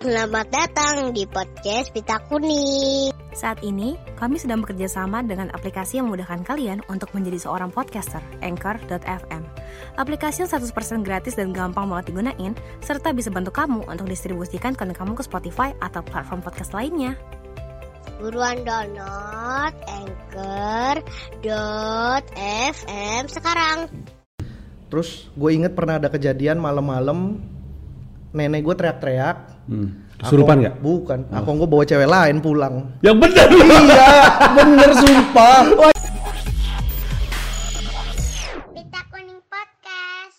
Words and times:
Selamat 0.00 0.48
datang 0.48 1.12
di 1.12 1.28
podcast 1.28 1.92
Pita 1.92 2.16
Kuning. 2.24 3.12
Saat 3.36 3.60
ini, 3.60 4.00
kami 4.16 4.40
sedang 4.40 4.64
bekerja 4.64 4.88
sama 4.88 5.20
dengan 5.20 5.52
aplikasi 5.52 6.00
yang 6.00 6.08
memudahkan 6.08 6.40
kalian 6.40 6.80
untuk 6.88 7.12
menjadi 7.12 7.44
seorang 7.44 7.68
podcaster, 7.68 8.24
Anchor.fm. 8.40 9.44
Aplikasi 10.00 10.40
yang 10.40 10.48
100% 10.56 11.04
gratis 11.04 11.36
dan 11.36 11.52
gampang 11.52 11.84
banget 11.84 12.16
digunain, 12.16 12.56
serta 12.80 13.12
bisa 13.12 13.28
bantu 13.28 13.52
kamu 13.52 13.84
untuk 13.92 14.08
distribusikan 14.08 14.72
konten 14.72 14.96
kamu 14.96 15.20
ke 15.20 15.22
Spotify 15.28 15.76
atau 15.84 16.00
platform 16.00 16.40
podcast 16.40 16.72
lainnya. 16.72 17.12
Buruan 18.16 18.64
download 18.64 19.76
Anchor.fm 19.84 21.04
sekarang. 23.28 23.92
Terus 24.88 25.28
gue 25.36 25.50
inget 25.52 25.76
pernah 25.76 26.00
ada 26.00 26.08
kejadian 26.08 26.56
malam-malam 26.56 27.36
nenek 28.30 28.62
gue 28.62 28.74
teriak-teriak. 28.78 29.59
Hmm. 29.70 30.02
Kesurupan 30.18 30.66
nggak? 30.66 30.82
Bukan. 30.82 31.30
Aku 31.30 31.54
gue 31.54 31.68
bawa 31.70 31.86
cewek 31.86 32.10
lain 32.10 32.42
pulang. 32.42 32.90
Yang 33.06 33.16
benar 33.22 33.46
iya, 33.54 34.10
bener 34.50 34.90
sumpah. 34.98 35.62
Pita 38.74 39.00
Kuning 39.14 39.38
Podcast. 39.46 40.38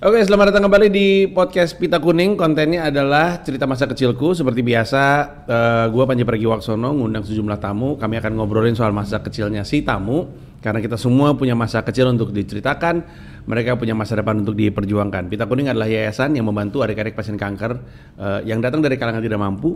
Oke, 0.00 0.24
selamat 0.24 0.48
datang 0.48 0.64
kembali 0.64 0.88
di 0.88 1.28
podcast 1.28 1.76
Pita 1.76 2.00
Kuning. 2.00 2.40
Kontennya 2.40 2.88
adalah 2.88 3.44
cerita 3.44 3.68
masa 3.68 3.84
kecilku. 3.84 4.32
Seperti 4.32 4.64
biasa, 4.64 5.04
eh, 5.44 5.86
gua 5.92 6.08
Panji 6.08 6.24
Pragiwaksono 6.24 6.88
ngundang 6.88 7.28
sejumlah 7.28 7.60
tamu. 7.60 8.00
Kami 8.00 8.16
akan 8.16 8.32
ngobrolin 8.32 8.72
soal 8.72 8.96
masa 8.96 9.20
kecilnya 9.20 9.60
si 9.60 9.84
tamu. 9.84 10.32
Karena 10.64 10.80
kita 10.80 10.96
semua 10.96 11.36
punya 11.36 11.52
masa 11.52 11.84
kecil 11.84 12.08
untuk 12.08 12.32
diceritakan. 12.32 13.04
Mereka 13.42 13.74
punya 13.74 13.94
masa 13.96 14.14
depan 14.14 14.42
untuk 14.42 14.54
diperjuangkan. 14.54 15.26
Pita 15.26 15.50
Kuning 15.50 15.70
adalah 15.70 15.90
yayasan 15.90 16.38
yang 16.38 16.46
membantu 16.46 16.86
adik-adik 16.86 17.18
pasien 17.18 17.34
kanker 17.34 17.72
eh, 18.18 18.40
yang 18.46 18.62
datang 18.62 18.78
dari 18.78 18.94
kalangan 18.94 19.22
tidak 19.22 19.40
mampu. 19.42 19.74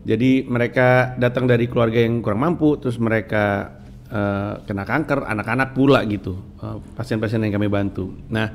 Jadi 0.00 0.48
mereka 0.48 1.14
datang 1.20 1.44
dari 1.44 1.68
keluarga 1.68 2.00
yang 2.00 2.24
kurang 2.24 2.40
mampu, 2.42 2.80
terus 2.82 2.98
mereka 2.98 3.78
eh, 4.10 4.54
kena 4.66 4.82
kanker, 4.82 5.22
anak-anak 5.22 5.70
pula 5.76 6.02
gitu, 6.08 6.34
eh, 6.58 6.76
pasien-pasien 6.98 7.38
yang 7.46 7.54
kami 7.54 7.70
bantu. 7.70 8.10
Nah, 8.26 8.50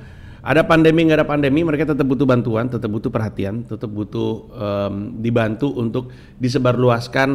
ada 0.45 0.61
pandemi 0.61 1.09
nggak 1.09 1.25
ada 1.25 1.27
pandemi, 1.27 1.65
mereka 1.65 1.89
tetap 1.89 2.05
butuh 2.05 2.29
bantuan, 2.29 2.69
tetap 2.69 2.85
butuh 2.93 3.09
perhatian, 3.09 3.65
tetap 3.65 3.89
butuh 3.89 4.45
em, 4.53 5.17
dibantu 5.17 5.73
untuk 5.73 6.13
disebarluaskan 6.37 7.29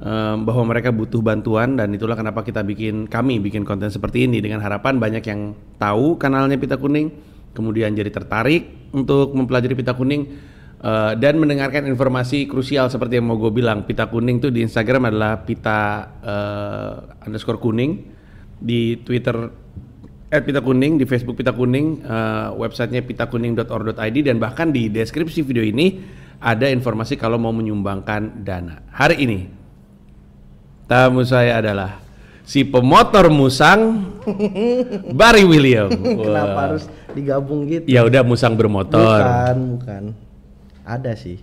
em, 0.00 0.36
bahwa 0.44 0.72
mereka 0.72 0.92
butuh 0.92 1.20
bantuan 1.20 1.76
dan 1.76 1.92
itulah 1.92 2.16
kenapa 2.16 2.42
kita 2.42 2.64
bikin 2.64 3.08
kami 3.08 3.40
bikin 3.40 3.64
konten 3.64 3.88
seperti 3.88 4.24
ini 4.28 4.40
dengan 4.40 4.60
harapan 4.60 5.00
banyak 5.00 5.24
yang 5.24 5.56
tahu 5.80 6.20
kanalnya 6.20 6.56
Pita 6.60 6.76
Kuning, 6.76 7.12
kemudian 7.52 7.92
jadi 7.96 8.12
tertarik 8.12 8.92
untuk 8.92 9.32
mempelajari 9.36 9.74
Pita 9.76 9.96
Kuning. 9.96 10.54
Uh, 10.76 11.16
dan 11.16 11.40
mendengarkan 11.40 11.88
informasi 11.88 12.44
krusial 12.44 12.92
seperti 12.92 13.16
yang 13.16 13.32
mau 13.32 13.40
gue 13.40 13.48
bilang 13.48 13.88
pita 13.88 14.12
kuning 14.12 14.44
tuh 14.44 14.52
di 14.52 14.60
Instagram 14.60 15.08
adalah 15.08 15.40
pita 15.40 15.80
uh, 16.20 17.24
underscore 17.24 17.56
kuning 17.56 18.12
di 18.60 19.00
Twitter 19.00 19.48
at 20.26 20.42
pita 20.42 20.60
kuning 20.60 20.98
di 20.98 21.08
Facebook 21.08 21.38
pita 21.38 21.54
kuning 21.54 22.02
uh, 22.02 22.52
websitenya 22.58 23.06
pitakuning.or.id 23.06 24.16
dan 24.26 24.36
bahkan 24.36 24.74
di 24.74 24.90
deskripsi 24.90 25.46
video 25.46 25.62
ini 25.62 26.02
ada 26.42 26.66
informasi 26.66 27.16
kalau 27.16 27.38
mau 27.40 27.54
menyumbangkan 27.54 28.42
dana 28.44 28.84
hari 28.92 29.22
ini 29.22 29.38
tamu 30.86 31.22
saya 31.26 31.58
adalah 31.58 31.98
si 32.46 32.62
pemotor 32.62 33.26
musang 33.30 34.06
Barry 35.18 35.42
William 35.42 35.90
Kenapa 35.90 36.58
harus 36.70 36.86
digabung 37.12 37.66
gitu? 37.66 37.86
ya 37.90 38.06
udah 38.06 38.22
musang 38.22 38.54
bermotor 38.54 39.18
Bukan, 39.22 39.56
bukan. 39.78 40.02
Ada 40.86 41.18
sih. 41.18 41.42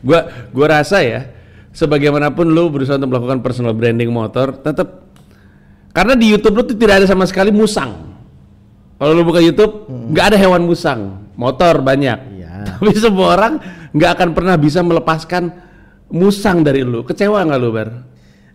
Gua 0.00 0.30
gua 0.54 0.78
rasa 0.78 1.02
ya, 1.02 1.26
sebagaimanapun 1.74 2.46
lu 2.46 2.70
berusaha 2.70 2.94
untuk 2.96 3.10
melakukan 3.10 3.42
personal 3.42 3.74
branding 3.74 4.08
motor, 4.14 4.54
tetap 4.54 5.10
karena 5.90 6.14
di 6.14 6.30
YouTube 6.30 6.54
lu 6.54 6.62
tuh 6.62 6.78
tidak 6.78 7.02
ada 7.02 7.06
sama 7.10 7.26
sekali 7.26 7.50
musang. 7.50 8.14
Kalau 8.94 9.10
lu 9.10 9.26
buka 9.26 9.42
YouTube, 9.42 9.90
nggak 9.90 10.32
ada 10.32 10.38
hewan 10.38 10.62
musang, 10.62 11.18
motor 11.34 11.82
banyak. 11.82 12.18
Iya. 12.38 12.50
Tapi 12.78 12.94
semua 12.94 13.34
orang 13.34 13.58
nggak 13.90 14.10
akan 14.14 14.28
pernah 14.38 14.54
bisa 14.54 14.80
melepaskan 14.86 15.50
musang 16.14 16.62
dari 16.62 16.86
lu. 16.86 17.02
Kecewa 17.02 17.42
nggak 17.42 17.58
lu, 17.58 17.68
Bar? 17.74 17.88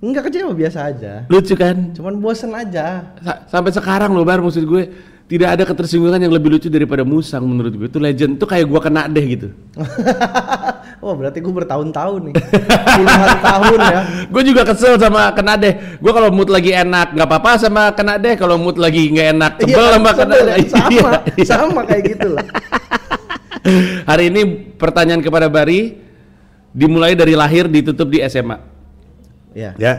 Enggak 0.06 0.30
kecewa 0.30 0.54
biasa 0.54 0.80
aja. 0.86 1.14
Lucu 1.26 1.58
kan? 1.58 1.90
Cuman 1.92 2.22
bosen 2.22 2.54
aja. 2.54 3.18
Sa- 3.20 3.42
sampai 3.50 3.74
sekarang 3.74 4.14
lo 4.14 4.22
bar 4.22 4.38
maksud 4.38 4.62
gue 4.62 4.84
tidak 5.26 5.58
ada 5.58 5.64
ketersinggungan 5.66 6.22
yang 6.22 6.30
lebih 6.30 6.54
lucu 6.54 6.70
daripada 6.70 7.02
musang 7.02 7.42
menurut 7.42 7.74
gue 7.74 7.90
itu 7.90 7.98
legend 7.98 8.38
itu 8.38 8.46
kayak 8.46 8.70
gua 8.70 8.78
kena 8.78 9.10
deh 9.10 9.26
gitu 9.26 9.50
oh 11.02 11.18
berarti 11.18 11.42
gue 11.42 11.50
bertahun-tahun 11.52 12.30
nih. 12.30 12.34
Puluhan 12.70 13.30
tahun 13.50 13.80
ya. 13.82 14.02
gue 14.30 14.44
juga 14.46 14.62
kesel 14.62 15.02
sama 15.02 15.34
kena 15.34 15.58
deh 15.58 15.74
gue 15.98 16.12
kalau 16.14 16.30
mood 16.30 16.46
lagi 16.46 16.70
enak 16.70 17.18
nggak 17.18 17.26
apa-apa 17.26 17.58
sama 17.58 17.90
kena 17.92 18.22
deh 18.22 18.38
kalau 18.38 18.62
mood 18.62 18.78
lagi 18.78 19.10
nggak 19.10 19.28
enak 19.34 19.52
sebel 19.58 19.74
Iya, 19.82 19.94
sama 19.98 20.10
kena 20.14 20.34
deh 20.38 20.46
ya. 20.46 20.56
Sama, 20.70 20.90
Iya, 20.94 21.10
iya. 21.34 21.46
sama 21.50 21.82
kayak 21.84 22.04
gitu 22.06 22.28
lah. 22.30 22.46
hari 24.06 24.30
ini 24.30 24.42
pertanyaan 24.78 25.26
kepada 25.26 25.50
Bari 25.50 25.98
dimulai 26.70 27.18
dari 27.18 27.34
lahir 27.34 27.66
ditutup 27.66 28.14
di 28.14 28.22
SMA 28.22 28.75
Ya. 29.56 29.72
ya 29.76 29.94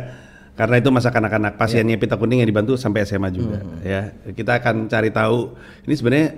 karena 0.53 0.77
itu 0.77 0.89
masa 0.89 1.09
kanak-kanak 1.09 1.56
pasiennya 1.56 1.97
pita 1.97 2.15
kuning 2.15 2.41
yang 2.41 2.49
dibantu 2.49 2.77
sampai 2.77 3.03
SMA 3.03 3.28
juga 3.28 3.59
Hmm. 3.59 3.81
ya 3.81 4.00
kita 4.31 4.56
akan 4.56 4.84
cari 4.87 5.09
tahu 5.09 5.53
ini 5.84 5.94
sebenarnya 5.94 6.28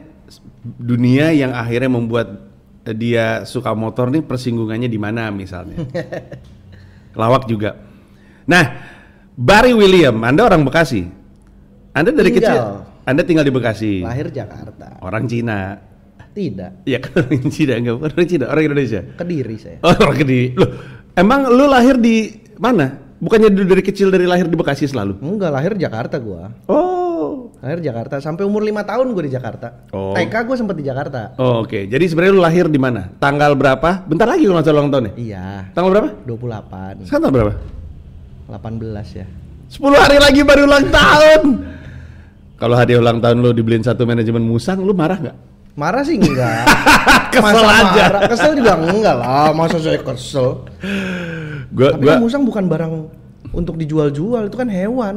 dunia 0.64 1.30
yang 1.30 1.50
akhirnya 1.50 1.86
membuat 1.88 2.46
dia 2.88 3.42
suka 3.42 3.74
motor 3.74 4.08
nih 4.08 4.22
persinggungannya 4.22 4.86
di 4.86 4.96
mana 4.96 5.28
misalnya 5.28 5.82
lawak 7.18 7.44
juga 7.44 7.74
nah 8.44 8.64
Barry 9.34 9.70
William 9.72 10.14
Anda 10.20 10.46
orang 10.46 10.62
Bekasi 10.62 11.06
Anda 11.92 12.10
dari 12.10 12.30
Tinggal. 12.30 12.46
kecil 12.48 12.62
Anda 13.04 13.22
tinggal 13.22 13.42
di 13.42 13.52
Bekasi 13.52 13.92
Lahir 14.00 14.28
Jakarta. 14.28 14.98
orang 15.00 15.26
Cina 15.26 15.78
Tidak. 16.28 16.84
ya 16.84 16.98
kan 16.98 17.22
orang 17.24 17.48
Cina 17.48 17.72
enggak 17.74 17.96
orang 18.00 18.26
Cina 18.26 18.44
orang 18.46 18.62
Indonesia 18.64 19.00
Kediri 19.14 19.56
saya. 19.56 19.78
Oh, 19.80 19.94
orang 19.96 20.16
Kediri. 20.16 20.54
Loh, 20.54 20.70
emang 21.14 21.46
lu 21.46 21.66
lahir 21.66 21.96
di 21.96 22.30
mana? 22.56 23.07
Bukannya 23.18 23.50
dulu 23.50 23.66
dari 23.74 23.82
kecil 23.82 24.14
dari 24.14 24.30
lahir 24.30 24.46
di 24.46 24.54
Bekasi 24.54 24.86
selalu? 24.86 25.18
Enggak, 25.18 25.50
lahir 25.50 25.72
Jakarta 25.74 26.22
gua. 26.22 26.54
Oh. 26.70 27.50
Lahir 27.58 27.82
Jakarta 27.82 28.22
sampai 28.22 28.46
umur 28.46 28.62
lima 28.62 28.86
tahun 28.86 29.10
gue 29.10 29.26
di 29.26 29.32
Jakarta. 29.34 29.90
Oh. 29.90 30.14
TK 30.14 30.34
gue 30.46 30.54
sempet 30.54 30.78
di 30.78 30.86
Jakarta. 30.86 31.34
Oh, 31.34 31.66
oke. 31.66 31.90
Jadi 31.90 32.04
sebenarnya 32.06 32.32
lu 32.38 32.42
lahir 32.42 32.70
di 32.70 32.78
mana? 32.78 33.10
Tanggal 33.18 33.58
berapa? 33.58 34.06
Bentar 34.06 34.30
lagi 34.30 34.46
kalau 34.46 34.62
ulang 34.62 34.90
tahun 34.94 35.10
ya? 35.10 35.12
Iya. 35.18 35.46
Tanggal 35.74 35.90
berapa? 35.90 36.08
28. 36.22 37.10
Sekarang 37.10 37.34
berapa? 37.34 37.52
18 38.46 39.18
ya. 39.18 39.26
10 39.66 39.98
hari 39.98 40.18
lagi 40.22 40.40
baru 40.46 40.70
ulang 40.70 40.86
tahun. 40.86 41.42
Kalau 42.58 42.74
hadiah 42.78 43.02
ulang 43.02 43.18
tahun 43.18 43.42
lu 43.42 43.50
dibeliin 43.50 43.82
satu 43.82 44.06
manajemen 44.06 44.46
musang, 44.46 44.78
lu 44.78 44.94
marah 44.94 45.18
nggak? 45.18 45.36
Marah 45.74 46.02
sih 46.06 46.18
enggak. 46.18 46.66
Kesel 47.34 47.62
Masa 47.62 47.66
aja. 47.66 48.04
Marah? 48.06 48.20
Kesel 48.30 48.52
juga 48.54 48.72
enggak 48.78 49.14
lah. 49.14 49.50
Masa 49.54 49.78
saya 49.82 49.98
kesel. 50.02 50.62
Gua, 51.72 51.94
Tapi 51.94 52.04
gua, 52.04 52.12
kan 52.16 52.22
musang 52.22 52.44
bukan 52.44 52.64
barang 52.66 52.92
untuk 53.54 53.74
dijual-jual, 53.78 54.48
itu 54.50 54.56
kan 54.56 54.68
hewan. 54.68 55.16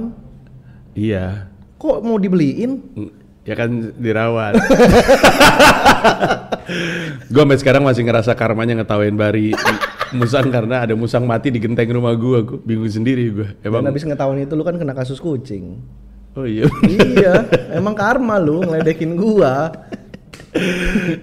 iya. 0.94 1.48
Kok 1.82 2.06
mau 2.06 2.22
dibeliin? 2.22 2.78
Ya 3.42 3.58
kan 3.58 3.90
dirawat. 3.98 4.54
gue 7.34 7.42
sampai 7.42 7.58
sekarang 7.58 7.82
masih 7.82 8.06
ngerasa 8.06 8.38
karmanya 8.38 8.78
ngetawain 8.78 9.18
Bari 9.18 9.58
musang 10.14 10.54
karena 10.54 10.86
ada 10.86 10.94
musang 10.94 11.26
mati 11.26 11.50
di 11.50 11.58
genteng 11.58 11.90
rumah 11.90 12.14
gue. 12.14 12.46
Gue 12.46 12.60
bingung 12.62 12.86
sendiri 12.86 13.34
gue. 13.34 13.50
Dan 13.66 13.74
Emang. 13.74 13.90
habis 13.90 14.06
ngetahuan 14.06 14.46
itu 14.46 14.54
lu 14.54 14.62
kan 14.62 14.78
kena 14.78 14.94
kasus 14.94 15.18
kucing. 15.18 15.82
Oh 16.38 16.46
iya. 16.48 16.70
iya, 17.18 17.44
emang 17.76 17.92
karma 17.98 18.40
lu 18.40 18.64
ngeledekin 18.64 19.20
gua. 19.20 19.74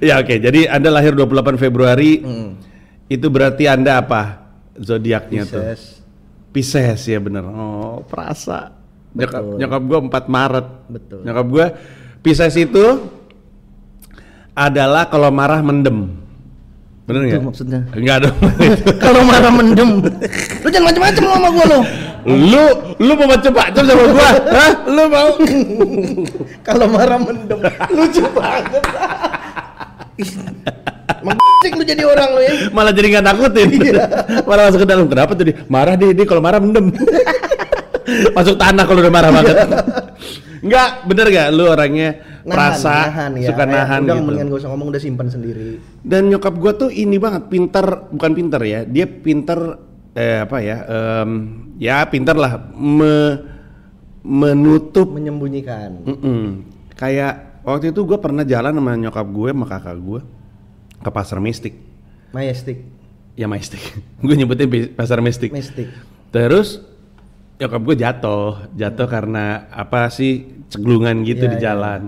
ya 0.04 0.20
oke. 0.20 0.34
Jadi 0.42 0.68
anda 0.68 0.90
lahir 0.92 1.16
28 1.16 1.54
Februari. 1.56 2.20
Hmm. 2.20 2.60
Itu 3.08 3.32
berarti 3.32 3.64
anda 3.70 4.04
apa? 4.04 4.47
Zodiaknya 4.78 5.42
tuh. 5.44 5.62
Pisces. 6.50 7.00
Ya 7.04 7.18
bener. 7.18 7.44
Oh 7.44 8.02
perasa. 8.06 8.72
Nyokap, 9.12 9.42
Betul. 9.42 9.56
nyokap 9.58 9.82
gue 9.82 9.98
4 10.10 10.26
Maret. 10.28 10.66
Betul. 10.88 11.20
Nyokap 11.24 11.46
gue 11.48 11.66
Pisces 12.18 12.54
itu 12.58 12.86
adalah 14.52 15.06
kalau 15.06 15.30
marah 15.30 15.62
mendem. 15.62 16.18
Bener 17.08 17.24
Itu 17.24 17.30
nggak? 17.40 17.44
maksudnya. 17.46 17.80
Enggak 17.96 18.28
dong. 18.28 18.36
Kalau 19.04 19.24
marah 19.24 19.48
mendem. 19.48 19.90
lu 20.60 20.68
jangan 20.68 20.92
macem-macem 20.92 21.22
lu 21.24 21.32
sama 21.32 21.48
gua 21.48 21.64
lu. 21.64 21.80
lu 22.28 22.64
lu 23.00 23.12
mau 23.16 23.28
macam-macam 23.32 23.82
sama 23.88 24.04
gua? 24.12 24.30
Hah? 24.52 24.72
Lu 24.92 25.02
mau? 25.08 25.30
Kalau 26.68 26.86
marah 26.92 27.16
mendem. 27.16 27.58
Lucu 27.96 28.22
banget. 28.36 28.84
Mengisik 31.28 31.72
lu 31.74 31.84
jadi 31.84 32.02
orang 32.04 32.28
lu 32.32 32.40
ya. 32.40 32.52
Malah 32.70 32.92
jadi 32.92 33.06
nggak 33.12 33.26
nakutin. 33.26 33.68
Iya. 33.68 34.02
Malah 34.46 34.62
masuk 34.70 34.80
ke 34.82 34.88
dalam. 34.88 35.06
Kenapa 35.06 35.32
tuh 35.34 35.44
dia? 35.44 35.56
Marah 35.66 35.94
dia, 35.94 36.10
dia 36.12 36.24
kalau 36.24 36.40
marah 36.40 36.60
mendem. 36.60 36.86
masuk 38.36 38.56
tanah 38.56 38.84
kalau 38.84 39.00
udah 39.00 39.12
marah 39.12 39.30
banget. 39.30 39.56
Enggak, 40.58 40.88
bener 41.06 41.26
gak? 41.30 41.48
Lu 41.54 41.70
orangnya 41.70 42.08
perasa, 42.42 43.06
nahan, 43.06 43.30
ya. 43.38 43.48
suka 43.52 43.62
Kayak, 43.62 43.74
nahan 43.78 44.00
udah 44.02 44.14
gitu. 44.16 44.24
mendingan 44.26 44.46
gak 44.48 44.58
usah 44.58 44.70
ngomong 44.72 44.88
udah 44.90 45.02
simpan 45.02 45.28
sendiri. 45.28 45.78
Dan 46.00 46.32
nyokap 46.32 46.54
gue 46.56 46.72
tuh 46.74 46.90
ini 46.90 47.14
banget, 47.20 47.46
pinter, 47.46 47.86
bukan 48.10 48.32
pinter 48.34 48.60
ya, 48.64 48.80
dia 48.82 49.06
pinter, 49.06 49.58
eh 50.16 50.42
apa 50.42 50.56
ya, 50.58 50.76
em, 50.88 51.30
ya 51.78 52.02
pinter 52.08 52.34
lah, 52.34 52.58
me- 52.74 53.38
menutup, 54.24 55.14
Menyembunyikan. 55.14 56.02
Mm-mm. 56.04 56.42
kayak 56.98 57.62
waktu 57.62 57.94
itu 57.94 58.02
gue 58.02 58.18
pernah 58.18 58.42
jalan 58.42 58.74
sama 58.74 58.92
nyokap 58.98 59.26
gue 59.30 59.48
sama 59.54 59.66
kakak 59.68 59.96
gue 59.96 60.20
ke 61.08 61.12
pasar 61.12 61.40
mistik, 61.40 61.72
Majestic. 62.30 62.84
ya 63.32 63.48
mistik, 63.48 63.80
gue 64.24 64.34
nyebutnya 64.36 64.68
pasar 64.92 65.24
mistik. 65.24 65.48
Mistik. 65.48 65.88
Terus 66.28 66.84
nyokap 67.56 67.80
gue 67.80 67.96
jatuh, 67.96 68.68
jatuh 68.76 69.08
karena 69.08 69.66
apa 69.72 70.12
sih 70.12 70.46
ceglungan 70.68 71.24
gitu 71.24 71.48
Iya, 71.48 71.52
di 71.52 71.58
iya. 71.58 71.64
jalan. 71.72 72.02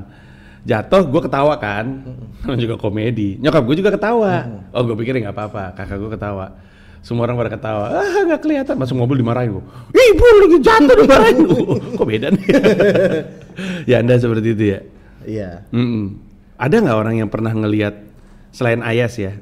Jatuh, 0.60 1.08
gue 1.08 1.20
ketawa 1.24 1.56
kan, 1.56 2.04
namanya 2.44 2.60
juga 2.60 2.76
komedi. 2.76 3.40
Nyokap 3.40 3.64
gue 3.64 3.76
juga 3.80 3.96
ketawa. 3.96 4.68
Oh 4.76 4.84
gue 4.84 4.92
pikir 4.92 5.16
nggak 5.16 5.32
apa-apa, 5.32 5.72
kakak 5.72 5.96
gue 5.96 6.10
ketawa. 6.12 6.52
Semua 7.00 7.24
orang 7.24 7.40
pada 7.40 7.56
ketawa, 7.56 7.96
ah 7.96 8.20
nggak 8.28 8.44
kelihatan, 8.44 8.76
masuk 8.76 8.92
mobil 8.92 9.24
dimarahin 9.24 9.56
gue. 9.56 9.64
Ibu 9.88 10.20
lagi 10.20 10.58
jatuh 10.60 10.94
dimarahin 11.00 11.36
gue. 11.48 11.64
Kok 11.96 12.04
beda 12.04 12.28
nih? 12.28 12.44
ya 13.90 14.04
anda 14.04 14.20
seperti 14.20 14.52
itu 14.52 14.64
ya. 14.76 14.80
Iya. 15.24 15.50
Mm-mm. 15.72 16.20
Ada 16.60 16.76
nggak 16.84 16.98
orang 17.00 17.14
yang 17.16 17.32
pernah 17.32 17.56
ngelihat 17.56 18.09
selain 18.50 18.82
Ayas 18.82 19.14
ya 19.18 19.38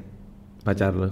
pacar 0.63 0.93
lo? 0.93 1.09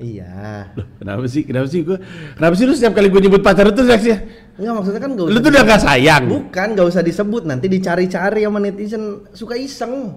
Iya. 0.00 0.72
Loh, 0.72 0.88
kenapa 0.96 1.24
sih? 1.28 1.44
Kenapa 1.44 1.68
sih 1.68 1.84
gue? 1.84 2.00
Kenapa 2.32 2.54
sih 2.56 2.64
lu 2.64 2.72
setiap 2.72 2.96
kali 2.96 3.12
gue 3.12 3.20
nyebut 3.20 3.44
pacar 3.44 3.68
itu 3.68 3.84
reaksinya? 3.84 4.18
Enggak 4.56 4.74
maksudnya 4.80 5.00
kan 5.04 5.10
gak 5.12 5.26
Lu 5.28 5.38
tuh 5.44 5.50
udah 5.52 5.64
gak 5.68 5.82
sayang. 5.84 6.24
Bukan, 6.24 6.68
gak 6.72 6.86
usah 6.88 7.02
disebut 7.04 7.42
nanti 7.44 7.68
dicari-cari 7.68 8.40
sama 8.48 8.58
netizen 8.64 9.28
suka 9.36 9.60
iseng. 9.60 10.16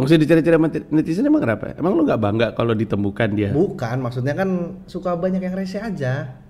Maksudnya 0.00 0.20
dicari-cari 0.24 0.56
sama 0.56 0.68
netizen 0.88 1.28
emang 1.28 1.44
kenapa? 1.44 1.76
Emang 1.76 1.92
lu 2.00 2.08
gak 2.08 2.16
bangga 2.16 2.48
kalau 2.56 2.72
ditemukan 2.72 3.28
dia? 3.36 3.52
Bukan, 3.52 4.00
maksudnya 4.00 4.32
kan 4.32 4.80
suka 4.88 5.12
banyak 5.20 5.44
yang 5.44 5.52
rese 5.52 5.76
aja. 5.76 6.40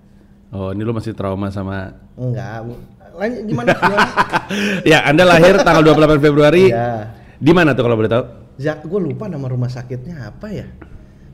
Oh, 0.54 0.70
ini 0.70 0.86
lu 0.86 0.94
masih 0.94 1.14
trauma 1.14 1.50
sama 1.50 1.94
Enggak. 2.14 2.70
Lanjut 3.18 3.42
gimana? 3.50 3.74
gimana? 3.74 4.06
Ya, 4.90 5.02
Anda 5.10 5.26
lahir 5.26 5.58
tanggal 5.58 5.82
28 5.82 6.22
Februari. 6.22 6.70
Iya. 6.70 7.18
Di 7.40 7.50
mana 7.50 7.72
tuh 7.72 7.82
kalau 7.82 7.96
boleh 7.96 8.06
tahu? 8.06 8.24
Zak, 8.56 8.84
gue 8.84 9.00
lupa 9.00 9.24
nama 9.24 9.48
rumah 9.48 9.66
sakitnya 9.66 10.28
apa 10.28 10.52
ya. 10.52 10.68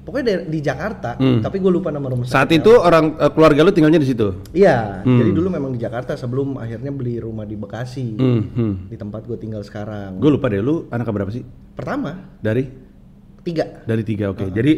Pokoknya 0.01 0.47
di, 0.47 0.55
di 0.55 0.61
Jakarta, 0.63 1.19
Hmm. 1.19 1.43
tapi 1.43 1.59
gue 1.59 1.67
lupa 1.67 1.91
nama 1.91 2.07
rumah 2.07 2.23
Saat 2.23 2.47
sakitnya 2.47 2.63
itu 2.63 2.73
orang 2.79 3.05
eh, 3.19 3.31
keluarga 3.35 3.61
lu 3.61 3.75
tinggalnya 3.75 3.99
di 3.99 4.07
situ. 4.07 4.39
Iya, 4.55 5.03
Hmm. 5.03 5.19
jadi 5.19 5.31
dulu 5.35 5.49
memang 5.51 5.75
di 5.75 5.83
Jakarta 5.83 6.15
sebelum 6.15 6.57
akhirnya 6.57 6.95
beli 6.95 7.19
rumah 7.19 7.43
di 7.43 7.59
Bekasi. 7.59 8.15
Hmm, 8.15 8.43
hmm. 8.49 8.75
Di 8.87 8.95
tempat 8.95 9.27
gue 9.27 9.35
tinggal 9.35 9.61
sekarang. 9.61 10.23
Gue 10.23 10.31
lupa 10.31 10.47
deh, 10.47 10.63
lu 10.63 10.87
anak 10.89 11.05
berapa 11.05 11.27
sih? 11.29 11.43
Pertama, 11.75 12.39
Dari? 12.39 12.71
tiga. 13.43 13.83
Dari 13.83 14.03
tiga, 14.03 14.31
oke. 14.31 14.47
Jadi 14.49 14.73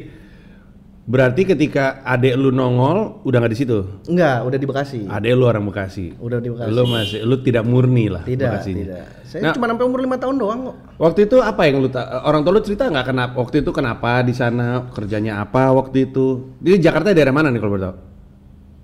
berarti 1.04 1.42
ketika 1.46 2.00
adek 2.04 2.32
lu 2.32 2.48
nongol 2.48 3.20
udah 3.20 3.36
nggak 3.38 3.52
di 3.52 3.58
situ. 3.58 3.78
Enggak, 4.04 4.44
udah 4.44 4.58
di 4.58 4.66
Bekasi. 4.68 5.00
Adek 5.04 5.32
lu 5.32 5.44
orang 5.44 5.64
Bekasi. 5.64 6.16
Udah 6.16 6.36
di 6.36 6.48
Bekasi. 6.48 6.68
Lu 6.68 6.84
masih, 6.84 7.20
lu 7.24 7.36
tidak 7.40 7.64
murni 7.64 8.08
lah 8.08 8.24
Tidak, 8.24 8.44
Bekasinya. 8.44 8.80
tidak. 8.80 9.04
Saya 9.28 9.44
Nah, 9.44 9.52
cuma 9.52 9.68
sampai 9.68 9.84
umur 9.84 10.00
lima 10.00 10.16
tahun 10.16 10.40
doang 10.40 10.72
kok. 10.72 10.76
Waktu 10.96 11.28
itu 11.28 11.36
apa 11.44 11.68
yang 11.68 11.84
lu 11.84 11.92
orang 12.24 12.40
tua 12.40 12.52
lu 12.56 12.64
cerita 12.64 12.88
nggak 12.88 13.12
kenapa 13.12 13.32
waktu 13.36 13.60
itu 13.60 13.70
kenapa 13.76 14.24
di 14.24 14.32
sana 14.32 14.88
kerjanya 14.88 15.44
apa 15.44 15.68
waktu 15.76 16.08
itu? 16.08 16.56
Di 16.56 16.80
Jakarta 16.80 17.12
daerah 17.12 17.36
mana 17.36 17.52
nih 17.52 17.60
kalau 17.60 17.76
boleh 17.76 17.84
tahu? 17.84 17.96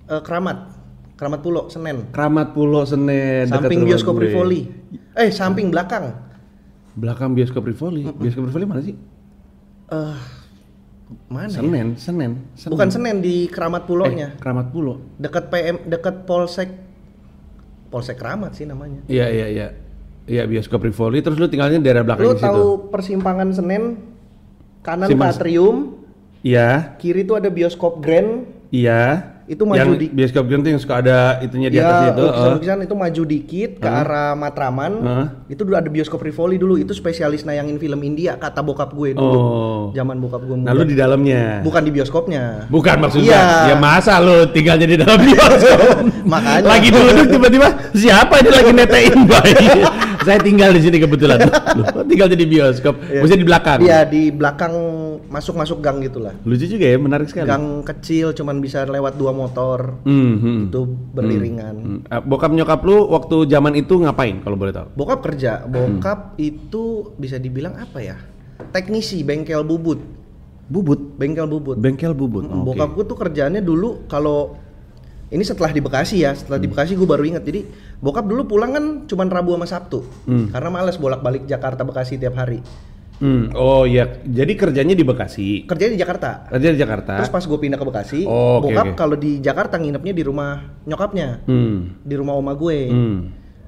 Eh, 0.05 0.21
Keramat, 0.21 0.57
Keramat 1.17 1.41
Pulau, 1.41 1.65
Senen. 1.65 2.13
Keramat 2.13 2.53
Pulau 2.53 2.85
Senen. 2.85 3.49
Samping 3.49 3.89
bioskop 3.89 4.21
gue. 4.21 4.29
Rivoli. 4.29 4.61
Eh, 5.17 5.33
samping 5.33 5.73
belakang. 5.73 6.13
Belakang 6.93 7.33
bioskop 7.33 7.65
Rivoli. 7.65 8.05
Bioskop 8.05 8.45
Rivoli 8.45 8.65
mana 8.69 8.85
sih? 8.85 8.93
Eh, 9.89 10.17
mana? 11.25 11.49
ya? 11.49 11.57
Senen, 11.57 11.97
Senen. 11.97 12.31
Senen. 12.53 12.69
Bukan 12.69 12.87
Senen 12.93 13.17
di 13.17 13.49
Keramat 13.49 13.89
Pulau-nya. 13.89 14.37
Eh, 14.37 14.41
Keramat 14.41 14.69
Pulau. 14.69 15.01
Dekat 15.17 15.49
PM, 15.49 15.89
dekat 15.89 16.29
Polsek 16.29 16.69
Polsek 17.89 18.21
Keramat 18.21 18.53
sih 18.53 18.69
namanya. 18.69 19.01
Iya 19.09 19.25
iya 19.33 19.47
iya. 19.49 19.67
Iya 20.25 20.43
bioskop 20.43 20.81
Rivoli. 20.81 21.19
Terus 21.19 21.37
lu 21.37 21.45
tinggalnya 21.45 21.77
daerah 21.77 22.01
belakang 22.01 22.25
Lu 22.25 22.31
di 22.31 22.39
situ. 22.39 22.47
tahu 22.47 22.65
persimpangan 22.89 23.47
Senen 23.49 23.83
kanan 24.81 25.07
Simas- 25.07 25.37
Patrium, 25.37 26.01
Iya, 26.41 26.93
kiri 26.95 27.21
tuh 27.23 27.35
ada 27.35 27.49
bioskop 27.49 27.99
Grand. 27.99 28.45
iya. 28.69 29.33
Itu 29.45 29.61
maju 29.61 29.77
yang 29.77 29.93
di- 29.93 30.09
bioskop 30.09 30.41
Grand 30.43 30.61
yang 30.63 30.77
suka 30.77 30.97
ada 30.99 31.37
itunya 31.39 31.69
di 31.69 31.77
atas 31.77 31.89
Ya, 31.99 32.09
itu. 32.11 32.17
oh. 32.17 32.25
lukisan-lukisan 32.25 32.79
itu 32.81 32.95
maju 32.95 33.21
dikit 33.23 33.71
ke 33.77 33.85
arah 33.85 34.33
Matraman. 34.33 34.93
Heeh. 34.99 35.25
Itu 35.47 35.61
dulu 35.61 35.75
ada 35.75 35.85
bioskop 35.85 36.17
Rivoli 36.19 36.57
dulu. 36.57 36.73
Itu 36.75 36.91
spesialis 36.91 37.45
nayangin 37.45 37.77
film 37.77 38.01
India 38.03 38.33
kata 38.35 38.61
bokap 38.61 38.89
gue 38.91 39.13
dulu. 39.13 39.37
Oh. 39.37 39.83
Zaman 39.91 40.17
bokap 40.17 40.41
gue 40.43 40.57
Nah, 40.59 40.69
lu 40.71 40.81
di 40.83 40.93
dalamnya. 40.93 41.61
Bukan 41.61 41.77
di 41.79 41.91
bioskopnya. 41.91 42.65
Bukan 42.67 42.97
maksudnya. 42.99 43.29
Iya. 43.29 43.41
Ya 43.67 43.75
masa 43.75 44.17
lu 44.17 44.49
tinggalnya 44.49 44.85
di 44.87 44.97
dalam 44.97 45.17
bioskop? 45.19 45.77
Makanya. 46.33 46.65
Lagi 46.67 46.89
duduk 46.89 47.25
tiba-tiba 47.31 47.67
siapa 47.91 48.33
ini 48.39 48.49
lagi 48.51 48.71
netein 48.71 49.17
bayi? 49.29 49.65
Saya 50.25 50.41
tinggal 50.41 50.73
di 50.73 50.81
sini 50.81 50.97
kebetulan. 50.97 51.37
Lu 51.77 52.01
tinggal 52.09 52.27
di 52.33 52.49
bioskop. 52.49 52.97
Maksudnya 52.97 53.39
di 53.39 53.47
belakang. 53.47 53.79
Iya, 53.85 53.99
di 54.09 54.33
belakang 54.33 54.73
masuk-masuk 55.29 55.77
gang 55.79 56.01
gitulah. 56.01 56.33
Lucu 56.41 56.65
juga 56.65 56.85
ya, 56.89 56.97
menarik 56.97 57.29
sekali. 57.29 57.45
Gang 57.45 57.85
kecil 57.85 58.33
cuman 58.33 58.57
bisa 58.57 58.89
lewat 58.89 59.15
dua 59.15 59.29
motor. 59.31 60.01
Hmm, 60.01 60.35
hmm. 60.41 60.61
Itu 60.73 60.81
beriringan. 61.13 61.75
Hmm. 61.77 61.99
Ah, 62.09 62.25
Bokap 62.25 62.49
nyokap 62.49 62.81
lu 62.81 63.05
waktu 63.13 63.45
zaman 63.45 63.77
itu 63.77 64.01
ngapain 64.01 64.41
kalau 64.41 64.57
boleh 64.57 64.73
tahu? 64.73 64.87
Bokap 64.97 65.21
kerja, 65.21 65.61
Hmm. 65.61 66.01
bokap 66.01 66.33
itu 66.41 67.13
bisa 67.15 67.37
dibilang 67.37 67.77
apa 67.77 68.01
ya? 68.01 68.17
Teknisi 68.73 69.21
bengkel 69.21 69.61
bubut. 69.61 70.01
Bubut. 70.65 71.13
Bengkel 71.21 71.45
bubut. 71.45 71.77
Bengkel 71.77 72.17
bubut. 72.17 72.49
Mm, 72.49 72.65
Oke. 72.65 72.73
Bokap 72.73 72.89
gue 72.97 73.05
tuh 73.05 73.17
kerjaannya 73.21 73.61
dulu 73.61 74.09
kalau 74.09 74.57
ini 75.35 75.43
setelah 75.43 75.69
di 75.69 75.83
Bekasi 75.83 76.23
ya, 76.23 76.31
setelah 76.31 76.55
Hmm. 76.57 76.65
di 76.65 76.71
Bekasi 76.71 76.95
gue 76.95 77.03
baru 77.03 77.21
inget. 77.21 77.43
Jadi 77.43 77.67
bokap 77.99 78.23
dulu 78.23 78.47
pulang 78.47 78.71
kan 78.71 78.85
cuman 79.03 79.27
Rabu 79.27 79.51
sama 79.53 79.67
Sabtu, 79.67 79.99
Hmm. 80.23 80.47
karena 80.49 80.69
males 80.71 80.95
bolak-balik 80.95 81.43
Jakarta 81.43 81.83
Bekasi 81.83 82.15
tiap 82.15 82.33
hari. 82.33 82.63
Hmm. 83.15 83.47
Oh 83.55 83.87
iya, 83.87 84.19
jadi 84.21 84.55
kerjanya 84.55 84.91
di 84.91 85.03
Bekasi. 85.03 85.63
Kerjanya 85.63 85.93
di 85.95 86.01
Jakarta. 86.01 86.51
Kerja 86.51 86.67
di 86.67 86.75
Jakarta. 86.75 87.13
Terus 87.15 87.31
pas 87.31 87.43
gue 87.43 87.55
pindah 87.57 87.75
ke 87.75 87.85
Bekasi, 87.85 88.23
Oh, 88.23 88.59
oke, 88.59 88.71
bokap 88.71 88.87
oke. 88.89 88.95
kalau 88.95 89.15
di 89.15 89.39
Jakarta 89.39 89.75
nginepnya 89.75 90.11
di 90.11 90.23
rumah 90.23 90.59
nyokapnya, 90.83 91.43
Hmm. 91.43 91.99
di 91.99 92.15
rumah 92.15 92.35
oma 92.35 92.51
gue. 92.53 92.77
Hmm. 92.87 93.19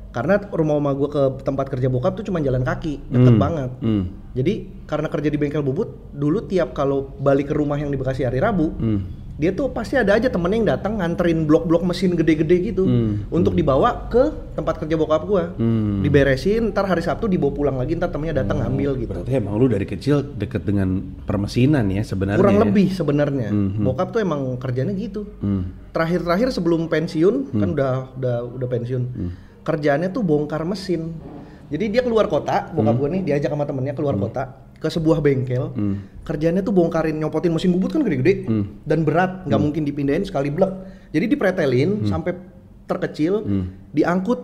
Karena 0.08 0.40
rumah 0.42 0.76
oma 0.76 0.92
gue 0.92 1.08
ke 1.08 1.24
tempat 1.44 1.70
kerja 1.70 1.88
bokap 1.88 2.18
tuh 2.18 2.26
cuma 2.26 2.42
jalan 2.42 2.64
kaki, 2.64 3.08
deket 3.08 3.34
Hmm. 3.36 3.40
banget. 3.40 3.72
Hmm. 3.80 4.04
Jadi 4.34 4.54
karena 4.84 5.08
kerja 5.08 5.30
di 5.30 5.38
bengkel 5.38 5.64
bubut, 5.64 6.12
dulu 6.12 6.44
tiap 6.44 6.74
kalau 6.74 7.16
balik 7.16 7.48
ke 7.48 7.56
rumah 7.56 7.76
yang 7.76 7.88
di 7.88 7.96
Bekasi 7.96 8.24
hari 8.24 8.40
Rabu, 8.40 8.68
Hmm. 8.74 9.00
Dia 9.38 9.54
tuh 9.54 9.70
pasti 9.70 9.94
ada 9.94 10.18
aja 10.18 10.34
temennya 10.34 10.58
yang 10.58 10.70
datang 10.74 10.98
nganterin 10.98 11.46
blok-blok 11.46 11.86
mesin 11.86 12.18
gede-gede 12.18 12.74
gitu 12.74 12.90
Hmm. 12.90 13.30
untuk 13.30 13.54
dibawa 13.54 14.10
ke 14.10 14.34
tempat 14.58 14.82
kerja 14.82 14.98
bokap 14.98 15.30
gua. 15.30 15.54
Hmm. 15.54 16.02
Diberesin, 16.02 16.74
ntar 16.74 16.90
hari 16.90 17.06
Sabtu 17.06 17.30
dibawa 17.30 17.54
pulang 17.54 17.78
lagi, 17.78 17.94
ntar 17.94 18.10
temennya 18.10 18.42
datang 18.42 18.66
ngambil 18.66 18.98
gitu. 18.98 19.14
Berarti 19.14 19.38
emang 19.38 19.54
lu 19.62 19.70
dari 19.70 19.86
kecil 19.86 20.26
deket 20.26 20.66
dengan 20.66 21.06
permesinan 21.30 21.86
ya 21.94 22.02
sebenarnya. 22.02 22.42
Kurang 22.42 22.58
ya? 22.58 22.64
lebih 22.66 22.88
sebenarnya. 22.90 23.50
Mhm. 23.54 23.86
Bokap 23.86 24.10
tuh 24.10 24.26
emang 24.26 24.58
kerjanya 24.58 24.98
gitu. 24.98 25.30
Hmm. 25.38 25.70
Terakhir-terakhir 25.94 26.50
sebelum 26.50 26.90
pensiun, 26.90 27.54
kan 27.54 27.70
udah 27.78 27.94
udah 28.18 28.36
udah 28.58 28.68
pensiun. 28.68 29.04
Hmm. 29.06 29.32
Kerjaannya 29.62 30.10
tuh 30.10 30.26
bongkar 30.26 30.66
mesin. 30.66 31.14
Jadi 31.70 31.94
dia 31.94 32.02
keluar 32.02 32.26
kota, 32.26 32.74
bokap 32.74 32.96
gua 32.98 33.10
nih 33.14 33.22
diajak 33.22 33.54
sama 33.54 33.70
temennya 33.70 33.94
keluar 33.94 34.18
kota 34.18 34.66
ke 34.78 34.88
sebuah 34.88 35.20
bengkel. 35.20 35.74
Hmm. 35.74 35.96
Kerjaannya 36.22 36.62
tuh 36.62 36.76
bongkarin 36.76 37.18
nyopotin 37.18 37.50
mesin 37.50 37.74
bubut 37.74 37.90
kan 37.90 38.04
gede-gede 38.04 38.46
Hmm. 38.46 38.66
dan 38.84 39.02
berat, 39.02 39.48
nggak 39.48 39.62
mungkin 39.62 39.84
dipindahin 39.84 40.24
sekali 40.24 40.50
blek. 40.50 40.70
Jadi 41.12 41.26
dipretelin 41.28 42.06
sampai 42.06 42.36
terkecil, 42.86 43.42
Hmm. 43.42 43.66
diangkut 43.92 44.40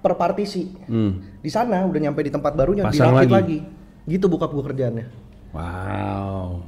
per 0.00 0.16
partisi. 0.16 0.72
Hmm. 0.86 1.20
Di 1.40 1.48
sana 1.48 1.84
udah 1.84 2.00
nyampe 2.00 2.20
di 2.20 2.32
tempat 2.32 2.52
barunya 2.52 2.84
Pasang 2.84 3.12
dirakit 3.12 3.30
lagi. 3.30 3.32
lagi. 3.32 3.58
Gitu 4.04 4.24
bokap 4.28 4.52
gua 4.52 4.64
kerjaannya. 4.68 5.06
Wow. 5.54 6.60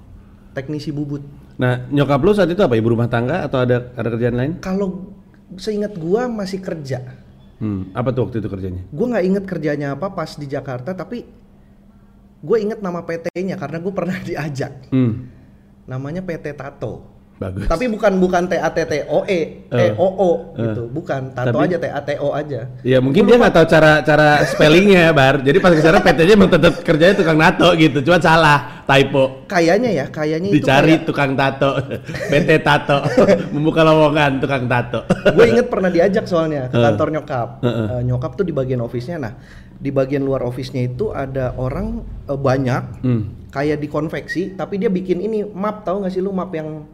Teknisi 0.53 0.89
bubut. 0.89 1.21
Nah, 1.57 1.85
nyokap 1.89 2.21
lu 2.21 2.33
saat 2.33 2.49
itu 2.49 2.61
apa? 2.61 2.77
Ibu 2.77 2.97
rumah 2.97 3.09
tangga 3.09 3.45
atau 3.45 3.61
ada 3.61 3.93
ada 3.93 4.09
kerjaan 4.09 4.37
lain? 4.37 4.53
Kalau 4.61 5.13
seingat 5.57 5.97
gua 5.97 6.29
masih 6.29 6.61
kerja. 6.61 7.01
Hmm. 7.57 7.89
Apa 7.93 8.13
tuh 8.13 8.29
waktu 8.29 8.41
itu 8.41 8.49
kerjanya? 8.53 8.83
Gue 8.93 9.07
nggak 9.09 9.25
inget 9.25 9.45
kerjanya 9.49 9.97
apa 9.97 10.13
pas 10.13 10.37
di 10.37 10.45
Jakarta, 10.45 10.93
tapi 10.93 11.25
gue 12.47 12.57
inget 12.57 12.79
nama 12.79 13.03
PT-nya 13.03 13.59
karena 13.59 13.79
gue 13.79 13.93
pernah 13.93 14.17
diajak. 14.29 14.87
Hmm. 14.89 15.27
Namanya 15.85 16.23
PT 16.23 16.55
Tato. 16.55 17.15
Bagus. 17.37 17.69
Tapi 17.69 17.85
bukan 17.87 18.17
bukan 18.17 18.49
T 18.49 18.57
A 18.57 18.73
T 18.73 18.81
T 18.83 19.05
O 19.13 19.21
E, 19.23 19.69
T 19.69 19.81
O 20.01 20.09
O 20.09 20.31
gitu, 20.57 20.89
bukan. 20.89 21.37
Tato 21.37 21.53
Tapi- 21.53 21.69
aja 21.69 21.77
T 21.77 21.87
A 21.87 22.01
T 22.01 22.11
O 22.17 22.33
aja. 22.33 22.65
Ya 22.81 22.97
mungkin 22.97 23.29
dia 23.29 23.37
nggak 23.37 23.53
tahu 23.53 23.67
cara 23.69 24.01
cara 24.01 24.41
spellingnya 24.43 25.13
bar. 25.13 25.45
Jadi 25.45 25.61
pas 25.61 25.69
ke 25.69 25.85
sana 25.85 26.01
PT-nya 26.01 26.33
emang 26.33 26.49
tetap 26.49 26.81
kerjanya 26.81 27.13
tukang 27.13 27.37
nato 27.37 27.69
gitu. 27.77 28.01
Cuma 28.01 28.17
salah. 28.19 28.73
typo. 28.87 29.43
Kayaknya 29.51 29.91
ya, 29.93 30.07
kayaknya 30.07 30.49
itu 30.49 30.63
Dicari 30.63 30.95
kayak- 30.95 31.05
tukang 31.05 31.35
tato, 31.35 31.75
PT 32.31 32.63
tato, 32.63 33.03
membuka 33.53 33.83
lowongan 33.83 34.39
tukang 34.39 34.65
tato. 34.65 35.03
gue 35.27 35.45
inget 35.45 35.67
pernah 35.67 35.91
diajak 35.91 36.23
soalnya 36.25 36.71
ke 36.71 36.79
Heeh. 36.79 36.87
kantor 36.87 37.09
nyokap. 37.11 37.49
Heeh. 37.67 37.87
Eh, 37.93 38.03
nyokap 38.07 38.39
tuh 38.39 38.47
di 38.47 38.55
bagian 38.55 38.79
office-nya. 38.79 39.19
Nah, 39.19 39.35
di 39.77 39.91
bagian 39.91 40.21
luar 40.21 40.41
office-nya 40.41 40.87
itu 40.87 41.11
ada 41.11 41.53
orang 41.55 42.01
eh, 42.25 42.35
banyak 42.35 42.83
Hmm. 43.01 43.23
kayak 43.49 43.79
di 43.79 43.87
konveksi, 43.87 44.53
tapi 44.53 44.77
dia 44.77 44.89
bikin 44.89 45.19
ini 45.19 45.45
map 45.45 45.83
tahu 45.83 46.01
nggak 46.01 46.11
sih 46.11 46.21
lu 46.21 46.31
map 46.31 46.51
yang 46.51 46.85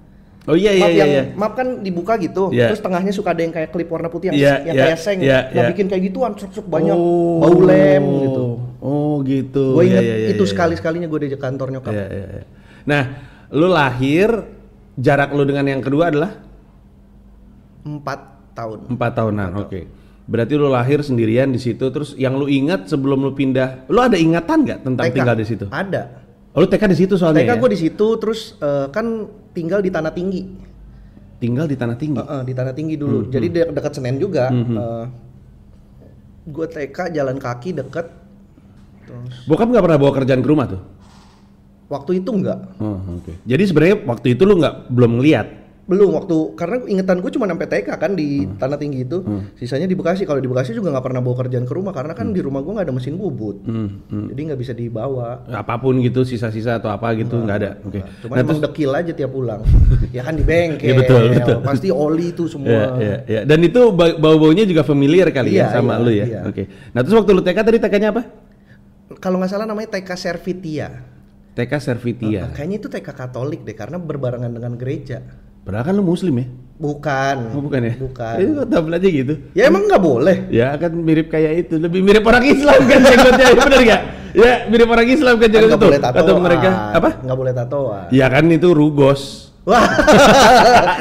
Oh 0.42 0.58
iya 0.58 0.74
iya 0.74 0.82
map 0.82 0.90
iya. 0.90 0.98
yang 0.98 1.10
iya. 1.12 1.24
map 1.38 1.52
kan 1.54 1.68
dibuka 1.80 2.18
gitu, 2.18 2.50
Iya. 2.50 2.66
terus 2.66 2.82
tengahnya 2.82 3.14
suka 3.14 3.30
ada 3.30 3.40
yang 3.40 3.54
kayak 3.54 3.70
klip 3.70 3.86
warna 3.86 4.10
putih 4.10 4.26
yang, 4.28 4.42
Iya, 4.42 4.54
yang 4.66 4.74
iya, 4.74 4.82
kayak 4.90 4.98
seng. 4.98 5.18
iya, 5.22 5.38
nah, 5.46 5.62
iya. 5.62 5.70
bikin 5.70 5.86
kayak 5.86 6.02
gituan, 6.02 6.34
sok 6.34 6.66
banyak 6.66 6.98
Oh. 6.98 7.38
bau 7.38 7.58
lem 7.62 8.02
gitu. 8.26 8.44
Oh 8.82 9.14
gitu. 9.22 9.64
Gue 9.78 9.86
Iya, 9.86 9.90
inget 9.94 10.02
iya, 10.02 10.16
iya, 10.18 10.28
itu 10.34 10.42
iya. 10.42 10.50
sekali-sekalinya 10.50 11.06
gue 11.06 11.18
diajak 11.22 11.38
kantor 11.38 11.68
nyokap. 11.70 11.94
Iya, 11.94 12.06
iya, 12.10 12.26
iya. 12.26 12.44
Nah, 12.82 13.02
lu 13.54 13.70
lahir 13.70 14.28
jarak 14.98 15.30
lu 15.30 15.46
dengan 15.46 15.62
yang 15.62 15.78
kedua 15.78 16.10
adalah 16.10 16.34
Empat 17.82 18.20
tahun. 18.52 18.78
empat 18.90 19.10
tahunan. 19.14 19.50
Oke. 19.58 19.80
Berarti 20.22 20.54
lu 20.54 20.70
lahir 20.70 21.02
sendirian 21.02 21.50
di 21.50 21.58
situ. 21.58 21.82
Terus 21.90 22.14
yang 22.14 22.38
lu 22.38 22.46
ingat 22.46 22.86
sebelum 22.86 23.22
lu 23.22 23.32
pindah, 23.32 23.86
lu 23.90 23.98
ada 23.98 24.14
ingatan 24.14 24.62
nggak 24.62 24.78
tentang 24.86 25.06
TK. 25.08 25.14
tinggal 25.14 25.36
di 25.36 25.46
situ? 25.46 25.64
Ada. 25.68 26.02
Oh, 26.52 26.62
lu 26.62 26.68
TK 26.68 26.84
di 26.88 26.98
situ 26.98 27.14
soalnya. 27.18 27.42
TK 27.42 27.50
ya? 27.50 27.58
gue 27.58 27.70
di 27.72 27.80
situ, 27.80 28.06
terus 28.18 28.54
eh, 28.58 28.86
kan 28.88 29.06
tinggal 29.50 29.80
di 29.80 29.90
tanah 29.90 30.12
tinggi. 30.12 30.42
tinggal 31.42 31.66
di 31.66 31.74
tanah 31.74 31.98
tinggi. 31.98 32.22
Heeh, 32.22 32.42
di 32.46 32.54
tanah 32.54 32.70
tinggi 32.70 32.94
dulu. 32.94 33.26
Hmm, 33.26 33.30
Jadi 33.34 33.46
de- 33.50 33.70
dekat 33.74 33.98
Senen 33.98 34.14
juga. 34.14 34.46
gue 36.42 36.66
TK 36.70 37.10
jalan 37.10 37.38
kaki 37.38 37.74
deket. 37.74 38.06
Terus 39.02 39.46
Bokap 39.46 39.66
nggak 39.66 39.82
pernah 39.82 39.98
bawa 39.98 40.12
kerjaan 40.14 40.38
ke 40.38 40.46
rumah 40.46 40.70
tuh? 40.70 40.82
waktu 41.92 42.24
itu 42.24 42.30
enggak. 42.32 42.56
Oh, 42.80 42.96
oke. 43.20 43.36
Jadi 43.44 43.62
sebenarnya 43.68 43.96
waktu 44.08 44.32
itu 44.32 44.42
lu 44.48 44.56
nggak 44.56 44.88
belum 44.88 45.20
ngeliat. 45.20 45.46
Belum 45.82 46.14
waktu 46.14 46.54
karena 46.54 46.78
ingetan 46.86 47.18
gue 47.18 47.26
cuma 47.28 47.42
sampai 47.44 47.66
TK 47.66 47.88
kan 47.92 48.14
di 48.14 48.42
Hmm. 48.42 48.54
tanah 48.54 48.78
tinggi 48.78 49.02
itu. 49.02 49.18
Sisanya 49.54 49.84
di 49.84 49.92
Bekasi. 49.92 50.22
Kalau 50.22 50.38
di 50.38 50.46
Bekasi 50.46 50.70
juga 50.70 50.88
nggak 50.88 51.02
pernah 51.02 51.18
bawa 51.18 51.36
kerjaan 51.36 51.62
ke 51.62 51.74
rumah 51.74 51.90
karena 51.90 52.12
kan 52.12 52.30
di 52.30 52.38
rumah 52.38 52.60
gue 52.60 52.70
nggak 52.70 52.86
ada 52.86 52.94
mesin 52.94 53.14
bubut. 53.14 53.58
Hmm, 53.62 53.98
hmm. 54.04 54.26
Jadi 54.30 54.40
nggak 54.44 54.60
bisa 54.60 54.72
dibawa. 54.72 55.42
Apa 55.48 55.76
pun 55.76 55.98
gitu, 55.98 56.22
sisa-sisa 56.22 56.76
atau 56.76 56.86
apa 56.86 57.10
gitu 57.14 57.34
nggak 57.34 57.56
ada. 57.56 57.70
Oke. 57.82 57.98
Cuma 58.20 58.38
emang 58.38 58.62
dekil 58.62 58.90
aja 58.90 59.10
tiap 59.10 59.30
pulang. 59.30 59.58
ya 60.16 60.22
kan 60.22 60.32
di 60.32 60.42
bengkel. 60.42 60.86
Iya, 60.86 60.94
betul, 60.96 61.22
betul. 61.34 61.56
Pasti 61.60 61.88
oli 61.88 62.30
itu 62.30 62.46
semua. 62.46 62.70
Iya, 62.70 62.84
iya, 62.96 63.16
iya. 63.26 63.40
Dan 63.42 63.58
itu 63.60 63.90
ba- 63.90 64.14
bau-baunya 64.14 64.62
juga 64.62 64.82
familiar 64.82 65.28
kali 65.28 65.50
ya 65.52 65.66
Iya, 65.66 65.74
sama 65.74 65.92
iya, 65.92 66.00
lu 66.00 66.10
ya. 66.10 66.24
iya. 66.24 66.40
Oke. 66.46 66.62
Nah, 66.90 67.02
terus 67.02 67.16
waktu 67.16 67.30
lu 67.32 67.42
TK 67.42 67.58
tadi 67.60 67.78
TK-nya 67.80 68.08
apa? 68.08 68.22
Kalau 69.14 69.36
nggak 69.36 69.50
salah 69.50 69.66
namanya 69.66 69.90
TK 69.92 70.10
Servitia. 70.14 70.88
TK 71.52 71.72
Servitia. 71.76 72.48
Kayaknya 72.48 72.76
itu 72.78 72.88
TK 72.88 73.08
Katolik 73.10 73.60
deh 73.60 73.74
karena 73.74 73.98
berbarengan 73.98 74.48
dengan 74.48 74.72
gereja. 74.72 75.20
Padahal 75.62 75.84
kan 75.86 75.94
lu 75.94 76.02
muslim 76.02 76.34
ya? 76.42 76.46
Bukan. 76.82 77.36
Oh, 77.54 77.62
bukan 77.62 77.80
ya? 77.86 77.94
Bukan. 77.94 78.36
Itu 78.42 78.50
kok 78.58 78.66
double 78.66 78.98
aja 78.98 79.08
gitu. 79.08 79.34
Ya 79.54 79.70
emang 79.70 79.86
nggak 79.86 80.02
boleh. 80.02 80.36
Ya 80.50 80.74
kan 80.74 80.90
mirip 80.90 81.30
kayak 81.30 81.68
itu, 81.68 81.78
lebih 81.78 82.02
mirip 82.02 82.26
orang 82.26 82.42
Islam 82.42 82.80
kan 82.90 82.98
jenggotnya, 83.06 83.46
bener 83.62 83.80
gak? 83.86 84.02
Ya 84.32 84.52
mirip 84.66 84.88
orang 84.90 85.06
Islam 85.06 85.34
kan 85.38 85.48
jenggot 85.52 85.78
itu. 85.78 85.86
boleh 85.86 86.00
tatoan. 86.02 86.24
Atau 86.26 86.34
mereka 86.42 86.70
apa? 86.90 87.10
Nggak 87.22 87.38
boleh 87.38 87.52
tatoan. 87.54 88.06
Ya 88.10 88.26
kan 88.26 88.44
itu 88.50 88.68
rugos. 88.74 89.51
Wah. 89.62 89.86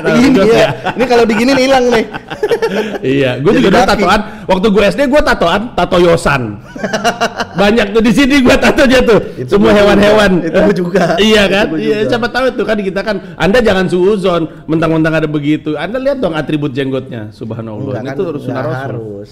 Ini 0.21 0.27
dia. 0.37 0.45
ya. 0.45 0.67
Ini 0.93 1.05
kalau 1.09 1.25
diginin 1.25 1.57
hilang 1.57 1.89
nih. 1.89 2.05
iya, 3.01 3.41
gue 3.41 3.57
juga 3.57 3.73
dulu 3.73 3.89
tatoan. 3.89 4.19
Waktu 4.45 4.67
gue 4.69 4.83
SD 4.85 5.01
gue 5.09 5.21
tatoan, 5.25 5.61
tato 5.73 5.97
yosan. 5.97 6.61
Banyak 7.57 7.89
tuh 7.89 8.01
di 8.05 8.13
sini 8.13 8.45
gue 8.45 8.53
tatonya 8.61 9.01
tuh. 9.01 9.19
Itu 9.33 9.57
Semua 9.57 9.73
hewan-hewan. 9.73 10.45
Itu 10.45 10.85
juga. 10.85 11.17
iya 11.21 11.49
Itu 11.49 11.53
kan? 11.57 11.65
Iya, 11.73 11.97
siapa 12.05 12.27
tahu 12.29 12.45
tuh 12.53 12.65
kan 12.69 12.77
kita 12.77 13.01
kan. 13.01 13.17
Anda 13.41 13.65
jangan 13.65 13.89
suuzon, 13.89 14.69
mentang-mentang 14.69 15.17
ada 15.17 15.25
begitu. 15.25 15.73
Anda 15.73 15.97
lihat 15.97 16.21
dong 16.21 16.37
atribut 16.37 16.69
jenggotnya, 16.69 17.33
subhanallah. 17.33 17.97
Enggak 17.97 18.13
kan, 18.13 18.17
itu 18.17 18.23
harus 18.29 18.43
nggak 18.45 18.65
rasul. 18.65 18.77
harus. 18.77 19.29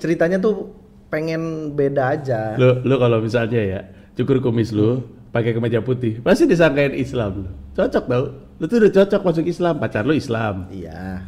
Ceritanya 0.00 0.40
tuh 0.40 0.72
pengen 1.12 1.72
beda 1.76 2.16
aja. 2.16 2.56
Lu 2.56 2.80
lu 2.80 2.96
kalau 2.96 3.20
misalnya 3.20 3.60
ya 3.60 3.80
cukur 4.16 4.40
kumis 4.40 4.72
lu 4.72 5.04
pakai 5.36 5.52
kemeja 5.52 5.84
putih, 5.84 6.24
pasti 6.24 6.48
disangkain 6.48 6.96
Islam. 6.96 7.52
Cocok 7.76 8.04
tau. 8.08 8.43
Lu 8.62 8.64
tuh 8.70 8.78
udah 8.78 8.92
cocok 8.92 9.20
masuk 9.26 9.44
Islam, 9.50 9.74
pacar 9.82 10.06
lu 10.06 10.14
Islam. 10.14 10.70
Iya. 10.70 11.26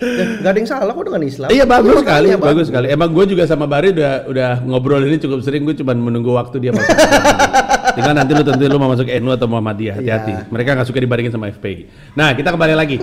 Ya, 0.00 0.24
nggak 0.40 0.52
ada 0.56 0.58
yang 0.64 0.70
salah 0.70 0.92
kok 0.96 1.04
dengan 1.04 1.22
Islam. 1.28 1.48
Iya 1.52 1.64
bagus 1.68 2.00
Makanya 2.00 2.04
sekali, 2.08 2.28
bagus 2.40 2.66
sekali. 2.72 2.86
Emang 2.88 3.12
gue 3.12 3.24
juga 3.36 3.44
sama 3.44 3.68
Bari 3.68 3.92
udah 3.92 4.32
udah 4.32 4.50
ngobrol 4.64 5.04
ini 5.04 5.20
cukup 5.20 5.44
sering. 5.44 5.68
Gue 5.68 5.76
cuma 5.76 5.92
menunggu 5.92 6.32
waktu 6.32 6.56
dia 6.56 6.72
masuk. 6.72 6.88
Tinggal 8.00 8.14
nanti 8.16 8.32
lu 8.32 8.40
tentu 8.40 8.64
lu 8.64 8.80
mau 8.80 8.88
masuk 8.88 9.04
NU 9.04 9.28
atau 9.28 9.44
Muhammadiyah. 9.44 10.00
Hati-hati. 10.00 10.32
Iya. 10.32 10.42
Mereka 10.48 10.68
nggak 10.72 10.88
suka 10.88 11.04
dibandingin 11.04 11.36
sama 11.36 11.52
FPI. 11.52 11.84
Nah 12.16 12.32
kita 12.32 12.48
kembali 12.48 12.72
lagi. 12.72 12.96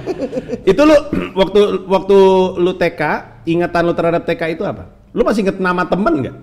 itu 0.65 0.81
lu 0.81 0.97
waktu 1.45 1.85
waktu 1.85 2.17
lu 2.65 2.71
TK, 2.73 3.01
ingatan 3.45 3.81
lu 3.85 3.93
terhadap 3.93 4.25
TK 4.25 4.57
itu 4.57 4.65
apa? 4.65 4.89
Lu 5.13 5.21
masih 5.21 5.45
inget 5.45 5.61
nama 5.61 5.85
temen 5.85 6.13
nggak? 6.25 6.35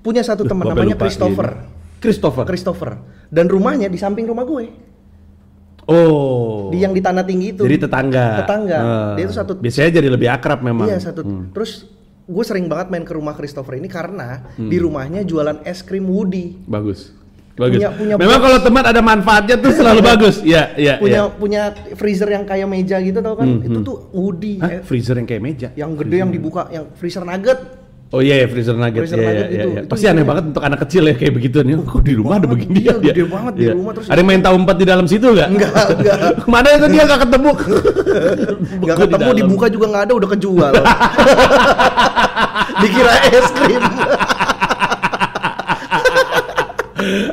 Punya 0.00 0.24
satu 0.24 0.48
teman 0.48 0.64
namanya 0.64 0.96
lupa 0.96 1.04
Christopher. 1.04 1.48
ini. 1.52 2.00
Christopher. 2.00 2.44
Christopher. 2.48 2.90
Dan 3.28 3.52
rumahnya 3.52 3.92
di 3.92 4.00
samping 4.00 4.24
rumah 4.24 4.48
gue. 4.48 4.89
Oh. 5.86 6.68
Di 6.68 6.80
yang 6.80 6.92
di 6.92 7.00
tanah 7.00 7.22
tinggi 7.22 7.52
itu. 7.52 7.62
Jadi 7.62 7.76
tetangga. 7.80 8.44
Tetangga. 8.44 8.78
Ah. 8.78 9.12
Dia 9.14 9.24
itu 9.24 9.34
satu 9.34 9.52
Biasanya 9.56 9.90
jadi 9.96 10.08
lebih 10.08 10.28
akrab 10.28 10.60
memang. 10.60 10.86
Iya 10.86 10.98
satu. 11.00 11.22
Hmm. 11.22 11.50
Terus 11.50 11.88
gue 12.24 12.44
sering 12.46 12.70
banget 12.70 12.88
main 12.88 13.02
ke 13.02 13.10
rumah 13.10 13.34
Christopher 13.34 13.74
ini 13.74 13.90
karena 13.90 14.46
di 14.54 14.78
rumahnya 14.78 15.24
jualan 15.24 15.64
es 15.64 15.82
krim 15.82 16.06
Woody. 16.06 16.62
Bagus. 16.62 17.10
Bagus. 17.58 17.76
Punya- 17.76 17.92
punya 17.92 18.14
memang 18.16 18.40
kalau 18.40 18.58
teman 18.62 18.84
ada 18.86 19.02
manfaatnya 19.02 19.56
tuh 19.58 19.72
selalu 19.74 20.00
bagus. 20.14 20.40
Iya, 20.40 20.72
iya, 20.78 20.94
Punya 20.96 21.20
iya. 21.20 21.28
punya 21.28 21.62
freezer 21.92 22.30
yang 22.30 22.44
kayak 22.46 22.64
meja 22.64 22.96
gitu 23.02 23.18
tau 23.20 23.36
kan? 23.36 23.44
Hmm, 23.44 23.66
Itu 23.66 23.78
hmm. 23.82 23.86
tuh 23.86 23.96
Woody. 24.14 24.54
Hah? 24.62 24.70
eh, 24.70 24.80
Freezer 24.80 25.18
yang 25.18 25.28
kayak 25.28 25.42
meja. 25.42 25.68
yang 25.74 25.92
gede 25.92 26.16
yang 26.18 26.30
dibuka 26.30 26.70
yang 26.70 26.88
freezer 26.94 27.20
nugget. 27.20 27.79
Oh 28.10 28.18
iya, 28.18 28.42
ya, 28.42 28.50
freezer 28.50 28.74
nugget. 28.74 29.06
Freezer 29.06 29.16
Iya, 29.16 29.26
nugget 29.30 29.46
iya, 29.46 29.54
itu. 29.56 29.70
iya. 29.70 29.80
Itu 29.80 29.86
Pasti 29.86 30.02
aneh 30.02 30.10
isinya- 30.12 30.26
banget 30.26 30.44
untuk 30.50 30.62
anak 30.66 30.78
kecil 30.82 31.02
ya 31.06 31.14
kayak 31.14 31.30
begitu 31.32 31.56
nih. 31.60 31.74
Kok 31.80 32.02
di 32.02 32.12
rumah 32.12 32.34
ada 32.36 32.46
begini 32.46 32.78
iya, 32.80 32.90
ya? 32.90 33.02
gede 33.06 33.22
banget 33.24 33.52
di 33.54 33.64
rumah, 33.70 33.90
terus 33.94 34.06
Ada 34.06 34.18
yang 34.18 34.26
main 34.26 34.42
tahu 34.42 34.56
empat 34.58 34.76
di 34.76 34.84
dalam 34.84 35.06
situ 35.06 35.26
nggak? 35.30 35.48
Enggak, 35.48 35.72
enggak. 35.94 36.18
Mana 36.52 36.68
itu 36.72 36.86
dia 36.90 37.02
nggak 37.06 37.20
ketemu? 37.22 37.50
Gak 38.80 38.96
Beku 38.96 38.98
di 38.98 38.98
ketemu 39.06 39.22
dalam. 39.22 39.38
dibuka 39.38 39.66
juga 39.68 39.86
nggak 39.86 40.02
ada 40.02 40.12
udah 40.18 40.28
kejual. 40.28 40.72
Dikira 42.82 43.14
es 43.30 43.46
krim. 43.52 43.82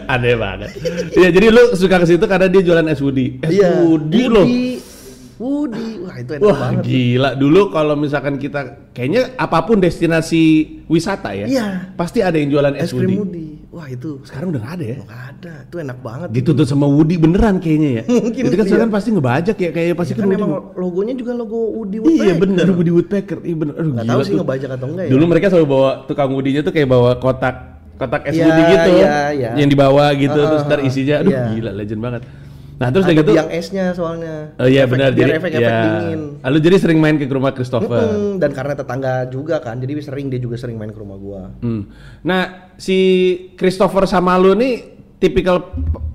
Aneh 0.08 0.36
banget. 0.36 0.70
Iya, 1.12 1.30
jadi 1.30 1.48
lu 1.50 1.74
suka 1.74 1.98
ke 1.98 2.08
situ 2.08 2.24
karena 2.24 2.48
dia 2.48 2.62
jualan 2.62 2.86
es 2.86 3.02
Woody. 3.02 3.42
Es 3.42 3.52
Iya. 3.52 3.70
Woody 3.82 4.24
loh. 4.26 4.46
Woody. 5.38 6.02
Wah 6.02 6.16
itu 6.16 6.32
enak 6.34 6.44
Wah 6.44 6.58
banget. 6.60 6.84
gila 6.84 7.30
dulu 7.34 7.62
kalau 7.68 7.94
misalkan 7.94 8.36
kita 8.36 8.62
kayaknya 8.92 9.34
apa 9.36 9.62
pun 9.62 9.78
destinasi 9.78 10.44
wisata 10.86 11.30
ya, 11.32 11.46
Iya. 11.46 11.68
pasti 11.94 12.20
ada 12.20 12.34
yang 12.34 12.50
jualan 12.50 12.74
es, 12.74 12.90
Es 12.90 12.92
krim 12.92 13.06
Woody. 13.06 13.18
Woody. 13.20 13.48
Wah 13.68 13.86
itu 13.86 14.18
Sekarang 14.24 14.50
udah 14.50 14.60
nggak 14.60 14.74
ada 14.74 14.86
ya? 14.88 14.98
nggak 15.00 15.24
ada. 15.30 15.54
Itu 15.64 15.76
enak 15.78 15.98
banget. 16.00 16.28
Ditutup 16.32 16.66
sama 16.66 16.86
Woody 16.86 17.16
beneran 17.16 17.58
kayaknya 17.58 17.90
ya. 17.92 18.04
Mungkin 18.26 18.42
itu 18.44 18.56
kan 18.56 18.66
iya. 18.66 18.72
sekarang 18.72 18.90
pasti 18.90 19.10
ngebajak 19.12 19.56
ya 19.56 19.70
kayak 19.70 19.94
pasti 19.94 20.12
kan 20.12 20.24
kan 20.24 20.34
emang 20.34 20.52
logonya 20.74 21.14
juga 21.14 21.32
logo 21.32 21.58
Woody 21.76 21.98
Iya 21.98 22.02
Woodpecker. 22.02 22.38
bener 22.40 22.68
Woody 22.72 22.92
Woodpecker. 22.92 23.38
Iya 23.42 23.56
bener. 23.56 23.74
Aduh, 23.76 23.92
gila 23.94 24.04
tahu 24.08 24.20
sih 24.20 24.32
tuh. 24.32 24.38
ngebajak 24.42 24.70
atau 24.72 24.88
enggak 24.88 25.06
ya. 25.06 25.12
Dulu 25.14 25.24
mereka 25.28 25.46
selalu 25.48 25.68
bawa 25.68 25.90
tukang 26.04 26.30
Woody-nya 26.32 26.62
tuh 26.62 26.72
kayak 26.72 26.88
bawa 26.88 27.12
kotak 27.16 27.56
kotak 27.96 28.22
es 28.26 28.34
Iya, 28.34 28.44
Woody 28.44 28.62
gitu 28.64 28.92
iya, 28.96 29.16
iya. 29.32 29.50
yang 29.54 29.70
dibawa 29.70 30.06
gitu 30.14 30.34
Ah, 30.36 30.48
terus 30.48 30.64
ntar 30.66 30.80
isinya 30.82 31.16
aduh 31.18 31.30
iya. 31.30 31.44
gila 31.52 31.72
legend 31.72 31.98
banget. 32.00 32.22
Nah 32.78 32.88
terus 32.88 33.04
Ada 33.04 33.14
gitu 33.16 33.32
biang 33.32 33.50
esnya 33.50 33.86
soalnya. 33.92 34.54
Oh 34.56 34.66
iya 34.66 34.86
Efek- 34.86 34.92
benar 34.94 35.10
jadi 35.12 35.32
efek-efek 35.34 35.66
ya. 35.66 35.82
dingin. 35.84 36.22
Lalu 36.40 36.58
jadi 36.62 36.76
sering 36.78 37.00
main 37.00 37.16
ke 37.16 37.26
rumah 37.28 37.50
Christopher. 37.50 38.06
Mm-mm, 38.08 38.38
dan 38.38 38.52
karena 38.52 38.74
tetangga 38.74 39.14
juga 39.26 39.58
kan, 39.58 39.76
jadi 39.76 39.98
sering 40.00 40.28
dia 40.28 40.38
juga 40.38 40.56
sering 40.56 40.76
main 40.76 40.90
ke 40.90 40.96
rumah 40.96 41.16
gua. 41.16 41.50
Hmm. 41.58 41.90
Nah, 42.22 42.44
si 42.76 42.98
Christopher 43.54 44.06
sama 44.06 44.38
lu 44.38 44.54
nih 44.54 44.86
tipikal 45.18 45.74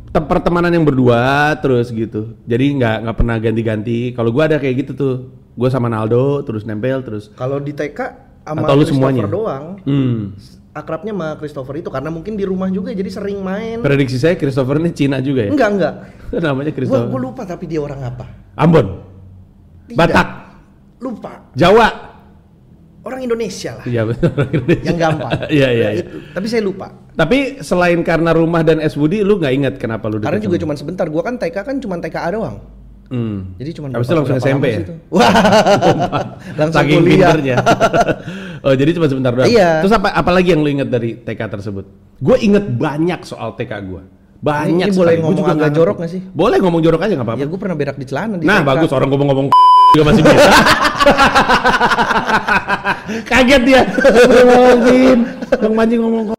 pe- 0.08 0.22
pertemanan 0.22 0.70
yang 0.70 0.82
berdua 0.82 1.20
terus 1.56 1.90
gitu. 1.90 2.38
Jadi 2.44 2.78
nggak 2.78 2.96
nggak 3.02 3.16
pernah 3.16 3.36
ganti-ganti. 3.36 3.98
Kalau 4.12 4.30
gua 4.30 4.46
ada 4.46 4.56
kayak 4.56 4.76
gitu 4.80 4.92
tuh. 4.94 5.14
Gua 5.52 5.68
sama 5.68 5.84
Naldo 5.86 6.40
terus 6.40 6.62
nempel 6.62 7.02
terus. 7.02 7.28
Kalau 7.32 7.58
di 7.58 7.70
TK 7.70 7.98
sama 8.42 8.64
Atau 8.64 8.74
lu 8.74 8.84
semuanya? 8.84 9.26
doang, 9.26 9.76
Hmm. 9.82 10.32
Akrabnya 10.72 11.12
sama 11.12 11.28
Christopher 11.36 11.74
itu 11.84 11.92
karena 11.92 12.08
mungkin 12.08 12.32
di 12.34 12.44
rumah 12.48 12.72
juga 12.72 12.96
jadi 12.96 13.08
sering 13.12 13.44
main. 13.44 13.84
Prediksi 13.84 14.16
saya 14.16 14.34
Christopher 14.40 14.80
ini 14.80 14.90
Cina 14.96 15.20
juga 15.20 15.46
ya. 15.46 15.50
Enggak, 15.52 15.70
enggak. 15.76 15.94
Namanya 16.48 16.72
Gua, 16.72 16.76
Christopher. 16.80 17.08
gua 17.12 17.20
lupa 17.20 17.42
tapi 17.44 17.64
dia 17.68 17.80
orang 17.84 18.00
apa. 18.02 18.26
Ambon. 18.56 18.86
Tidak. 19.88 19.96
Batak. 20.00 20.28
Lupa. 21.04 21.32
Jawa. 21.52 21.88
Orang 23.02 23.20
Indonesia 23.20 23.82
lah. 23.82 23.84
Iya 23.84 24.02
betul. 24.06 24.30
Yang 24.86 24.98
gampang. 24.98 25.30
Iya 25.58 25.68
iya. 25.74 25.88
Itu. 26.00 26.16
Tapi 26.32 26.46
saya 26.46 26.62
lupa. 26.62 26.88
Tapi 27.12 27.60
selain 27.60 28.00
karena 28.06 28.30
rumah 28.32 28.62
dan 28.64 28.78
es 28.80 28.94
Woody, 28.94 29.20
lu 29.20 29.36
nggak 29.42 29.52
ingat 29.52 29.74
kenapa 29.76 30.08
lu 30.08 30.22
Karena 30.22 30.38
juga 30.40 30.56
cuma 30.56 30.78
sebentar. 30.78 31.04
Gua 31.10 31.26
kan 31.26 31.36
TK 31.36 31.56
kan 31.66 31.76
cuma 31.82 31.98
TKA 31.98 32.30
doang. 32.32 32.62
Hmm. 33.12 33.52
Jadi 33.60 33.70
cuma 33.76 33.92
Habis 33.92 34.08
itu 34.08 34.14
langsung 34.16 34.38
SMP 34.40 34.66
ya? 34.72 34.80
Wah. 35.14 35.32
langsung 36.56 36.80
Saking 36.80 37.00
kuliah. 37.04 37.60
Oh 38.62 38.74
jadi 38.74 38.90
cuma 38.96 39.06
sebentar 39.06 39.32
doang. 39.34 39.50
Iya. 39.50 39.82
Terus 39.84 39.94
apa 39.94 40.08
apalagi 40.14 40.54
yang 40.54 40.62
lu 40.62 40.70
inget 40.70 40.88
dari 40.88 41.18
TK 41.18 41.40
tersebut? 41.50 41.84
Gue 42.18 42.36
inget 42.40 42.64
banyak 42.66 43.20
soal 43.26 43.54
TK 43.58 43.72
gue. 43.86 44.02
Banyak 44.42 44.90
Ini 44.90 44.98
boleh 44.98 45.14
sekali. 45.18 45.22
Ngomong 45.22 45.46
agak 45.54 45.70
jorok 45.70 45.96
nggak 46.02 46.10
sih? 46.10 46.20
Boleh 46.34 46.58
ngomong 46.58 46.82
jorok 46.82 47.00
aja 47.06 47.14
nggak 47.14 47.26
apa-apa. 47.26 47.42
Ya 47.42 47.46
gue 47.46 47.58
pernah 47.58 47.76
berak 47.78 47.96
di 47.98 48.06
celana 48.06 48.34
di 48.38 48.46
nah 48.46 48.62
TK. 48.62 48.68
bagus 48.74 48.90
orang 48.90 49.08
ngomong-ngomong 49.10 49.46
juga 49.94 50.04
masih 50.10 50.22
bisa. 50.26 50.50
Kaget 53.30 53.62
dia. 53.66 53.82
Ngomongin, 54.30 55.18
Bang 55.58 55.74
Manji 55.74 55.94
ngomong 55.98 56.34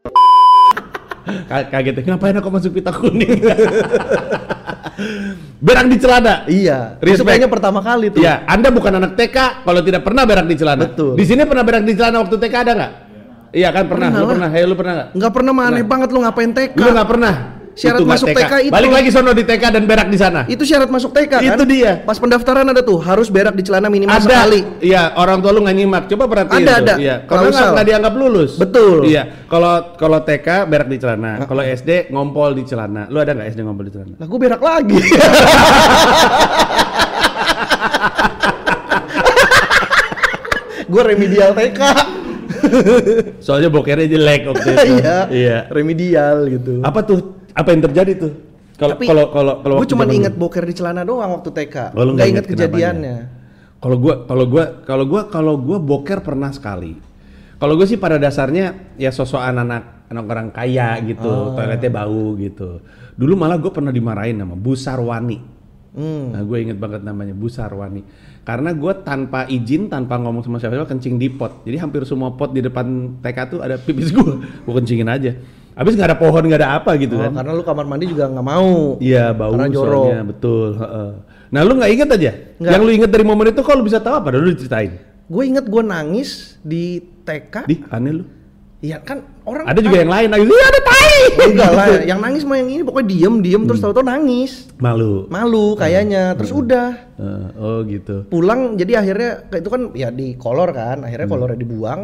Kaget 1.47 2.03
ngapain 2.03 2.35
aku 2.35 2.51
masuk 2.51 2.75
pita 2.75 2.91
kuning? 2.91 3.39
berak 5.63 5.85
di 5.87 5.97
celana. 5.97 6.43
Iya. 6.45 6.99
Itu 6.99 7.23
kayaknya 7.23 7.47
pertama 7.47 7.79
kali 7.79 8.11
tuh. 8.11 8.19
Iya, 8.19 8.43
Anda 8.43 8.69
bukan 8.69 8.99
anak 8.99 9.15
TK 9.15 9.63
kalau 9.63 9.81
tidak 9.81 10.03
pernah 10.03 10.27
berak 10.27 10.45
di 10.45 10.55
celana. 10.59 10.83
Betul. 10.83 11.15
Di 11.15 11.23
sini 11.23 11.47
pernah 11.47 11.63
berak 11.63 11.87
di 11.87 11.93
celana 11.95 12.19
waktu 12.19 12.35
TK 12.35 12.55
ada 12.67 12.71
nggak? 12.75 12.93
Iya 13.53 13.69
kan 13.69 13.85
pernah, 13.85 14.09
Pernah 14.09 14.19
lu 14.19 14.25
lah. 14.25 14.33
pernah, 14.33 14.49
hey 14.49 14.63
lu 14.65 14.75
pernah 14.75 14.93
nggak? 14.97 15.07
Nggak 15.13 15.31
pernah 15.31 15.51
mah 15.53 15.65
aneh 15.69 15.85
banget 15.85 16.09
lu 16.11 16.19
ngapain 16.25 16.51
TK. 16.51 16.75
Lu 16.75 16.89
nggak 16.91 17.09
pernah. 17.09 17.33
Syarat 17.73 17.99
Itu 17.99 18.05
masuk 18.05 18.27
TK 18.37 18.53
itu. 18.69 18.73
Balik 18.73 18.91
lagi 18.93 19.09
sono 19.09 19.33
di 19.33 19.41
TK 19.41 19.63
dan 19.73 19.83
berak 19.89 20.05
di 20.05 20.17
sana. 20.17 20.45
Itu 20.45 20.61
syarat 20.61 20.93
masuk 20.93 21.09
TK 21.09 21.41
kan? 21.41 21.57
Itu 21.57 21.65
dia. 21.65 22.05
Pas 22.05 22.21
pendaftaran 22.21 22.69
ada 22.69 22.85
tuh 22.85 23.01
harus 23.01 23.33
berak 23.33 23.57
di 23.57 23.65
celana 23.65 23.89
minimal 23.89 24.13
ada. 24.13 24.21
sekali. 24.21 24.61
Iya, 24.77 25.17
orang 25.17 25.41
tua 25.41 25.51
lu 25.57 25.65
nggak 25.65 25.77
nyimak. 25.81 26.03
Coba 26.05 26.29
perhatiin 26.29 26.61
Ada, 26.61 26.69
tuh. 26.69 26.77
ada. 26.85 26.93
Iya, 27.01 27.15
karena 27.25 27.41
nggak 27.49 27.57
Klausal. 27.57 27.73
nggak 27.73 27.87
dianggap 27.89 28.13
lulus. 28.13 28.51
Betul. 28.61 29.09
Iya, 29.09 29.23
kalau 29.49 29.73
kalau 29.97 30.21
TK 30.21 30.47
berak 30.69 30.85
di 30.85 30.97
celana, 31.01 31.31
kalau 31.49 31.63
SD 31.65 32.13
ngompol 32.13 32.53
di 32.53 32.63
celana. 32.63 33.09
Lu 33.09 33.17
ada 33.17 33.33
nggak 33.33 33.47
SD 33.49 33.59
ngompol 33.65 33.89
di 33.89 33.93
celana? 33.97 34.13
Lah 34.21 34.27
gue 34.29 34.37
berak 34.39 34.61
lagi. 34.61 34.99
gue 40.85 41.01
remedial 41.03 41.51
TK. 41.55 41.81
Soalnya 43.43 43.69
bokernya 43.69 44.07
jelek 44.07 44.41
waktu 44.47 44.67
itu. 44.71 44.93
Iya. 45.01 45.17
Iya. 45.29 45.57
Remedial 45.69 46.37
gitu. 46.47 46.79
Apa 46.83 47.01
tuh? 47.03 47.42
Apa 47.53 47.69
yang 47.73 47.81
terjadi 47.85 48.11
tuh? 48.17 48.33
Kalau 48.73 48.97
kalau 48.97 49.25
kalau 49.29 49.53
kalau 49.61 49.75
gue 49.79 49.89
cuma 49.93 50.03
inget 50.09 50.33
dulu. 50.33 50.49
boker 50.49 50.65
di 50.65 50.73
celana 50.73 51.05
doang 51.05 51.29
waktu 51.39 51.49
TK. 51.53 51.93
Oh, 51.93 52.03
lu 52.03 52.17
nggak 52.17 52.29
inget 52.29 52.45
kejadiannya. 52.49 53.15
Kalau 53.77 53.97
gua 53.99 54.25
kalau 54.25 54.45
gua 54.49 54.65
kalau 54.83 55.05
gua 55.05 55.21
kalau 55.29 55.53
gua 55.61 55.77
boker 55.77 56.25
pernah 56.25 56.49
sekali. 56.49 56.97
Kalau 57.63 57.79
gue 57.79 57.87
sih 57.87 57.95
pada 57.95 58.19
dasarnya 58.19 58.95
ya 58.99 59.07
sosokan 59.07 59.55
anak 59.63 60.11
anak 60.11 60.25
orang 60.27 60.49
kaya 60.51 60.99
gitu, 61.07 61.23
Oh. 61.23 61.55
toiletnya 61.55 61.95
bau 61.95 62.35
gitu. 62.35 62.83
Dulu 63.15 63.33
malah 63.39 63.55
gue 63.55 63.71
pernah 63.71 63.87
dimarahin 63.87 64.35
sama 64.35 64.59
Bu 64.59 64.75
Sarwani. 64.75 65.39
Hmm. 65.95 66.35
Nah, 66.35 66.43
gue 66.43 66.57
inget 66.59 66.75
banget 66.75 67.07
namanya 67.07 67.31
Bu 67.31 67.47
Sarwani. 67.47 68.03
Karena 68.43 68.75
gue 68.75 68.93
tanpa 69.07 69.47
izin, 69.47 69.87
tanpa 69.87 70.19
ngomong 70.19 70.43
sama 70.43 70.59
siapa-siapa 70.59 70.91
kencing 70.91 71.15
di 71.15 71.31
pot. 71.31 71.63
Jadi 71.63 71.79
hampir 71.79 72.03
semua 72.03 72.35
pot 72.35 72.51
di 72.51 72.59
depan 72.59 73.15
TK 73.23 73.37
tuh 73.47 73.59
ada 73.63 73.79
pipis 73.79 74.11
gue. 74.11 74.33
Gue 74.67 74.73
kencingin 74.83 75.07
aja. 75.07 75.31
Habis 75.73 75.93
nggak 75.93 76.09
ada 76.13 76.17
pohon, 76.17 76.41
nggak 76.43 76.61
ada 76.61 76.69
apa 76.77 76.91
gitu 76.95 77.17
Oh, 77.17 77.21
kan. 77.21 77.31
karena 77.33 77.51
lu 77.51 77.63
kamar 77.63 77.85
mandi 77.85 78.05
juga 78.05 78.29
nggak 78.29 78.45
mau. 78.45 78.97
Iya 78.97 79.33
bau 79.33 79.57
Karena 79.57 79.67
jorok. 79.69 80.05
soalnya 80.05 80.21
betul. 80.25 80.67
Nah 81.49 81.61
lu 81.61 81.73
nggak 81.77 81.91
inget 81.91 82.09
aja? 82.09 82.31
Nggak. 82.57 82.71
Yang 82.71 82.81
lu 82.81 82.91
inget 82.93 83.09
dari 83.09 83.25
momen 83.25 83.45
itu 83.49 83.61
lu 83.61 83.83
bisa 83.83 83.97
tahu 83.97 84.15
apa? 84.15 84.27
Dulu 84.33 84.53
diceritain. 84.53 84.91
Gue 85.23 85.43
inget 85.47 85.65
gue 85.65 85.81
nangis 85.81 86.29
di 86.61 86.97
TK. 87.23 87.55
Di 87.65 87.75
aneh 87.89 88.21
lu. 88.21 88.23
Iya 88.83 88.99
kan 88.99 89.23
orang. 89.43 89.63
Ada 89.63 89.79
juga 89.79 89.95
yang 89.97 90.11
lain 90.11 90.27
lagi. 90.27 90.43
Iya 90.43 90.65
ada 90.67 90.81
tai. 90.83 91.15
Enggak 91.45 91.71
lah, 91.71 91.87
yang 92.03 92.19
nangis 92.19 92.43
mah 92.43 92.59
yang 92.59 92.67
ini 92.67 92.83
pokoknya 92.83 93.07
diem 93.07 93.35
diem 93.39 93.63
terus 93.63 93.79
tahu-tahu 93.79 94.03
nangis. 94.03 94.67
Malu. 94.75 95.23
Malu 95.27 95.73
kayaknya. 95.73 96.35
Terus 96.35 96.51
udah 96.51 96.87
Eh, 97.13 97.45
oh 97.55 97.85
gitu. 97.85 98.25
pulang 98.27 98.73
jadi 98.73 98.99
akhirnya 98.99 99.31
itu 99.47 99.69
kan 99.69 99.93
ya 99.93 100.09
di 100.09 100.33
kolor 100.33 100.73
kan 100.73 100.97
Hmm. 100.97 101.05
akhirnya 101.05 101.27
kolornya 101.29 101.55
dibuang 101.55 102.01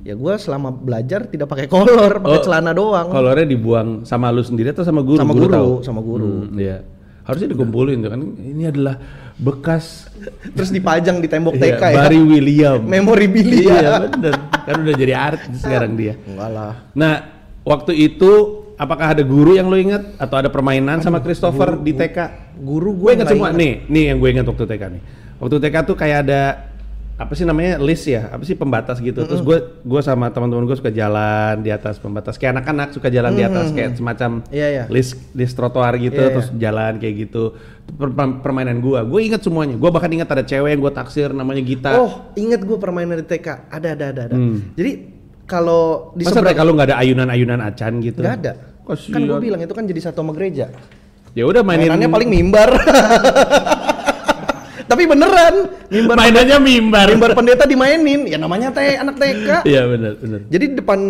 ya 0.00 0.14
gue 0.14 0.34
selama 0.38 0.70
belajar 0.70 1.26
tidak 1.26 1.50
pakai 1.50 1.66
kolor 1.66 2.22
pakai 2.22 2.30
Oh, 2.30 2.40
celana 2.40 2.70
doang 2.70 3.10
Kolornya 3.10 3.42
dibuang 3.44 3.88
sama 4.02 4.30
lu 4.30 4.40
sendiri 4.40 4.70
atau 4.70 4.80
sama 4.80 5.02
guru? 5.02 5.18
Sama 5.18 5.34
Guru 5.34 5.44
guru, 5.44 5.52
tahu? 5.52 5.72
sama 5.82 6.00
guru. 6.00 6.30
Hmm, 6.46 6.56
iya. 6.56 6.78
Harusnya 7.22 7.50
dikumpulin 7.50 8.00
tuh 8.00 8.10
kan. 8.10 8.20
Ini 8.32 8.62
adalah 8.68 8.94
bekas 9.40 10.08
terus 10.52 10.70
dipajang 10.70 11.18
di 11.18 11.28
tembok 11.28 11.56
iya, 11.56 11.76
TK 11.76 11.82
ya 11.82 11.96
Barry 11.96 12.20
William. 12.20 12.80
memorabilia 12.84 13.72
Iya 13.72 13.90
bener. 14.06 14.34
Kan 14.62 14.74
udah 14.84 14.94
jadi 14.94 15.14
artis 15.16 15.58
sekarang 15.62 15.92
dia. 15.98 16.14
enggak 16.22 16.50
lah 16.52 16.72
Nah, 16.94 17.14
waktu 17.66 17.92
itu 17.96 18.32
apakah 18.78 19.14
ada 19.16 19.22
guru 19.24 19.56
yang 19.56 19.70
lo 19.70 19.78
ingat 19.78 20.18
atau 20.18 20.36
ada 20.38 20.48
permainan 20.52 21.02
sama 21.02 21.22
Christopher 21.22 21.78
di 21.80 21.92
TK? 21.96 22.18
guru 22.62 22.94
Gue 22.94 23.14
gue 23.14 23.22
ingat 23.22 23.28
semua 23.32 23.50
nih, 23.50 23.88
nih 23.88 24.04
yang 24.12 24.16
gue 24.20 24.30
ingat 24.30 24.46
waktu 24.46 24.64
TK 24.68 24.82
nih. 24.92 25.02
Waktu 25.42 25.56
TK 25.58 25.76
tuh 25.82 25.96
kayak 25.98 26.18
ada 26.28 26.42
apa 27.14 27.32
sih 27.32 27.42
namanya 27.42 27.76
list 27.76 28.04
ya, 28.04 28.28
apa 28.28 28.42
sih 28.42 28.52
pembatas 28.52 28.98
gitu. 28.98 29.22
Terus 29.22 29.40
gue 29.40 29.56
gue 29.78 30.00
sama 30.00 30.28
teman-teman 30.28 30.64
gue 30.64 30.74
suka 30.74 30.88
jalan 30.88 31.60
di 31.60 31.68
atas 31.68 31.96
pembatas 31.96 32.34
kayak 32.34 32.56
anak-anak 32.56 32.90
suka 32.90 33.08
jalan 33.08 33.30
di 33.30 33.42
atas 33.42 33.70
kayak 33.70 33.94
semacam 33.94 34.42
Iya, 34.48 34.66
iya. 34.68 34.84
list 34.88 35.16
list 35.30 35.54
trotoar 35.54 35.94
gitu, 35.96 36.12
Iya, 36.14 36.24
iya. 36.24 36.34
terus 36.34 36.48
jalan 36.52 36.92
kayak 36.96 37.14
gitu. 37.22 37.54
Itu 37.54 37.92
per- 37.92 38.10
per- 38.10 38.38
permainan 38.40 38.78
gue, 38.78 38.98
gue 38.98 39.20
ingat 39.22 39.40
semuanya. 39.40 39.74
Gue 39.74 39.88
bahkan 39.88 40.08
ingat 40.08 40.28
ada 40.28 40.42
cewek 40.42 40.70
yang 40.70 40.80
gue 40.80 40.92
taksir 40.92 41.30
namanya 41.30 41.62
Gita. 41.62 41.90
oh 41.94 42.10
inget 42.34 42.60
gue 42.60 42.76
permainan 42.76 43.18
di 43.18 43.26
TK 43.26 43.46
ada 43.68 43.88
ada 43.92 44.04
ada 44.08 44.22
ada 44.26 44.36
Hmm. 44.36 44.72
jadi 44.72 44.90
kalau 45.42 46.14
di 46.14 46.24
Masa 46.24 46.38
seberang 46.38 46.64
lu 46.64 46.72
nggak 46.74 46.88
ada 46.90 46.98
ayunan-ayunan 46.98 47.60
acan 47.60 47.92
gitu? 48.00 48.22
nggak 48.22 48.36
ada 48.40 48.52
Kasian. 48.82 49.12
kan 49.12 49.20
gue 49.22 49.38
bilang 49.38 49.60
itu 49.60 49.70
kan 49.70 49.84
jadi 49.84 50.00
satu 50.02 50.22
sama 50.22 50.32
gereja 50.32 50.72
Ya 51.32 51.48
udah 51.48 51.64
mainin 51.64 51.88
mainannya 51.88 52.08
paling 52.08 52.28
mimbar 52.28 52.70
tapi 55.02 55.10
beneran 55.10 55.54
mimbar 55.90 56.14
mainannya 56.14 56.58
mimbar. 56.62 57.06
mimbar 57.10 57.30
pendeta 57.34 57.66
dimainin 57.66 58.22
ya 58.24 58.38
namanya 58.38 58.70
teh 58.70 58.94
anak 58.94 59.18
TK 59.18 59.66
Iya 59.66 59.82
benar 59.90 60.12
benar. 60.16 60.40
Jadi 60.46 60.64
depan 60.78 61.00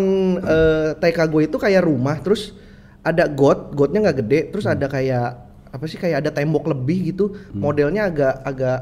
eh, 0.41 0.89
TK 0.97 1.17
gue 1.29 1.41
itu 1.45 1.57
kayak 1.61 1.85
rumah, 1.85 2.17
terus 2.17 2.57
ada 3.05 3.29
got, 3.29 3.69
gotnya 3.71 4.01
nggak 4.01 4.17
gede, 4.25 4.39
terus 4.49 4.65
Hmm. 4.65 4.73
ada 4.73 4.89
kayak 4.89 5.27
apa 5.69 5.85
sih 5.85 6.01
kayak 6.01 6.25
ada 6.25 6.29
tembok 6.31 6.65
lebih 6.65 7.13
gitu, 7.13 7.37
modelnya 7.51 8.09
agak 8.09 8.33
agak 8.41 8.79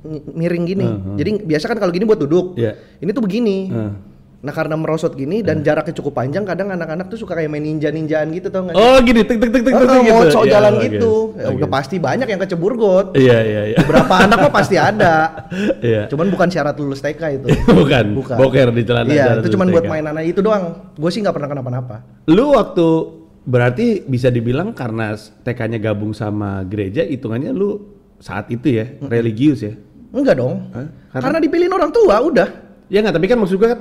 mi- 0.00 0.24
miring 0.38 0.64
gini. 0.64 0.86
Hmm, 0.86 1.16
Jadi 1.18 1.30
biasa 1.42 1.64
kan 1.66 1.76
kalau 1.76 1.90
gini 1.90 2.06
buat 2.06 2.20
duduk, 2.20 2.54
Iya. 2.54 2.72
ini 3.00 3.10
tuh 3.10 3.20
begini. 3.20 3.58
Hmm. 3.68 3.92
Nah 4.38 4.54
karena 4.54 4.78
merosot 4.78 5.18
gini 5.18 5.42
dan 5.42 5.66
jaraknya 5.66 5.90
cukup 5.92 6.14
panjang, 6.14 6.46
kadang 6.46 6.70
anak-anak 6.70 7.10
tuh 7.10 7.18
suka 7.18 7.34
kayak 7.34 7.50
main 7.50 7.58
ninja-ninjaan 7.58 8.30
gitu 8.30 8.46
tau 8.48 8.62
nggak? 8.62 8.74
sih? 8.74 8.78
Oh 8.80 8.96
gini 9.02 9.26
tek 9.26 9.34
tek 9.36 9.50
tek 9.50 9.62
tek 9.66 9.74
Oh, 9.74 9.82
tek 9.82 9.98
gitu. 9.98 10.14
mocok 10.14 10.42
Iya, 10.46 10.52
jalan 10.54 10.72
gitu, 10.78 11.12
ya 11.34 11.44
Oke. 11.44 11.54
udah 11.58 11.68
pasti 11.68 11.96
banyak 11.98 12.28
yang 12.28 12.40
kecebur 12.40 12.72
got. 12.78 13.06
Iya 13.18 13.38
iya 13.42 13.62
iya. 13.74 13.78
Berapa 13.82 14.14
anak 14.30 14.38
mah 14.38 14.52
pasti 14.54 14.78
ada. 14.78 15.14
Iya. 15.82 16.06
Cuman 16.06 16.30
bukan 16.30 16.46
syarat 16.46 16.78
lulus 16.78 17.02
TK 17.02 17.22
itu. 17.34 17.46
bukan. 17.82 18.04
Bukan. 18.14 18.36
Boker 18.38 18.70
di 18.70 18.82
celana. 18.86 19.10
Iya, 19.10 19.42
itu 19.42 19.58
cuman 19.58 19.66
buat 19.68 19.84
mainan 19.84 20.14
aja 20.14 20.28
itu 20.28 20.38
doang. 20.38 20.94
Gue 20.94 21.10
sih 21.10 21.18
nggak 21.18 21.34
pernah 21.34 21.50
kenapa-napa. 21.50 21.96
Lu 22.30 22.54
waktu 22.54 22.86
berarti 23.42 24.06
bisa 24.06 24.30
dibilang 24.30 24.70
karena 24.70 25.18
TK-nya 25.18 25.82
gabung 25.82 26.14
sama 26.14 26.62
gereja, 26.62 27.02
hitungannya 27.02 27.50
lu 27.50 27.90
saat 28.18 28.54
itu 28.54 28.70
ya 28.70 28.86
religius 29.02 29.66
ya? 29.66 29.74
Enggak 30.14 30.38
dong. 30.38 30.70
Hah? 30.70 30.86
Karena, 31.10 31.22
Karena- 31.26 31.42
dipilihin 31.42 31.74
orang 31.74 31.90
tua 31.90 32.22
udah. 32.22 32.48
Ya 32.86 33.02
nggak, 33.02 33.18
tapi 33.18 33.26
kan 33.26 33.36
maksud 33.36 33.58
gue 33.58 33.66
kan 33.66 33.80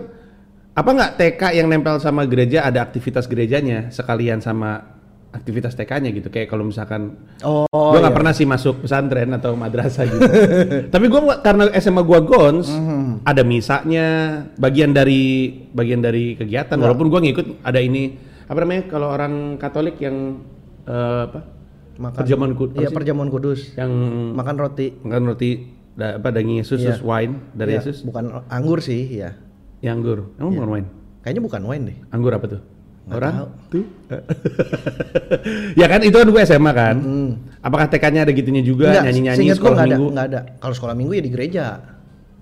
apa 0.78 0.90
nggak 0.90 1.12
TK 1.16 1.42
yang 1.56 1.68
nempel 1.68 1.98
sama 1.98 2.24
gereja 2.24 2.62
ada 2.62 2.80
aktivitas 2.80 3.26
gerejanya 3.26 3.90
sekalian 3.90 4.38
sama 4.38 4.94
aktivitas 5.28 5.74
TK-nya 5.74 6.10
gitu 6.12 6.30
kayak 6.30 6.48
kalau 6.48 6.64
misalkan 6.64 7.18
Oh. 7.42 7.66
gue 7.68 8.00
nggak 8.00 8.16
pernah 8.16 8.32
sih 8.32 8.46
masuk 8.46 8.82
pesantren 8.82 9.30
atau 9.32 9.54
madrasah 9.54 10.06
gitu. 10.06 10.24
Tapi 10.94 11.06
gue 11.06 11.22
karena 11.40 11.68
SMA 11.76 12.02
gue 12.02 12.20
gons, 12.24 12.68
Mhm. 12.68 13.22
ada 13.24 13.42
misanya, 13.42 14.08
bagian 14.56 14.92
dari 14.92 15.22
bagian 15.70 16.00
dari 16.00 16.34
kegiatan. 16.34 16.74
Walaupun 16.76 17.08
gue 17.08 17.20
ngikut 17.24 17.46
ada 17.62 17.78
ini 17.78 18.18
apa 18.44 18.58
namanya 18.58 18.84
kalau 18.88 19.12
orang 19.12 19.34
Katolik 19.58 19.98
yang 20.00 20.42
eh, 20.86 21.22
apa 21.26 21.40
Makan. 21.98 22.16
perjamuan 22.16 22.54
kudus, 22.54 22.78
Iya, 22.80 22.90
perjamuan 22.90 23.30
kudus. 23.30 23.60
yang 23.76 23.92
Makan 24.32 24.56
roti. 24.56 24.88
makan 24.96 25.24
roti 25.28 25.52
da, 25.92 26.16
apa 26.16 26.30
daging 26.30 26.62
Yesus 26.62 26.80
Iya. 26.80 26.94
terus 26.94 27.02
wine 27.04 27.34
dari 27.52 27.74
Iya, 27.74 27.82
Yesus, 27.82 27.98
Bukan 28.02 28.46
anggur 28.48 28.80
sih, 28.80 29.02
ya. 29.12 29.34
Yang 29.80 30.00
anggur, 30.00 30.34
emang 30.36 30.52
bukan 30.54 30.70
wine, 30.74 30.88
Kayaknya 31.22 31.42
bukan 31.44 31.62
wine 31.64 31.84
deh. 31.86 31.98
anggur 32.10 32.32
apa 32.34 32.46
tuh? 32.48 32.62
Nggak 33.08 33.18
Orang 33.18 33.34
tahu. 33.34 33.48
tuh. 33.72 33.86
ya 35.80 35.86
kan 35.88 36.00
itu 36.04 36.16
kan 36.16 36.28
gue 36.28 36.42
SMA 36.44 36.72
kan. 36.74 36.96
Hmm. 37.00 37.30
Apakah 37.64 37.88
TK-nya 37.88 38.28
ada 38.28 38.32
gitunya 38.32 38.60
juga 38.60 38.92
Enggak, 38.92 39.04
nyanyi-nyanyi 39.08 39.56
sekolah 39.56 39.80
ada, 39.80 39.88
minggu? 39.96 40.08
nggak 40.12 40.28
ada. 40.28 40.40
Kalau 40.60 40.76
sekolah 40.76 40.96
minggu 40.96 41.14
ya 41.16 41.24
di 41.24 41.32
gereja. 41.32 41.66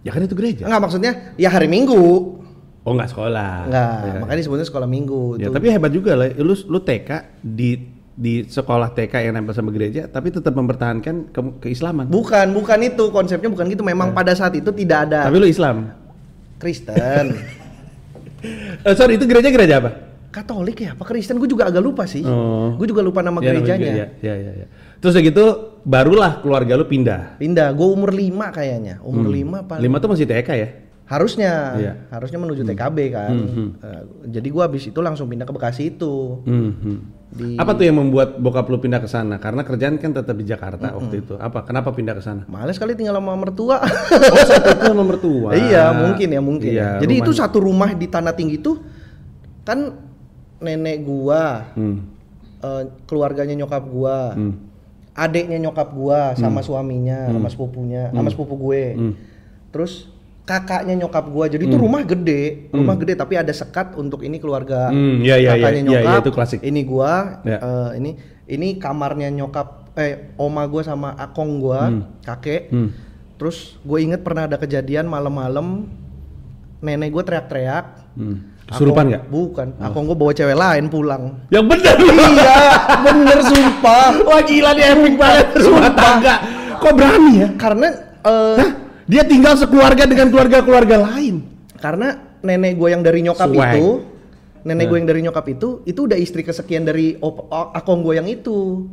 Ya 0.06 0.12
kan 0.14 0.22
itu 0.22 0.34
gereja. 0.34 0.64
Enggak 0.66 0.82
maksudnya 0.82 1.12
ya 1.34 1.50
hari 1.50 1.66
Minggu. 1.66 2.02
Oh 2.86 2.94
nggak 2.94 3.10
sekolah. 3.10 3.54
Enggak, 3.66 3.90
Ya. 4.06 4.14
makanya 4.22 4.40
disebutnya 4.42 4.66
sekolah 4.66 4.86
Minggu. 4.86 5.22
Ya, 5.38 5.50
tapi 5.50 5.74
hebat 5.74 5.90
juga 5.90 6.14
lah. 6.14 6.30
Lu 6.38 6.54
lu 6.54 6.80
TK 6.80 7.10
di 7.42 7.70
di 8.16 8.46
sekolah 8.46 8.94
TK 8.94 9.26
yang 9.26 9.34
nempel 9.34 9.52
sama 9.52 9.74
gereja, 9.74 10.06
tapi 10.06 10.30
tetap 10.30 10.54
mempertahankan 10.54 11.34
ke, 11.34 11.42
keislaman. 11.66 12.06
Bukan, 12.08 12.54
bukan 12.54 12.80
itu 12.86 13.10
konsepnya 13.10 13.50
bukan 13.50 13.66
gitu. 13.68 13.82
Memang 13.82 14.14
pada 14.14 14.32
saat 14.38 14.54
itu 14.54 14.70
tidak 14.72 15.10
ada 15.10 15.26
Ya. 15.26 15.28
Tapi 15.28 15.38
lu 15.42 15.50
Islam. 15.50 15.90
Kristen. 16.58 17.26
Eh, 18.82 18.94
sorry 18.94 19.18
itu 19.18 19.26
gereja 19.26 19.50
gereja 19.50 19.76
apa? 19.82 19.92
Katolik 20.30 20.84
ya, 20.84 20.92
apa 20.92 21.08
Kristen? 21.08 21.40
Gue 21.40 21.48
juga 21.48 21.72
agak 21.72 21.80
lupa 21.80 22.04
sih. 22.04 22.22
Oh. 22.22 22.76
Gue 22.76 22.86
juga 22.86 23.00
lupa 23.00 23.24
nama 23.24 23.40
Ya, 23.40 23.56
gerejanya. 23.56 23.80
gereja. 23.80 24.06
Ya, 24.20 24.34
ya, 24.36 24.52
ya. 24.64 24.68
Terus 25.00 25.16
udah 25.16 25.24
gitu 25.24 25.46
barulah 25.82 26.44
keluarga 26.44 26.76
lu 26.76 26.86
pindah. 26.86 27.40
Pindah, 27.40 27.72
gue 27.72 27.88
umur 27.88 28.12
5 28.12 28.52
kayaknya. 28.52 29.00
Umur 29.00 29.32
Hmm. 29.32 29.64
5 29.64 29.64
paling. 29.64 29.82
Lima 29.82 29.98
tuh 29.98 30.10
masih 30.12 30.28
TK 30.28 30.50
ya? 30.60 30.70
Harusnya, 31.06 31.54
Iya. 31.78 31.94
harusnya 32.10 32.42
menuju 32.42 32.66
TKB 32.66 32.98
kan. 33.10 33.30
Hmm, 33.32 33.70
Eh, 33.78 34.02
jadi 34.28 34.48
gua 34.50 34.66
habis 34.66 34.84
itu 34.84 34.98
langsung 34.98 35.30
pindah 35.30 35.46
ke 35.46 35.54
Bekasi 35.54 35.94
itu. 35.94 36.42
Mhm. 36.42 36.98
Di 37.30 37.48
Apa 37.56 37.76
tuh 37.76 37.84
yang 37.84 38.00
membuat 38.00 38.36
bokap 38.36 38.66
lu 38.66 38.80
pindah 38.80 38.98
ke 38.98 39.06
sana? 39.06 39.38
Karena 39.38 39.62
kerjaan 39.62 39.96
kan 39.96 40.10
tetap 40.12 40.34
di 40.34 40.44
Jakarta 40.44 40.96
waktu 40.96 41.22
itu. 41.22 41.38
Apa? 41.38 41.62
Kenapa 41.62 41.92
pindah 41.92 42.16
ke 42.16 42.24
sana? 42.24 42.42
males 42.48 42.76
kali 42.76 42.96
tinggal 42.96 43.14
sama 43.14 43.36
mertua. 43.36 43.86
Oh, 43.86 43.90
itu 44.72 44.84
sama 44.84 45.04
mertua. 45.04 45.50
iya, 45.68 45.94
mungkin 45.94 46.28
ya, 46.28 46.42
mungkin. 46.42 46.72
Iya, 46.72 46.98
ya. 46.98 47.02
Jadi 47.04 47.14
itu 47.16 47.30
rumahnya. 47.30 47.42
satu 47.44 47.58
rumah 47.60 47.90
di 47.92 48.08
Tanah 48.08 48.34
Tinggi 48.34 48.58
itu 48.58 48.82
kan 49.62 49.94
nenek 50.58 51.04
gua, 51.04 51.70
Hmm. 51.76 52.02
eh, 52.60 52.84
keluarganya 53.06 53.54
nyokap 53.54 53.84
gua, 53.86 54.32
Hmm. 54.32 54.58
adeknya 55.12 55.62
nyokap 55.62 55.92
gua 55.92 56.34
sama 56.34 56.60
suaminya, 56.60 57.30
sama 57.30 57.46
sepupunya, 57.46 58.10
sama 58.10 58.30
sepupu 58.32 58.56
gue. 58.60 58.84
Hmm. 58.96 59.14
Terus 59.70 60.08
kakaknya 60.46 60.94
nyokap 60.96 61.26
gua. 61.28 61.46
Jadi 61.46 61.66
itu 61.66 61.76
rumah 61.76 62.02
gede, 62.02 62.70
rumah 62.70 62.94
gede 62.96 63.14
tapi 63.14 63.34
ada 63.34 63.50
sekat 63.50 63.98
untuk 63.98 64.22
ini 64.22 64.38
keluarga 64.38 64.90
Hmm, 64.90 65.20
iya, 65.20 65.36
iya, 65.36 65.58
iya, 65.58 65.66
kakaknya 65.66 65.82
iya, 65.82 65.90
iya, 65.90 66.00
nyokap. 66.06 66.22
itu 66.22 66.32
klasik. 66.32 66.60
Ini 66.62 66.82
gua, 66.86 67.14
Ya. 67.42 67.58
eh, 67.58 67.90
ini 67.98 68.12
ini 68.46 68.68
kamarnya 68.78 69.34
nyokap 69.34 69.98
eh 69.98 70.32
oma 70.38 70.64
gua 70.66 70.82
sama 70.82 71.18
akong 71.18 71.58
gua, 71.58 71.90
kakek. 72.22 72.70
Hmm. 72.70 72.90
Terus 73.36 73.76
gue 73.84 74.00
inget 74.00 74.24
pernah 74.24 74.48
ada 74.48 74.56
kejadian 74.56 75.12
malam-malam 75.12 75.92
nenek 76.80 77.12
gue 77.12 77.20
teriak-teriak. 77.20 78.16
Hmm. 78.16 78.56
Kesurupan 78.66 79.12
nggak? 79.12 79.24
Oh. 79.28 79.52
Bukan. 79.52 79.68
Akong 79.78 80.08
gue 80.08 80.16
bawa 80.16 80.32
cewek 80.32 80.56
lain 80.56 80.88
pulang. 80.88 81.44
Yang 81.52 81.66
bener 81.68 81.96
iya, 82.00 82.58
bener 83.06 83.40
sumpah. 83.44 84.24
Wah 84.24 84.40
gila 84.40 84.72
dia 84.72 84.96
epic 84.96 85.20
banget 85.20 85.48
tangga. 85.94 86.36
Kok 86.80 86.94
berani 86.96 87.34
ya? 87.44 87.48
Karena 87.60 87.88
eh, 88.24 88.56
Dia 89.06 89.22
tinggal 89.22 89.54
sekeluarga 89.54 90.10
dengan 90.10 90.34
keluarga-keluarga 90.34 90.98
lain. 91.06 91.54
karena 91.76 92.18
nenek 92.42 92.82
gue 92.82 92.90
yang 92.90 93.06
dari 93.06 93.22
nyokap 93.22 93.50
Swag. 93.54 93.78
itu, 93.78 93.86
nenek 94.66 94.86
gue 94.90 94.98
yang 94.98 95.10
dari 95.10 95.22
nyokap 95.22 95.46
itu, 95.54 95.86
itu 95.86 96.00
udah 96.10 96.18
istri 96.18 96.42
kesekian 96.42 96.82
dari 96.82 97.14
op- 97.22 97.46
akong 97.52 98.02
gue 98.02 98.18
yang 98.18 98.26
itu. 98.26 98.90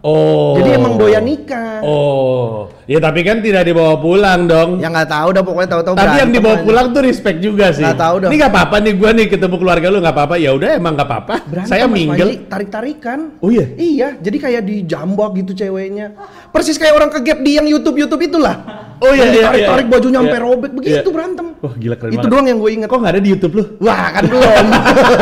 Oh. 0.00 0.54
Jadi 0.54 0.76
emang 0.76 0.94
doyan 0.94 1.20
nikah. 1.20 1.82
Oh. 1.82 2.70
Ya 2.86 3.02
tapi 3.02 3.26
kan 3.26 3.42
tidak 3.42 3.66
dibawa 3.66 3.98
pulang 3.98 4.46
dong. 4.46 4.78
Ya 4.78 4.86
nggak 4.86 5.10
tahu 5.10 5.28
dah 5.34 5.42
pokoknya 5.42 5.68
tahu-tahu 5.68 5.94
Tapi 5.98 6.16
yang 6.16 6.30
dibawa 6.30 6.54
aja. 6.54 6.62
pulang 6.62 6.86
tuh 6.94 7.02
respect 7.02 7.38
juga 7.42 7.74
sih. 7.74 7.82
Nggak 7.82 7.98
tahu 7.98 8.14
dong. 8.22 8.30
Ini 8.30 8.36
nggak 8.38 8.52
apa-apa 8.54 8.76
nih 8.78 8.92
gua 8.94 9.10
nih 9.10 9.26
ketemu 9.26 9.56
keluarga 9.58 9.86
lu 9.90 9.98
nggak 9.98 10.14
apa-apa. 10.14 10.34
Ya 10.38 10.50
udah 10.54 10.70
emang 10.72 10.94
nggak 10.94 11.08
apa-apa. 11.10 11.34
Saya 11.66 11.90
minggel. 11.90 12.46
Tarik-tarikan. 12.46 13.34
Oh 13.42 13.50
iya? 13.50 13.66
Iya, 13.74 14.08
jadi 14.16 14.36
kayak 14.38 14.62
dijambak 14.62 15.34
gitu 15.36 15.52
ceweknya. 15.56 16.14
Persis 16.54 16.78
kayak 16.78 16.94
orang 16.94 17.10
kegap 17.10 17.42
di 17.42 17.58
yang 17.58 17.66
YouTube-YouTube 17.66 18.22
itulah. 18.22 18.54
Oh 18.96 19.10
iya, 19.10 19.26
iya, 19.26 19.32
Ditarik-tarik 19.42 19.86
iya. 19.86 19.92
bajunya 19.92 20.18
sampai 20.22 20.38
Iya. 20.38 20.46
robek 20.46 20.70
begitu 20.72 20.94
Iya. 21.02 21.12
berantem. 21.12 21.46
Wah 21.58 21.74
gila 21.74 21.96
keren 21.98 22.10
Itu 22.10 22.16
banget. 22.16 22.30
doang 22.30 22.46
yang 22.46 22.58
gue 22.62 22.70
inget. 22.70 22.88
Kok 22.88 22.98
nggak 23.02 23.12
ada 23.12 23.20
di 23.20 23.30
YouTube 23.34 23.54
lu? 23.58 23.64
Wah 23.82 24.06
kan 24.08 24.22
belum. 24.24 24.66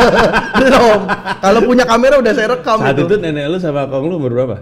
belum. 0.61 0.99
Kalau 1.41 1.59
punya 1.63 1.83
kamera 1.83 2.15
udah 2.15 2.31
saya 2.31 2.47
rekam 2.53 2.77
Saat 2.77 2.93
itu. 2.93 3.03
itu 3.03 3.15
nenek 3.17 3.45
lu 3.49 3.57
sama 3.57 3.89
kong 3.89 4.05
lu 4.05 4.15
umur 4.15 4.31
berapa? 4.31 4.57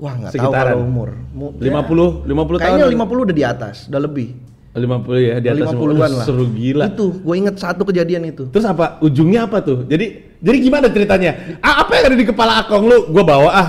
Wah 0.00 0.12
nggak 0.16 0.32
tahu 0.32 0.50
kalau 0.50 0.80
umur. 0.80 1.08
Mu- 1.30 1.52
50, 1.60 2.24
50 2.24 2.56
tahun. 2.56 2.60
Kayaknya 2.80 2.86
50 2.88 3.26
udah 3.28 3.36
di 3.36 3.44
atas, 3.44 3.76
udah 3.86 4.00
lebih. 4.00 4.28
50 4.70 5.18
ya 5.18 5.36
di 5.42 5.48
atas 5.50 5.66
50-an 5.68 6.10
lah. 6.14 6.24
Seru 6.24 6.46
gila. 6.48 6.84
Itu, 6.88 7.06
gue 7.20 7.34
inget 7.36 7.58
satu 7.58 7.82
kejadian 7.84 8.22
itu. 8.24 8.48
Terus 8.48 8.64
apa? 8.64 9.02
Ujungnya 9.02 9.44
apa 9.44 9.60
tuh? 9.60 9.84
Jadi 9.84 10.32
jadi 10.40 10.56
gimana 10.56 10.88
ceritanya? 10.88 11.58
Ah, 11.60 11.84
apa 11.84 12.00
yang 12.00 12.04
ada 12.08 12.16
di 12.16 12.24
kepala 12.24 12.64
Akong 12.64 12.88
lu? 12.88 13.12
Gua 13.12 13.20
bawa 13.20 13.50
ah 13.50 13.68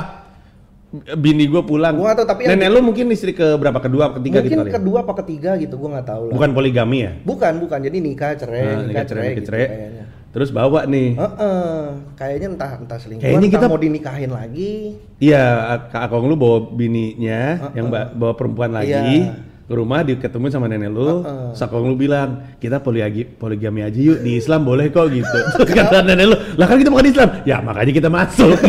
bini 0.92 1.48
gua 1.48 1.64
pulang. 1.64 1.96
Gua 1.96 2.12
tahu, 2.12 2.28
tapi 2.28 2.48
nenek 2.48 2.68
lu 2.68 2.80
mungkin 2.84 3.08
istri 3.10 3.32
ke 3.32 3.56
berapa? 3.56 3.80
Kedua, 3.80 4.12
ketiga 4.14 4.40
Mungkin 4.40 4.52
gitu 4.52 4.62
kali. 4.62 4.70
ya? 4.70 4.74
kedua 4.76 4.98
apa 5.02 5.14
ketiga 5.24 5.52
gitu, 5.56 5.76
gue 5.76 5.90
nggak 5.90 6.04
tahu 6.06 6.24
lah. 6.28 6.34
Bukan 6.36 6.50
poligami 6.52 6.98
ya? 7.02 7.12
bukan, 7.24 7.54
bukan. 7.60 7.80
Jadi 7.80 7.98
nikah 7.98 8.36
cerai, 8.36 8.60
Nah, 8.62 8.68
nikah, 8.68 8.84
nikah 8.86 9.06
cerai, 9.06 9.24
cerai, 9.24 9.36
gitu 9.36 9.48
cerai. 9.48 9.66
kayaknya. 9.68 10.01
Terus 10.32 10.48
bawa 10.50 10.88
nih. 10.88 11.14
Heeh, 11.14 11.80
kayaknya 12.16 12.48
entah 12.50 12.72
entah 12.80 12.96
selingkuhan, 12.96 13.28
Kayaknya 13.28 13.48
entah 13.48 13.60
kita- 13.60 13.68
mau 13.68 13.76
dinikahin 13.78 14.32
lagi. 14.32 14.96
Iya, 15.20 15.44
Kak 15.88 16.08
Akong 16.08 16.24
lu 16.24 16.34
bawa 16.34 16.66
bininya 16.66 17.40
yang 17.74 17.88
ba- 17.88 18.08
bawa 18.10 18.34
perempuan 18.34 18.72
lagi 18.72 18.96
Iya. 19.28 19.36
ke 19.62 19.74
rumah 19.74 20.00
diketemuin 20.02 20.50
sama 20.50 20.66
nenek 20.66 20.88
lu. 20.88 21.20
Terus 21.52 21.60
Akong 21.62 21.84
lu 21.84 21.96
bilang, 21.96 22.48
"Kita 22.58 22.80
poligami 22.80 23.28
poligami 23.30 23.84
aja 23.84 24.00
yuk 24.00 24.20
di 24.20 24.36
Islam 24.36 24.64
boleh 24.64 24.88
kok 24.88 25.12
gitu." 25.12 25.38
Terus 25.60 25.72
kata 25.74 26.00
nenek 26.02 26.26
lu, 26.26 26.36
"Lah 26.56 26.66
kan 26.66 26.76
kita 26.76 26.90
bukan 26.90 27.06
Islam." 27.06 27.30
Ya, 27.44 27.60
makanya 27.60 27.92
kita 27.92 28.08
masuk. 28.08 28.56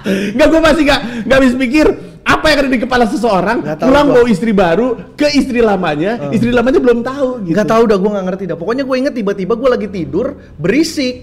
Enggak, 0.00 0.48
gue 0.48 0.60
masih 0.60 0.82
gak, 0.84 1.00
gak 1.22 1.36
habis 1.38 1.54
pikir 1.54 1.86
apa 2.30 2.46
yang 2.54 2.58
ada 2.62 2.70
di 2.70 2.78
kepala 2.78 3.04
seseorang 3.10 3.58
pulang 3.62 4.06
gua. 4.06 4.14
bawa 4.22 4.26
istri 4.30 4.52
baru 4.54 4.86
ke 5.18 5.26
istri 5.34 5.58
lamanya, 5.58 6.30
istri 6.30 6.54
lamanya 6.54 6.78
belum 6.78 7.02
tahu 7.02 7.28
gitu. 7.50 7.54
Nggak 7.58 7.68
tahu 7.68 7.82
dah, 7.90 7.98
gue 7.98 8.10
nggak 8.14 8.26
ngerti 8.30 8.44
dah. 8.46 8.56
Pokoknya 8.56 8.84
gue 8.86 8.96
inget 8.96 9.14
tiba-tiba 9.18 9.52
gue 9.58 9.68
lagi 9.68 9.88
tidur 9.90 10.38
berisik, 10.54 11.14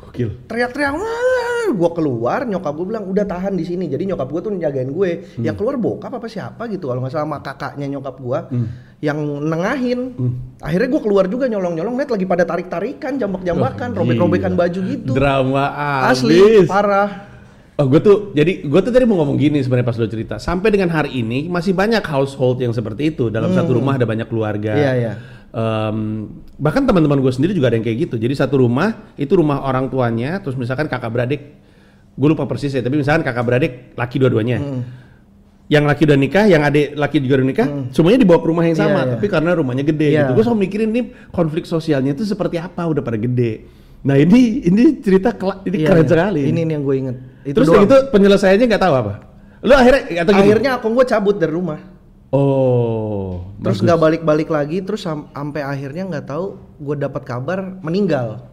Gokil. 0.00 0.48
teriak-teriak. 0.48 0.92
Gue 1.66 1.90
keluar, 1.98 2.46
nyokap 2.46 2.72
gue 2.78 2.86
bilang 2.94 3.04
udah 3.10 3.26
tahan 3.26 3.58
di 3.58 3.66
sini. 3.66 3.90
Jadi 3.90 4.06
nyokap 4.06 4.30
gue 4.30 4.40
tuh 4.40 4.52
njagain 4.54 4.88
gue. 4.88 5.10
Yang 5.42 5.56
keluar 5.58 5.76
bokap 5.76 6.14
apa 6.14 6.30
siapa 6.30 6.70
gitu 6.70 6.88
kalau 6.88 7.02
nggak 7.02 7.12
salah 7.12 7.26
sama 7.26 7.38
kakaknya 7.42 7.86
nyokap 7.98 8.16
gue 8.22 8.38
yang 9.02 9.18
nengahin. 9.44 10.14
Akhirnya 10.62 10.88
gue 10.88 11.02
keluar 11.02 11.24
juga 11.26 11.50
nyolong-nyolong. 11.50 11.94
Net 11.98 12.08
lagi 12.08 12.24
pada 12.24 12.46
tarik-tarikan, 12.46 13.18
jambak-jambakan, 13.18 13.88
Wah, 13.92 13.98
robek-robekan 13.98 14.52
baju 14.54 14.80
gitu. 14.88 15.12
Drama 15.12 15.64
Asli, 16.06 16.64
abis. 16.64 16.70
parah. 16.70 17.10
Oh, 17.76 17.84
gue 17.84 18.00
tuh 18.00 18.32
jadi 18.32 18.64
gue 18.64 18.80
tuh 18.80 18.88
tadi 18.88 19.04
mau 19.04 19.20
ngomong 19.20 19.36
gini 19.36 19.60
sebenarnya 19.60 19.84
pas 19.84 20.00
lo 20.00 20.08
cerita. 20.08 20.40
Sampai 20.40 20.72
dengan 20.72 20.88
hari 20.88 21.20
ini 21.20 21.44
masih 21.44 21.76
banyak 21.76 22.00
household 22.00 22.56
yang 22.64 22.72
seperti 22.72 23.12
itu. 23.12 23.28
Dalam 23.28 23.52
satu 23.52 23.76
rumah 23.76 24.00
ada 24.00 24.08
banyak 24.08 24.24
keluarga. 24.32 24.72
Hmm. 24.72 24.80
Iya, 24.80 24.92
iya. 24.96 25.12
Em, 25.52 25.98
bahkan 26.56 26.88
teman-teman 26.88 27.20
gue 27.20 27.32
sendiri 27.32 27.52
juga 27.52 27.68
ada 27.68 27.76
yang 27.76 27.84
kayak 27.84 28.08
gitu. 28.08 28.16
Jadi 28.16 28.32
satu 28.32 28.64
rumah 28.64 29.12
itu 29.20 29.28
rumah 29.36 29.60
orang 29.60 29.92
tuanya, 29.92 30.40
terus 30.40 30.56
misalkan 30.56 30.88
kakak 30.88 31.12
beradik, 31.12 31.52
gue 32.16 32.28
lupa 32.32 32.48
persis 32.48 32.72
ya. 32.72 32.80
Tapi 32.80 32.96
misalkan 32.96 33.20
kakak 33.20 33.44
beradik 33.44 33.72
laki 33.92 34.16
dua-duanya. 34.24 34.56
Hmm. 34.56 34.80
Yang 35.68 35.84
laki 35.84 36.02
udah 36.08 36.16
nikah, 36.16 36.44
yang 36.48 36.62
adik 36.64 36.96
laki 36.96 37.16
juga 37.20 37.42
udah 37.42 37.48
nikah, 37.52 37.68
semuanya 37.92 38.18
dibawa 38.22 38.38
ke 38.40 38.46
rumah 38.46 38.64
yang 38.64 38.78
Iya, 38.78 38.84
sama. 38.88 39.00
iya. 39.04 39.10
Tapi 39.18 39.26
karena 39.28 39.50
rumahnya 39.52 39.84
gede 39.84 40.08
Iya. 40.14 40.20
gitu. 40.24 40.30
Gue 40.32 40.42
selalu 40.48 40.60
mikirin 40.64 40.88
nih 40.96 41.04
konflik 41.28 41.68
sosialnya 41.68 42.16
itu 42.16 42.24
seperti 42.24 42.56
apa 42.56 42.88
udah 42.88 43.02
pada 43.04 43.20
gede. 43.20 43.66
Nah 44.02 44.16
ini 44.16 44.64
ini 44.64 45.00
cerita 45.00 45.32
ini 45.64 45.76
Iya, 45.82 45.88
keren 45.88 46.04
iya. 46.04 46.10
sekali. 46.10 46.40
Ini 46.44 46.60
nih 46.62 46.72
yang 46.76 46.84
gue 46.84 46.96
inget. 46.96 47.16
Itu 47.46 47.56
Terus 47.62 47.68
doang. 47.70 47.82
gitu 47.86 47.96
penyelesaiannya 48.10 48.66
nggak 48.66 48.82
tahu 48.82 48.94
apa? 48.94 49.14
Lu 49.64 49.72
akhirnya 49.72 50.02
atau 50.22 50.32
gini? 50.32 50.42
Akhirnya 50.42 50.70
aku 50.76 50.86
gue 50.92 51.04
cabut 51.06 51.36
dari 51.38 51.52
rumah. 51.54 51.80
Oh. 52.30 53.54
Terus 53.62 53.80
nggak 53.80 53.98
balik-balik 53.98 54.48
lagi, 54.50 54.82
terus 54.82 55.00
sam- 55.02 55.30
sampai 55.30 55.62
akhirnya 55.62 56.04
nggak 56.06 56.26
tahu 56.26 56.58
gue 56.76 56.96
dapat 56.98 57.22
kabar 57.24 57.58
meninggal. 57.80 58.44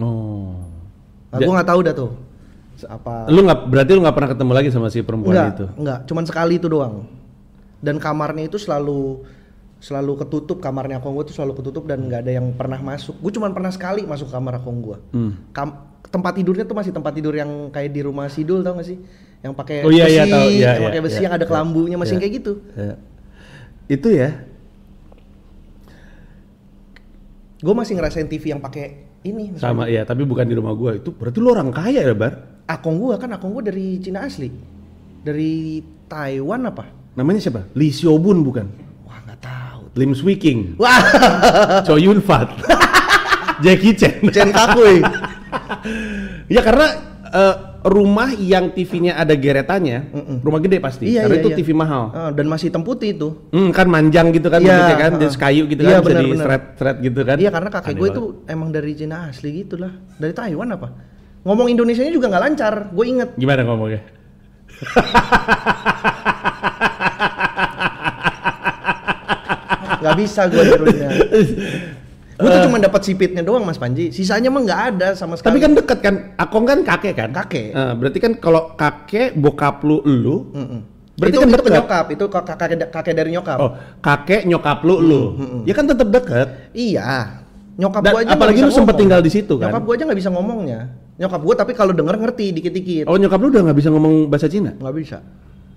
Oh. 0.00 0.64
Nah, 1.30 1.38
gue 1.38 1.52
nggak 1.52 1.68
tahu 1.68 1.80
dah 1.84 1.94
tuh 1.94 2.12
apa. 2.84 3.30
Lu 3.30 3.40
nggak 3.42 3.58
berarti 3.70 3.90
lu 3.94 4.00
nggak 4.02 4.16
pernah 4.16 4.30
ketemu 4.34 4.52
lagi 4.52 4.68
sama 4.70 4.88
si 4.90 5.00
perempuan 5.00 5.32
Enggak, 5.34 5.48
itu? 5.54 5.66
enggak, 5.78 5.98
cuman 6.04 6.24
sekali 6.26 6.54
itu 6.58 6.66
doang. 6.66 7.06
Dan 7.80 7.96
kamarnya 8.00 8.48
itu 8.48 8.56
selalu 8.56 9.22
selalu 9.84 10.24
ketutup 10.24 10.64
kamarnya 10.64 10.96
akong 10.96 11.12
gue 11.12 11.28
tuh 11.28 11.36
selalu 11.36 11.60
ketutup 11.60 11.84
dan 11.84 12.08
nggak 12.08 12.24
ada 12.24 12.32
yang 12.40 12.56
pernah 12.56 12.80
masuk. 12.80 13.20
Gue 13.20 13.28
cuman 13.36 13.52
pernah 13.52 13.68
sekali 13.68 14.08
masuk 14.08 14.32
kamar 14.32 14.64
akong 14.64 14.80
gue. 14.80 14.96
Hmm. 15.12 15.32
Kam- 15.52 15.92
tempat 16.08 16.32
tidurnya 16.40 16.64
tuh 16.64 16.72
masih 16.72 16.88
tempat 16.88 17.12
tidur 17.12 17.36
yang 17.36 17.68
kayak 17.68 17.92
di 17.92 18.00
rumah 18.00 18.30
Sidul 18.32 18.64
tau 18.64 18.80
gak 18.80 18.86
sih? 18.88 18.96
Yang 19.44 19.52
pakai 19.60 19.76
Oh, 19.84 19.92
iya, 19.92 20.08
besi, 20.08 20.14
iya, 20.16 20.24
tahu. 20.24 20.40
Iya, 20.40 20.48
yang 20.48 20.72
iya, 20.80 20.86
pakai 20.88 21.00
besi 21.04 21.18
iya, 21.18 21.24
yang 21.28 21.34
ada 21.36 21.44
iya. 21.44 21.50
kelambunya, 21.52 21.96
masih 22.00 22.14
Iya. 22.16 22.22
kayak 22.24 22.32
gitu. 22.38 22.52
Ya. 22.72 22.94
Itu 23.90 24.08
ya. 24.08 24.30
Gue 27.60 27.74
masih 27.76 27.92
ngerasain 27.98 28.28
TV 28.30 28.56
yang 28.56 28.62
pakai 28.62 29.04
ini. 29.26 29.52
Sama 29.60 29.84
ya, 29.90 30.04
tapi 30.08 30.24
bukan 30.24 30.48
di 30.48 30.54
rumah 30.56 30.72
gua. 30.72 30.96
Itu 30.96 31.12
berarti 31.12 31.38
lu 31.40 31.52
orang 31.52 31.68
kaya 31.74 32.00
ya, 32.04 32.14
Bar? 32.16 32.64
Akong 32.64 32.96
gue 32.96 33.12
kan 33.20 33.28
akong 33.36 33.52
gue 33.60 33.64
dari 33.68 33.86
Cina 34.00 34.24
asli, 34.24 34.48
dari 35.20 35.84
Taiwan 36.08 36.64
apa? 36.64 36.88
Namanya 37.12 37.40
siapa? 37.44 37.68
Lee 37.76 37.92
Xiaobun 37.92 38.40
bukan? 38.40 38.83
Lim 39.94 40.10
Swee 40.14 40.38
King. 40.38 40.74
Wah, 40.78 40.98
Chow 41.86 41.98
Yun 41.98 42.18
Fat. 42.18 42.50
Jackie 43.64 43.94
Chan. 43.94 44.18
Chen 44.34 44.50
Kakui. 44.50 44.98
ya 46.50 46.60
karena 46.60 46.86
eh, 47.30 47.54
rumah 47.84 48.32
yang 48.34 48.72
TV-nya 48.72 49.14
ada 49.14 49.36
geretannya, 49.36 50.08
rumah 50.40 50.58
gede 50.58 50.80
pasti. 50.80 51.12
Iya, 51.12 51.28
karena 51.28 51.36
iya, 51.36 51.42
itu 51.44 51.50
iya. 51.52 51.56
TV 51.60 51.68
mahal. 51.76 52.04
Ah, 52.10 52.30
dan 52.32 52.48
masih 52.48 52.72
hitam 52.72 52.82
putih 52.82 53.14
itu. 53.14 53.28
Hmm, 53.52 53.70
kan 53.70 53.86
manjang 53.86 54.32
gitu 54.32 54.48
kan, 54.48 54.64
Iya, 54.64 54.72
bentuknya 54.72 54.98
kan, 54.98 55.12
jadi 55.20 55.36
kayu 55.36 55.62
gitu 55.68 55.80
Iya, 55.84 55.92
kan, 55.92 56.00
bisa 56.00 56.08
benar, 56.08 56.22
di 56.24 56.30
benar. 56.32 56.44
thread 56.48 56.64
thread 56.80 56.96
gitu 57.04 57.20
kan. 57.22 57.36
Iya 57.38 57.50
karena 57.52 57.70
kakek 57.70 57.94
gue 57.94 58.08
itu 58.10 58.24
emang 58.48 58.68
dari 58.72 58.92
Cina 58.96 59.28
asli 59.28 59.50
gitu 59.62 59.76
lah. 59.76 59.92
Dari 60.16 60.32
Taiwan 60.32 60.72
apa? 60.72 60.88
Ngomong 61.44 61.68
Indonesianya 61.68 62.10
juga 62.10 62.32
nggak 62.32 62.44
lancar. 62.48 62.74
Gue 62.90 63.04
inget. 63.12 63.36
Gimana 63.36 63.60
ngomongnya? 63.68 64.00
Nggak 70.04 70.16
bisa 70.20 70.40
gue 70.46 70.62
tirunya. 70.62 71.08
gue 72.34 72.48
tuh 72.50 72.60
cuma 72.66 72.76
dapat 72.76 73.00
sipitnya 73.00 73.40
doang 73.40 73.62
Mas 73.62 73.78
Panji. 73.78 74.10
Sisanya 74.10 74.50
mah 74.50 74.60
nggak 74.60 74.80
ada 74.92 75.08
sama 75.14 75.34
Tapi 75.34 75.56
sekali. 75.56 75.58
kan 75.60 75.72
deket 75.72 75.98
kan, 75.98 76.14
Akong 76.36 76.66
kan 76.66 76.78
kakek 76.82 77.14
kan? 77.14 77.30
Kakek. 77.32 77.72
Eh, 77.72 77.92
berarti 77.94 78.18
kan 78.18 78.32
kalau 78.36 78.74
kakek 78.74 79.32
bokap 79.32 79.80
lu 79.80 80.04
lu, 80.04 80.50
Berarti 81.14 81.30
itu, 81.30 81.40
kan 81.40 81.48
itu 81.48 81.56
ke 81.56 81.62
dekat. 81.64 81.78
nyokap, 81.78 82.06
itu 82.10 82.24
ke 82.26 82.38
kakek, 82.44 82.68
kakek 82.90 83.14
dari 83.14 83.30
nyokap. 83.30 83.58
Oh, 83.58 83.70
kakek 83.98 84.42
nyokap 84.44 84.78
lu 84.82 84.96
lu. 84.98 85.22
Ya 85.62 85.72
kan 85.72 85.86
tetap 85.86 86.10
deket. 86.10 86.48
Iya. 86.74 87.38
Nyokap 87.74 88.02
Dan 88.02 88.12
gua 88.12 88.20
aja 88.20 88.34
apalagi 88.34 88.60
lu 88.60 88.68
ngomong. 88.68 88.94
tinggal 88.94 89.18
di 89.18 89.30
situ 89.30 89.54
kan? 89.56 89.70
Nyokap 89.70 89.82
gua 89.82 89.94
aja 89.94 90.04
nggak 90.04 90.18
bisa 90.18 90.30
ngomongnya. 90.30 90.80
Nyokap 91.14 91.40
gua 91.40 91.54
tapi 91.54 91.72
kalau 91.72 91.90
denger 91.90 92.18
ngerti 92.18 92.50
dikit-dikit. 92.52 93.04
Oh, 93.06 93.14
nyokap 93.14 93.38
lu 93.38 93.48
udah 93.48 93.62
nggak 93.62 93.78
bisa 93.78 93.88
ngomong 93.88 94.26
bahasa 94.26 94.46
Cina? 94.46 94.74
Nggak 94.74 94.94
bisa. 94.94 95.18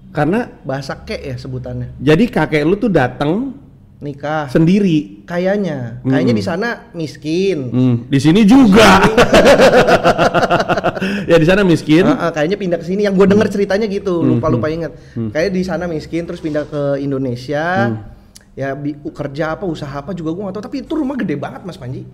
Karena 0.09 0.49
Bahasa 0.59 0.97
kek 0.97 1.21
ya 1.21 1.35
sebutannya. 1.35 1.93
jadi 1.95 2.25
kakek 2.27 2.65
lu 2.65 2.73
tuh 2.75 2.89
datang 2.89 3.53
Nikah. 3.97 4.45
sendiri. 4.47 5.25
Kayaknya, 5.25 5.99
kayaknya 6.03 6.33
di 6.33 6.43
sana 6.43 6.69
miskin. 6.93 7.57
Hmm, 7.67 7.95
di 8.05 8.19
sini 8.19 8.45
juga. 8.45 9.01
ya 11.25 11.35
di 11.35 11.45
sana 11.45 11.61
miskin. 11.63 12.05
Ah, 12.05 12.29
ah, 12.29 12.31
kayaknya 12.31 12.57
pindah 12.57 12.77
ke 12.77 12.85
sini. 12.85 13.03
Yang 13.03 13.17
gue 13.17 13.27
denger 13.27 13.47
ceritanya 13.49 13.87
gitu, 13.87 14.21
Hmm, 14.21 14.37
lupa 14.37 14.47
lupa 14.49 14.67
inget. 14.67 14.93
Kayak 15.31 15.49
di 15.49 15.63
sana 15.63 15.85
miskin, 15.85 16.23
terus 16.23 16.37
pindah 16.37 16.65
ke 16.65 16.81
Indonesia. 16.99 17.89
Hmm. 17.89 17.97
Ya 18.53 18.73
bi- 18.73 18.97
kerja 19.03 19.53
apa, 19.53 19.65
usaha 19.65 19.89
apa 19.91 20.13
juga 20.13 20.29
gue 20.31 20.43
nggak 20.43 20.55
tahu. 20.55 20.65
Tapi 20.65 20.77
itu 20.79 20.93
rumah 20.93 21.15
gede 21.15 21.35
banget 21.35 21.61
mas 21.61 21.77
Panji. 21.77 22.05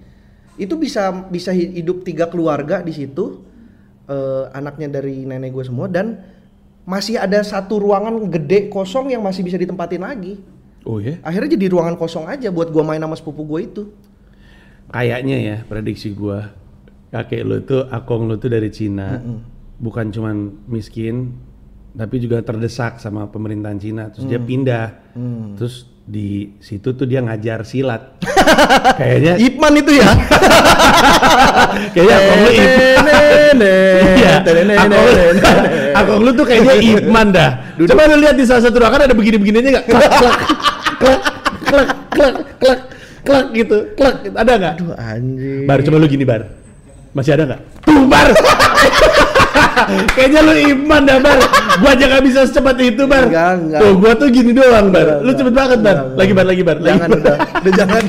Itu 0.55 0.75
bisa 0.75 1.09
bisa 1.25 1.51
hi- 1.51 1.71
hidup 1.73 2.03
tiga 2.03 2.27
keluarga 2.27 2.79
di 2.79 2.91
situ. 2.91 3.43
Eh, 4.03 4.43
anaknya 4.51 4.91
dari 4.93 5.23
nenek 5.23 5.51
gue 5.51 5.63
semua 5.63 5.87
dan 5.87 6.19
masih 6.83 7.15
ada 7.15 7.39
satu 7.39 7.79
ruangan 7.79 8.27
gede 8.29 8.67
kosong 8.67 9.07
yang 9.09 9.19
masih 9.19 9.39
bisa 9.41 9.55
ditempatin 9.55 9.99
lagi. 9.99 10.35
Oh 10.83 10.99
ya. 10.99 11.15
Akhirnya 11.21 11.55
jadi 11.55 11.71
ruangan 11.71 11.95
kosong 11.95 12.27
aja 12.27 12.47
buat 12.49 12.67
gua 12.69 12.83
main 12.83 12.99
sama 12.99 13.15
sepupu 13.15 13.43
gue 13.45 13.59
itu. 13.63 13.83
Kayaknya 14.87 15.37
ya 15.39 15.57
prediksi 15.63 16.11
gua 16.11 16.51
kakek 17.09 17.41
lu 17.41 17.61
tuh 17.61 17.87
akong 17.87 18.27
lu 18.27 18.35
tuh 18.35 18.47
dari 18.47 18.67
Cina. 18.67 19.17
Bukan 19.79 20.11
cuman 20.11 20.35
miskin 20.67 21.33
tapi 21.93 22.17
juga 22.17 22.41
terdesak 22.41 22.97
sama 22.97 23.27
pemerintahan 23.27 23.77
Cina. 23.77 24.03
Terus 24.09 24.25
Mm. 24.25 24.29
dia 24.29 24.41
pindah. 24.41 24.87
Terus 25.55 25.75
di 26.03 26.51
situ 26.59 26.91
tuh 26.91 27.07
dia 27.07 27.23
ngajar 27.23 27.63
silat. 27.63 28.19
Kayaknya 28.99 29.39
Ipman 29.39 29.73
itu 29.77 29.91
ya. 29.95 30.09
kayaknya 31.95 32.15
akong 32.17 32.39
lu 32.39 32.51
Ipman. 32.51 33.59
Iya, 34.13 34.33
akong 35.93 36.19
lu, 36.19 36.19
akong 36.19 36.21
lu 36.25 36.31
tuh 36.33 36.45
kayaknya 36.45 36.73
Ipman 36.97 37.27
dah. 37.29 37.49
Coba 37.77 38.01
lu 38.09 38.15
lihat 38.19 38.35
di 38.35 38.45
salah 38.45 38.63
satu 38.65 38.77
ruangan 38.81 39.01
ada 39.05 39.15
begini-begininya 39.15 39.69
nggak? 39.73 39.85
Klak, 39.85 40.11
klak, 40.11 40.37
klak, 40.99 41.19
klak, 41.63 41.87
klak, 42.13 42.33
klak, 42.59 42.79
klak 43.23 43.45
gitu, 43.53 43.77
klak. 43.95 44.15
Ada 44.27 44.51
nggak? 44.57 44.73
Aduh 44.81 44.93
anjing. 44.95 45.65
Bar, 45.65 45.79
coba 45.81 45.97
lu 45.97 46.07
gini 46.07 46.25
Bar. 46.25 46.41
Masih 47.13 47.31
ada 47.37 47.43
nggak? 47.45 47.61
Tuh 47.85 48.03
Bar. 48.09 48.27
Kayaknya 50.15 50.39
lu 50.41 50.53
iman 50.73 51.01
dah 51.03 51.17
Bar. 51.19 51.39
Gua 51.81 51.91
aja 51.93 52.05
nggak 52.09 52.23
bisa 52.25 52.39
secepat 52.47 52.75
itu 52.79 53.03
Bar. 53.05 53.25
Enggak, 53.29 53.51
enggak. 53.59 53.79
Tuh 53.81 53.91
gua 53.99 54.11
tuh 54.17 54.27
gini 54.29 54.51
doang 54.53 54.87
Bar. 54.89 55.07
Enggak, 55.07 55.19
Lu 55.19 55.29
enggak. 55.29 55.39
cepet 55.41 55.53
banget 55.53 55.79
Bar. 55.81 55.97
Enggak, 55.97 56.17
Lagi 56.17 56.31
Bar, 56.33 56.45
lagi 56.45 56.63
Bar. 56.63 56.77
lagi, 56.77 56.87
Jangan 56.89 57.07
Bar. 57.09 57.19
udah, 57.19 57.35
udah 57.61 57.73
jangan. 57.77 58.03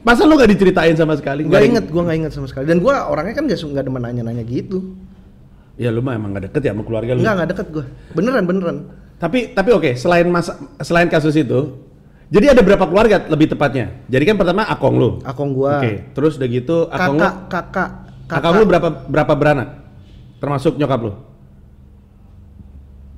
Masa 0.00 0.24
lu 0.24 0.32
gak 0.40 0.48
diceritain 0.48 0.96
sama 0.96 1.12
sekali? 1.20 1.44
Gak 1.44 1.60
inget, 1.60 1.84
gua 1.92 2.02
nggak 2.08 2.18
inget 2.24 2.32
sama 2.32 2.46
sekali. 2.48 2.64
Dan 2.64 2.80
gua 2.80 3.04
orangnya 3.06 3.34
kan 3.36 3.44
gak, 3.44 3.60
nggak 3.60 3.84
demen 3.84 4.00
nanya-nanya 4.00 4.44
gitu. 4.48 4.96
Ya 5.80 5.88
lu 5.88 6.04
mah 6.04 6.12
emang 6.12 6.36
gak 6.36 6.52
deket 6.52 6.60
ya 6.68 6.76
sama 6.76 6.84
keluarga 6.84 7.16
lu. 7.16 7.24
Enggak, 7.24 7.34
nggak 7.40 7.50
deket 7.56 7.66
gua. 7.72 7.84
Beneran, 8.12 8.44
beneran. 8.44 8.76
Tapi 9.16 9.56
tapi 9.56 9.70
oke, 9.72 9.90
selain 9.96 10.28
masa 10.28 10.60
selain 10.84 11.08
kasus 11.08 11.32
itu, 11.32 11.80
jadi 12.28 12.52
ada 12.52 12.60
berapa 12.60 12.84
keluarga 12.84 13.24
lebih 13.32 13.56
tepatnya? 13.56 14.04
Jadi 14.12 14.28
kan 14.28 14.36
pertama 14.36 14.68
akong 14.68 14.96
lu. 15.00 15.10
Akong 15.24 15.56
gua. 15.56 15.80
Oke, 15.80 16.12
terus 16.12 16.36
udah 16.36 16.48
gitu 16.52 16.76
akong 16.92 17.16
Kakak, 17.16 17.32
lu 17.32 17.48
kakak, 17.48 17.90
kakak 18.28 18.50
lu 18.52 18.62
berapa 18.68 18.88
berapa 19.08 19.32
beranak? 19.32 19.68
Termasuk 20.36 20.76
nyokap 20.76 21.00
lu? 21.00 21.12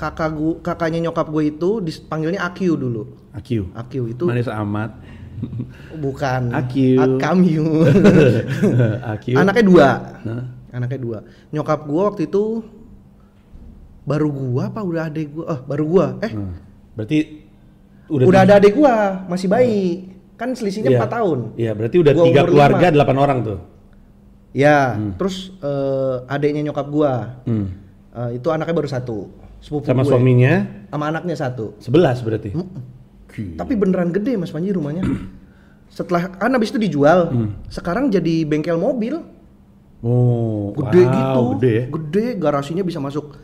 kakak 0.02 0.30
gua, 0.34 0.52
kakaknya 0.58 0.98
nyokap 1.06 1.30
gue 1.30 1.42
itu 1.54 1.70
dipanggilnya 1.78 2.42
Akyu 2.42 2.74
dulu. 2.74 3.02
Akiu. 3.30 3.70
Akyu 3.70 4.10
itu 4.10 4.26
Manis 4.26 4.50
amat. 4.50 4.98
bukan 6.02 6.50
Akyu. 6.50 6.98
Akamyu. 6.98 7.86
Akiu. 9.06 9.38
Anaknya 9.40 9.62
dua. 9.62 9.88
Nah. 10.26 10.42
Anaknya 10.72 10.98
dua. 10.98 11.18
Nyokap 11.50 11.84
gua 11.84 12.02
waktu 12.08 12.26
itu 12.26 12.64
baru 14.02 14.28
gua 14.28 14.72
apa 14.72 14.80
udah 14.80 15.02
adek 15.06 15.28
gua? 15.30 15.44
Oh, 15.46 15.60
baru 15.62 15.84
gua. 15.84 16.06
Eh, 16.20 16.32
Nah, 16.32 16.56
berarti 16.96 17.18
udah 18.08 18.24
udah, 18.26 18.40
ada 18.42 18.54
adek 18.56 18.74
gua, 18.74 18.94
masih 19.26 19.46
bayi. 19.46 20.08
Kan 20.34 20.56
selisihnya 20.56 20.90
Iya. 20.90 20.98
4 20.98 21.12
tahun. 21.12 21.38
Iya, 21.54 21.72
berarti 21.72 21.96
udah 22.00 22.12
tiga 22.18 22.42
keluarga, 22.42 22.86
delapan 22.90 23.16
orang 23.16 23.38
tuh. 23.42 23.58
Ya, 24.52 24.76
terus 25.16 25.54
eh, 25.60 26.16
adeknya 26.26 26.64
nyokap 26.64 26.86
gua. 26.88 27.40
Hmm. 27.44 27.68
eh, 28.12 28.36
itu 28.36 28.48
anaknya 28.48 28.74
baru 28.74 28.88
satu. 28.90 29.18
Sepupu 29.62 29.86
Sama 29.86 30.02
gue. 30.02 30.10
suaminya 30.10 30.66
Sama 30.90 31.04
anaknya 31.06 31.36
satu. 31.38 31.78
sebelas 31.78 32.18
berarti. 32.20 32.50
Gila. 33.30 33.56
Tapi 33.56 33.72
beneran 33.78 34.10
gede 34.10 34.34
Mas 34.34 34.50
Panji 34.50 34.74
rumahnya. 34.74 35.06
Setelah 35.88 36.34
kan 36.34 36.50
habis 36.50 36.68
itu 36.68 36.82
dijual. 36.82 37.30
Hmm. 37.30 37.50
Sekarang 37.68 38.10
jadi 38.10 38.42
bengkel 38.42 38.74
mobil. 38.74 39.22
Oh, 40.02 40.74
Gede 40.74 41.06
wow, 41.06 41.14
gitu. 41.14 41.40
Gede 41.54 41.70
ya. 41.72 41.84
Gede, 41.94 42.24
garasinya 42.34 42.82
bisa 42.82 42.98
masuk. 42.98 43.38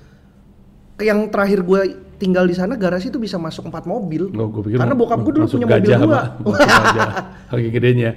Yang 0.99 1.31
terakhir 1.31 1.62
gue 1.62 1.81
tinggal 2.18 2.42
di 2.51 2.55
sana 2.59 2.75
garasi 2.75 3.14
itu 3.14 3.23
bisa 3.23 3.38
masuk 3.38 3.71
empat 3.71 3.87
mobil. 3.87 4.35
Oh, 4.35 4.51
gua 4.51 4.62
pikir 4.66 4.83
Karena 4.83 4.99
bokap 4.99 5.23
gue 5.23 5.33
dulu 5.38 5.47
punya 5.47 5.66
mobil 5.71 5.79
gajah 5.87 5.99
dua. 6.03 6.21
Saking 7.55 7.73
gedenya. 7.79 8.11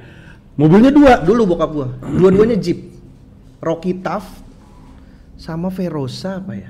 Mobilnya 0.58 0.90
dua. 0.90 1.22
dulu 1.22 1.56
bokap 1.56 1.70
gue, 1.72 1.88
dua-duanya 2.18 2.58
Jeep, 2.60 2.92
Rocky 3.64 4.02
Tough, 4.04 4.28
sama 5.40 5.70
Verosa 5.72 6.42
apa 6.44 6.54
ya? 6.58 6.70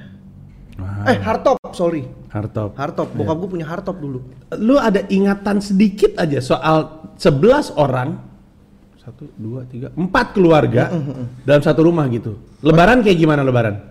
Wow. 0.77 1.07
Eh 1.09 1.17
hardtop, 1.19 1.57
sorry, 1.73 2.03
Hardtop. 2.29 2.75
hardtop. 2.77 3.09
Bokap 3.15 3.35
gue 3.41 3.49
punya 3.57 3.65
hardtop 3.67 3.97
dulu. 3.97 4.19
Lu 4.59 4.75
ada 4.75 5.01
ingatan 5.07 5.63
sedikit 5.63 6.13
aja 6.19 6.39
soal 6.43 7.09
11 7.15 7.73
orang 7.79 8.30
satu, 9.01 9.25
dua, 9.33 9.65
tiga, 9.65 9.89
empat 9.97 10.37
keluarga 10.37 10.93
dalam 11.41 11.61
satu 11.65 11.81
rumah 11.81 12.05
gitu. 12.13 12.37
Lebaran 12.61 13.01
kayak 13.01 13.17
gimana 13.17 13.41
lebaran? 13.41 13.81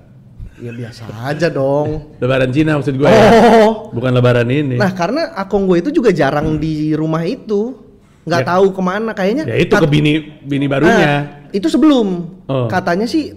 Ya 0.63 0.71
biasa 0.71 1.03
aja 1.27 1.51
dong. 1.51 2.15
Lebaran 2.23 2.47
Cina 2.55 2.79
maksud 2.79 2.95
gue 2.95 3.11
ya. 3.11 3.23
Oh. 3.67 3.91
Bukan 3.91 4.15
lebaran 4.15 4.47
ini. 4.47 4.79
Nah 4.79 4.95
karena 4.95 5.35
akong 5.35 5.67
gue 5.67 5.83
itu 5.83 5.91
juga 5.91 6.15
jarang 6.15 6.63
di 6.63 6.95
rumah 6.95 7.27
itu, 7.27 7.75
nggak 8.23 8.43
Ya. 8.45 8.49
tahu 8.55 8.71
ke 8.71 8.83
mana 8.85 9.11
kayaknya. 9.11 9.51
ya 9.51 9.57
itu 9.59 9.75
ke 9.75 9.89
bini 9.91 10.15
bini 10.47 10.71
Nah, 10.71 10.73
barunya. 10.79 11.13
itu 11.51 11.67
sebelum. 11.67 12.31
Oh. 12.47 12.71
Katanya 12.71 13.11
sih 13.11 13.35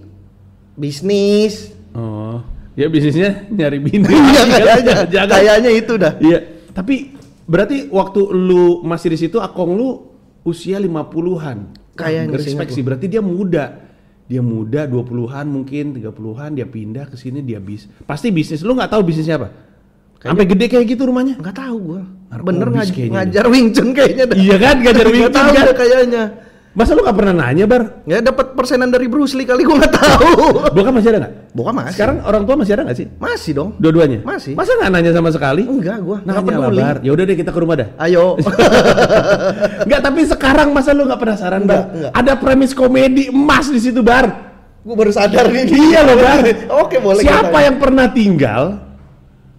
bisnis. 0.78 1.74
Oh. 1.98 2.38
Ya 2.78 2.86
bisnisnya 2.86 3.50
nyari 3.50 3.82
bini. 3.82 4.06
Iya 4.14 4.44
kayaknya, 4.46 4.96
kayaknya 5.26 5.72
itu 5.74 5.94
dah. 5.98 6.14
Iya, 6.22 6.38
tapi 6.70 7.18
berarti 7.50 7.90
waktu 7.90 8.30
lu 8.30 8.86
masih 8.86 9.10
di 9.10 9.18
situ 9.18 9.42
akong 9.42 9.74
lu 9.74 10.13
usia 10.44 10.78
50-an. 10.80 11.58
Kayaknya 11.94 12.38
sih, 12.42 12.84
berarti 12.84 13.06
dia 13.08 13.22
muda. 13.22 13.66
Dia 14.24 14.40
muda 14.40 14.88
20-an 14.88 15.46
mungkin, 15.46 15.94
30-an 16.00 16.56
dia 16.56 16.66
pindah 16.66 17.06
ke 17.12 17.16
sini 17.20 17.44
dia 17.44 17.60
bis. 17.60 17.86
Pasti 18.08 18.32
bisnis. 18.32 18.64
Lu 18.64 18.74
nggak 18.74 18.92
tahu 18.92 19.04
bisnisnya 19.04 19.36
apa? 19.38 19.50
Sampai 20.24 20.48
gede 20.48 20.72
kayak 20.72 20.88
gitu 20.88 21.04
rumahnya? 21.04 21.36
Nggak 21.36 21.58
tahu 21.60 21.78
gue. 21.84 22.02
Narkobis 22.32 22.48
Bener 22.48 22.68
ngaj- 22.72 22.94
kayaknya 22.96 23.14
ngajar 23.20 23.46
Wing 23.52 23.68
Chun 23.76 23.90
kayaknya 23.92 24.26
dah. 24.32 24.38
Iya 24.40 24.56
kan, 24.56 24.76
ngajar 24.80 25.08
Wing 25.12 25.28
Chun 25.28 25.48
kan? 25.52 25.66
kayaknya. 25.76 26.24
Masa 26.74 26.98
lu 26.98 27.06
nggak 27.06 27.14
pernah 27.14 27.34
nanya, 27.38 27.70
Bar? 27.70 28.02
Ya 28.10 28.18
dapat 28.18 28.58
persenan 28.58 28.90
dari 28.90 29.06
Bruce 29.06 29.38
Lee 29.38 29.46
kali 29.46 29.62
gue 29.62 29.78
nggak 29.78 29.94
tahu. 29.94 30.30
Bokap 30.74 30.90
masih 30.90 31.14
ada 31.14 31.20
nggak? 31.22 31.34
Bokap 31.54 31.74
masih. 31.78 31.94
Sekarang 31.94 32.18
orang 32.26 32.44
tua 32.50 32.56
masih 32.58 32.74
ada 32.74 32.82
nggak 32.90 32.98
sih? 32.98 33.08
masih 33.22 33.52
dong. 33.54 33.70
Dua-duanya? 33.78 34.26
Masih. 34.26 34.58
Masa 34.58 34.74
nggak 34.82 34.90
nanya 34.90 35.12
sama 35.14 35.30
sekali? 35.30 35.70
Enggak 35.70 36.02
gue. 36.02 36.18
Nggak 36.26 36.34
Nanya 36.34 36.50
peduli. 36.50 36.82
Bar. 36.82 36.98
Ya 37.06 37.12
udah 37.14 37.24
deh 37.30 37.38
kita 37.38 37.52
ke 37.54 37.60
rumah 37.62 37.76
dah. 37.78 37.88
Ayo. 38.02 38.42
Enggak, 39.86 40.02
tapi 40.02 40.22
sekarang 40.26 40.74
masa 40.74 40.98
lu 40.98 41.06
nggak 41.06 41.22
penasaran, 41.22 41.62
Enggak, 41.62 41.78
Bar? 41.78 41.94
enggak. 41.94 42.12
Ada 42.18 42.34
premis 42.42 42.72
komedi 42.74 43.24
emas 43.30 43.70
di 43.70 43.78
situ, 43.78 44.02
Bar. 44.02 44.26
gue 44.84 44.96
baru 44.98 45.14
sadar 45.16 45.48
nih. 45.48 45.70
Iya 45.70 46.00
loh, 46.04 46.18
Bar. 46.18 46.40
Oke 46.84 46.98
boleh. 46.98 47.22
Siapa 47.22 47.58
yang 47.64 47.78
pernah 47.78 48.10
tinggal 48.10 48.83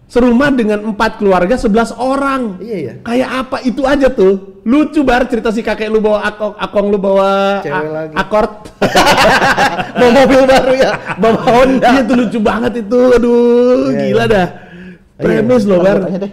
serumah 0.05 0.51
dengan 0.51 0.79
empat 0.85 1.17
keluarga 1.17 1.55
11 1.55 1.95
orang? 1.95 2.59
Iya, 2.59 2.77
iya. 2.77 2.93
Kayak 3.01 3.31
apa 3.41 3.57
itu 3.63 3.83
aja 3.83 4.09
tuh? 4.09 4.63
Lucu 4.63 5.03
bar 5.03 5.27
cerita 5.27 5.51
si 5.51 5.61
kakek 5.61 5.89
lu 5.89 6.01
bawa 6.01 6.25
akong, 6.25 6.55
akong 6.57 6.87
lu 6.89 6.97
bawa 6.97 7.61
Cewek 7.61 7.91
lagi. 7.91 8.15
akord. 8.15 8.53
Mau 9.99 10.11
mobil 10.11 10.41
baru 10.45 10.73
ya, 10.73 10.91
bawa 11.15 11.37
Honda. 11.43 11.89
Iya 11.91 12.03
tuh 12.03 12.17
lucu 12.17 12.39
banget 12.39 12.73
itu. 12.79 13.01
Aduh, 13.13 13.93
Iya, 13.93 14.01
gila 14.03 14.25
iya. 14.25 14.33
dah. 14.33 14.47
Premis 15.15 15.63
loh, 15.65 15.79
Ntar 15.79 15.97
Bar. 16.01 16.11
deh. 16.17 16.33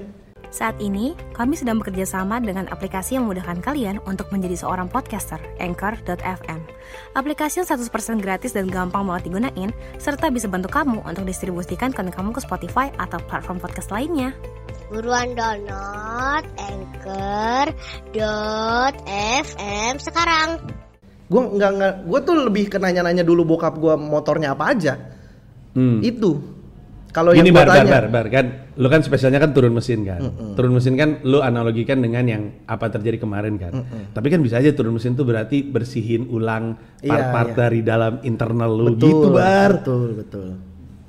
Saat 0.51 0.83
ini, 0.83 1.15
kami 1.31 1.55
sedang 1.55 1.79
bekerja 1.79 2.03
sama 2.03 2.35
dengan 2.43 2.67
aplikasi 2.67 3.15
yang 3.15 3.23
memudahkan 3.23 3.63
kalian 3.63 4.03
untuk 4.03 4.27
menjadi 4.35 4.59
seorang 4.59 4.91
podcaster, 4.91 5.39
Anchor.fm. 5.63 6.59
Aplikasi 7.15 7.63
yang 7.63 7.67
100% 7.71 8.19
gratis 8.19 8.51
dan 8.51 8.67
gampang 8.67 9.07
banget 9.07 9.31
digunain, 9.31 9.71
serta 9.95 10.27
bisa 10.27 10.51
bantu 10.51 10.67
kamu 10.67 11.07
untuk 11.07 11.23
distribusikan 11.23 11.95
konten 11.95 12.11
kamu 12.11 12.35
ke 12.35 12.43
Spotify 12.43 12.91
atau 12.99 13.23
platform 13.31 13.63
podcast 13.63 13.95
lainnya. 13.95 14.35
Buruan 14.91 15.39
download 15.39 16.43
Anchor.fm 16.59 17.63
sekarang. 20.03 20.67
Gue 21.31 21.41
nggak 21.47 21.71
nggak, 21.79 21.93
gue 22.11 22.19
tuh 22.27 22.35
lebih 22.43 22.67
ke 22.67 22.75
nanya-nanya 22.75 23.23
dulu 23.23 23.55
bokap 23.55 23.79
gue 23.79 23.95
motornya 23.95 24.51
apa 24.51 24.75
aja. 24.75 24.99
Hmm. 25.79 26.03
Itu. 26.03 26.59
Kalau 27.11 27.35
yang 27.35 27.43
gua 27.45 27.67
bar, 27.67 27.67
bar, 27.69 27.85
bar, 27.85 28.05
bar, 28.07 28.25
kan, 28.27 28.45
lu 28.73 28.87
kan 28.87 29.03
spesialnya 29.03 29.35
kan 29.37 29.51
turun 29.51 29.75
mesin 29.75 30.01
kan, 30.01 30.23
turun 30.55 30.71
mesin 30.71 30.95
kan, 30.95 31.19
lu 31.21 31.43
analogikan 31.43 31.99
dengan 31.99 32.23
yang 32.23 32.43
apa 32.63 32.87
terjadi 32.87 33.19
kemarin 33.19 33.59
kan. 33.59 33.83
Tapi 34.09 34.27
kan 34.27 34.39
bisa 34.39 34.57
aja 34.57 34.71
turun 34.71 34.95
mesin 34.95 35.13
tuh 35.13 35.23
berarti 35.23 35.59
bersihin 35.61 36.25
ulang 36.25 36.79
Iya, 36.99 37.11
part-part 37.11 37.49
iya. 37.51 37.57
dari 37.57 37.79
dalam 37.81 38.13
internal 38.21 38.71
lu 38.71 38.95
betul, 38.95 39.09
gitu 39.09 39.27
bar. 39.29 39.71
Betul, 39.77 40.07
betul. 40.15 40.47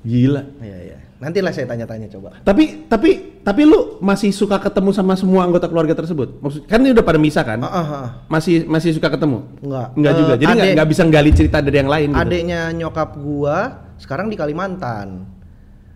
Gila. 0.03 0.43
Iya, 0.59 0.79
iya. 0.83 0.99
Nantilah 1.23 1.55
saya 1.55 1.71
tanya-tanya 1.71 2.11
coba. 2.11 2.35
Tapi 2.43 2.91
tapi 2.91 3.11
tapi 3.47 3.63
lu 3.63 4.03
masih 4.03 4.35
suka 4.35 4.59
ketemu 4.59 4.91
sama 4.91 5.15
semua 5.15 5.47
anggota 5.47 5.71
keluarga 5.71 5.95
tersebut? 5.95 6.43
Maksud 6.43 6.67
kan 6.67 6.83
ini 6.83 6.91
udah 6.91 7.07
pada 7.07 7.23
misah 7.23 7.47
kan? 7.47 7.63
Ah, 7.63 7.79
ah. 7.79 8.07
Masih 8.27 8.67
masih 8.67 8.91
suka 8.91 9.07
ketemu? 9.07 9.47
Enggak. 9.63 9.89
Enggak 9.95 10.13
Eh, 10.13 10.19
juga. 10.19 10.33
Jadi 10.35 10.43
nggak 10.51 10.59
adek- 10.67 10.75
nggak 10.75 10.89
bisa 10.91 11.03
gali 11.07 11.31
cerita 11.31 11.59
dari 11.63 11.77
yang 11.79 11.87
lain 11.87 12.09
gitu. 12.11 12.19
Adeknya 12.19 12.61
nyokap 12.75 13.11
gua 13.23 13.57
sekarang 14.03 14.27
di 14.27 14.35
Kalimantan. 14.35 15.32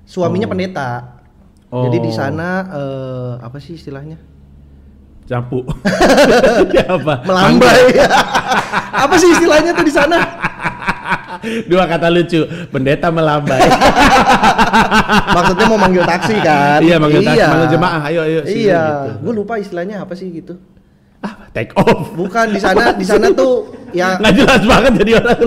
Suaminya 0.07 0.47
Oh. 0.47 0.53
pendeta. 0.55 0.89
Oh. 1.69 1.83
Jadi 1.85 1.99
di 2.01 2.13
sana 2.15 2.49
eh, 2.65 3.33
apa 3.43 3.59
sih 3.59 3.75
istilahnya? 3.75 4.17
Campu. 5.27 5.67
ya 6.77 6.87
apa? 6.87 7.27
Melambai. 7.27 7.91
apa 9.05 9.15
sih 9.19 9.29
istilahnya 9.29 9.75
tuh 9.75 9.83
di 9.83 9.91
sana? 9.91 10.19
Dua 11.67 11.85
kata 11.85 12.07
lucu. 12.09 12.47
Pendeta 12.71 13.11
melambai. 13.11 13.59
Maksudnya 15.37 15.67
mau 15.67 15.79
manggil 15.79 16.07
taksi 16.07 16.35
kan? 16.39 16.79
Iya, 16.79 16.97
manggil 16.97 17.23
taksi, 17.23 17.43
manggil 17.43 17.71
jemaah, 17.71 18.01
ayo, 18.07 18.21
ayo, 18.23 18.41
sini, 18.47 18.67
Iya, 18.67 18.83
gitu. 18.87 19.11
gue 19.21 19.33
lupa 19.35 19.55
istilahnya 19.59 19.97
apa 20.01 20.15
sih 20.15 20.31
gitu. 20.31 20.55
ah, 21.19 21.35
take 21.51 21.75
off. 21.75 22.15
Bukan 22.15 22.55
di 22.55 22.61
sana, 22.63 22.95
di 22.95 23.03
sana 23.03 23.27
tuh 23.33 23.67
ya 23.91 24.15
Nggak 24.23 24.33
jelas 24.37 24.63
banget 24.63 24.93
jadi 25.03 25.11
orang. 25.19 25.41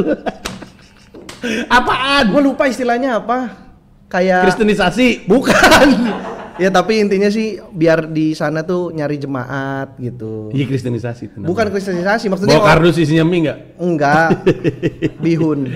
Apaan? 1.72 2.24
gue 2.28 2.42
lupa 2.44 2.64
istilahnya 2.68 3.24
apa. 3.24 3.69
Kayak 4.10 4.50
Kristenisasi. 4.50 5.30
bukan. 5.30 5.88
ya 6.60 6.68
tapi 6.68 7.00
intinya 7.00 7.32
sih 7.32 7.56
biar 7.72 8.10
di 8.10 8.36
sana 8.36 8.66
tuh 8.66 8.92
nyari 8.92 9.16
jemaat 9.16 9.96
gitu. 9.96 10.52
Iya 10.52 10.66
kristenisasi. 10.68 11.24
itu. 11.32 11.38
Bukan 11.46 11.72
kristenisasi 11.72 12.28
maksudnya 12.28 12.60
Bawa 12.60 12.68
kardus 12.76 13.00
isinya 13.00 13.24
mie 13.24 13.48
nggak? 13.48 13.58
enggak 13.80 14.30
bihun. 15.24 15.60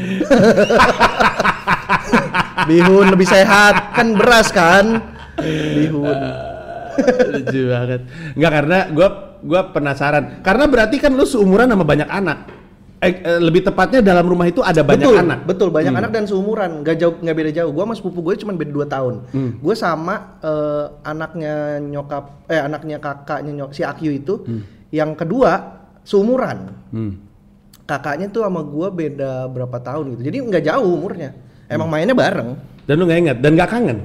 bihun 2.69 3.05
lebih 3.13 3.27
sehat 3.29 3.95
kan 3.95 4.17
beras 4.17 4.49
kan. 4.49 4.85
Bihun. 5.77 6.19
Lucu 7.37 7.61
banget. 7.69 8.01
Enggak 8.33 8.51
karena 8.51 8.77
gua 8.91 9.07
gua 9.45 9.61
penasaran. 9.71 10.41
Karena 10.41 10.65
berarti 10.67 10.97
kan 10.97 11.13
lu 11.13 11.23
seumuran 11.23 11.69
sama 11.69 11.85
banyak 11.85 12.09
anak. 12.09 12.62
Eh, 13.03 13.13
eh, 13.19 13.39
lebih 13.43 13.61
tepatnya 13.61 13.99
dalam 13.99 14.23
rumah 14.23 14.47
itu 14.47 14.63
ada 14.63 14.79
banyak 14.79 15.03
betul, 15.03 15.19
anak. 15.19 15.39
Betul, 15.43 15.69
banyak 15.69 15.91
Hmm. 15.91 16.01
anak 16.01 16.11
dan 16.15 16.23
seumuran, 16.23 16.71
nggak 16.87 16.95
jauh, 16.95 17.15
nggak 17.19 17.35
beda 17.35 17.51
jauh. 17.51 17.71
Gua 17.75 17.83
sama 17.83 17.95
sepupu 17.99 18.19
gue 18.23 18.35
cuma 18.39 18.55
beda 18.55 18.71
2 18.71 18.87
tahun. 18.87 19.13
Hmm. 19.29 19.51
Gue 19.59 19.75
sama 19.75 20.39
eh, 20.39 20.85
anaknya 21.03 21.53
nyokap, 21.83 22.47
eh 22.47 22.61
anaknya 22.63 22.97
kakaknya 22.97 23.51
nyok, 23.51 23.71
si 23.75 23.83
Akyu 23.83 24.15
itu, 24.15 24.47
yang 24.89 25.19
kedua 25.19 25.83
seumuran. 26.07 26.71
Hmm. 26.95 27.13
Kakaknya 27.83 28.31
tuh 28.31 28.47
sama 28.47 28.63
gua 28.63 28.87
beda 28.87 29.51
berapa 29.51 29.75
tahun 29.83 30.15
gitu. 30.15 30.21
Jadi 30.23 30.37
nggak 30.47 30.63
jauh 30.63 30.87
umurnya. 30.87 31.35
Emang 31.67 31.91
Hmm. 31.91 31.99
mainnya 31.99 32.15
bareng. 32.15 32.55
Dan 32.87 32.95
lu 32.95 33.03
nggak 33.03 33.19
ingat 33.19 33.37
dan 33.43 33.51
nggak 33.59 33.69
kangen. 33.69 33.99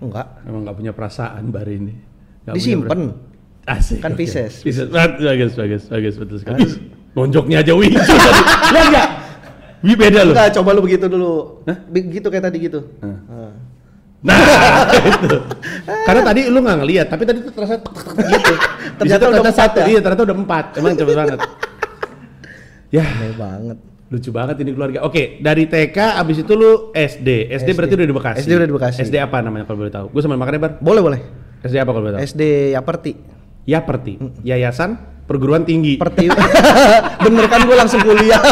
Enggak. 0.00 0.26
Emang 0.44 0.60
nggak 0.68 0.76
punya 0.76 0.92
perasaan 0.92 1.48
bar 1.48 1.68
ini. 1.68 1.96
Perasaan. 2.44 3.00
Asik. 3.68 4.00
Kan 4.00 4.12
oke. 4.12 4.20
Pisces. 4.24 4.64
Pisces. 4.64 4.88
Bagus, 4.88 5.52
bagus, 5.54 5.82
bagus, 5.86 6.14
betul 6.16 6.36
sekali. 6.40 6.89
Nonjoknya 7.14 7.62
aja 7.62 7.72
Wi. 7.74 7.90
Lihat 7.90 8.86
nggak? 8.90 9.08
Wi 9.80 9.92
beda 9.96 10.20
lu. 10.22 10.32
Enggak, 10.36 10.50
coba 10.60 10.70
lu 10.76 10.80
begitu 10.84 11.06
dulu. 11.08 11.64
Begitu 11.90 12.26
kayak 12.28 12.44
tadi 12.46 12.58
gitu. 12.60 12.80
Ah. 13.00 13.50
Nah, 14.20 14.36
itu. 15.08 15.38
Karena 16.04 16.20
tadi 16.20 16.40
lu 16.52 16.60
nggak 16.60 16.78
ngelihat, 16.84 17.06
tapi 17.08 17.24
tadi 17.24 17.40
tuh 17.40 17.52
terasa 17.56 17.80
gitu. 17.80 18.52
Ternyata 19.00 19.22
udah 19.32 19.40
empat 19.40 19.56
satu, 19.56 19.78
ya? 19.80 19.86
iya 19.88 19.98
ternyata 20.04 20.22
udah 20.28 20.36
empat. 20.36 20.64
Emang 20.76 20.92
cepet 20.96 21.16
banget. 21.16 21.40
Ya, 22.90 23.06
Aneh 23.06 23.38
banget. 23.38 23.78
lucu 24.10 24.34
banget 24.34 24.58
ini 24.66 24.74
keluarga. 24.74 25.06
Oke, 25.06 25.38
dari 25.38 25.70
TK 25.70 26.18
abis 26.18 26.42
itu 26.42 26.58
lu 26.58 26.90
SD. 26.90 27.54
SD, 27.54 27.70
berarti 27.78 27.94
udah 27.94 28.08
di 28.10 28.16
Bekasi. 28.18 28.38
SD 28.42 28.50
udah 28.58 28.66
di 28.66 28.74
Bekasi. 28.74 28.98
SD 29.06 29.14
apa 29.22 29.38
namanya 29.38 29.62
kalau 29.70 29.86
boleh 29.86 29.94
tahu? 29.94 30.06
Gue 30.10 30.18
sama 30.18 30.34
makannya 30.34 30.58
bar. 30.58 30.72
Boleh, 30.82 30.98
boleh. 30.98 31.20
SD 31.62 31.78
apa 31.78 31.94
kalau 31.94 32.02
boleh 32.02 32.18
tahu? 32.18 32.26
SD 32.26 32.74
Yaperti. 32.74 33.12
Yaperti, 33.62 34.18
Yayasan 34.42 34.98
Perguruan 35.30 35.62
Tinggi. 35.62 35.94
Perti. 35.94 36.26
Bener 37.24 37.46
kan 37.46 37.62
gue 37.62 37.76
langsung 37.78 38.02
kuliah. 38.02 38.42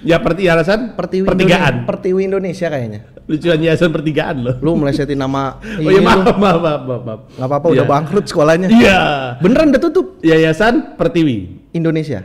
Yaperti 0.00 0.46
Yayasan 0.46 0.94
Pertiwi 0.94 1.26
Pertigaan. 1.26 1.58
Indonesia, 1.74 1.88
Pertiwi 1.90 2.20
Indonesia 2.22 2.66
kayaknya. 2.70 3.00
Lucuan 3.26 3.58
Yayasan 3.58 3.90
Pertigaan 3.90 4.36
loh. 4.38 4.54
Lu 4.62 4.78
melesetin 4.78 5.18
nama 5.18 5.58
Oh 5.82 5.90
iya 5.90 5.98
maaf, 5.98 6.38
maaf, 6.38 6.58
maaf, 6.62 6.82
maaf, 6.86 7.02
maaf. 7.02 7.20
Gak 7.34 7.42
apa-apa 7.44 7.66
udah 7.68 7.82
Iya. 7.82 7.90
bangkrut 7.90 8.24
sekolahnya. 8.24 8.68
Iya. 8.70 8.98
Beneran 9.42 9.74
udah 9.74 9.82
tutup 9.82 10.06
Yayasan 10.22 10.94
Pertiwi. 10.94 11.66
Indonesia. 11.74 12.22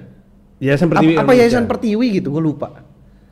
Yayasan 0.61 0.87
Apa, 0.87 0.93
Pertiwi. 0.93 1.13
apa 1.13 1.21
Indonesia. 1.23 1.41
yayasan 1.41 1.65
Pertiwi 1.65 2.07
gitu, 2.13 2.29
gue 2.29 2.43
lupa. 2.45 2.69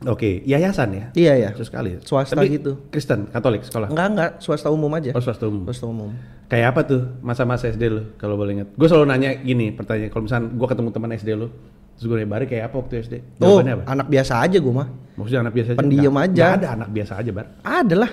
Oke, 0.06 0.42
yayasan 0.42 0.88
ya. 0.94 1.04
Iya 1.14 1.32
ya. 1.38 1.48
Khusus 1.54 1.70
sekali. 1.70 1.98
Swasta 2.02 2.34
Tapi 2.34 2.58
gitu. 2.58 2.78
Kristen, 2.90 3.30
Katolik 3.30 3.62
sekolah. 3.62 3.88
Enggak 3.92 4.08
enggak, 4.12 4.30
swasta 4.42 4.68
umum 4.68 4.90
aja. 4.94 5.14
Oh, 5.14 5.22
swasta 5.22 5.46
umum. 5.46 5.64
Swasta 5.68 5.86
umum. 5.86 6.10
Kayak 6.50 6.66
apa 6.76 6.80
tuh 6.84 7.02
masa-masa 7.24 7.72
SD 7.72 7.82
lu 7.88 8.02
kalau 8.20 8.36
boleh 8.36 8.60
ingat? 8.60 8.68
Gue 8.76 8.84
selalu 8.90 9.06
nanya 9.08 9.30
gini 9.40 9.72
pertanyaan 9.72 10.12
kalau 10.12 10.24
misalnya 10.28 10.48
gue 10.52 10.66
ketemu 10.68 10.88
teman 10.92 11.10
SD 11.16 11.30
lu, 11.32 11.48
terus 11.96 12.04
gue 12.04 12.16
nanya 12.20 12.46
kayak 12.48 12.64
apa 12.68 12.76
waktu 12.76 12.94
SD? 13.00 13.14
Oh, 13.40 13.56
Jawabannya 13.56 13.74
apa? 13.80 13.84
anak 13.88 14.06
biasa 14.12 14.32
aja 14.44 14.58
gue 14.60 14.74
mah. 14.74 14.88
Maksudnya 15.16 15.40
anak 15.48 15.54
biasa 15.56 15.68
aja? 15.72 15.78
Pendiam 15.80 16.14
aja. 16.18 16.42
nggak 16.44 16.58
ada 16.60 16.68
anak 16.76 16.88
biasa 16.92 17.12
aja, 17.16 17.30
Bar. 17.32 17.46
Ada 17.64 17.94
lah. 17.96 18.10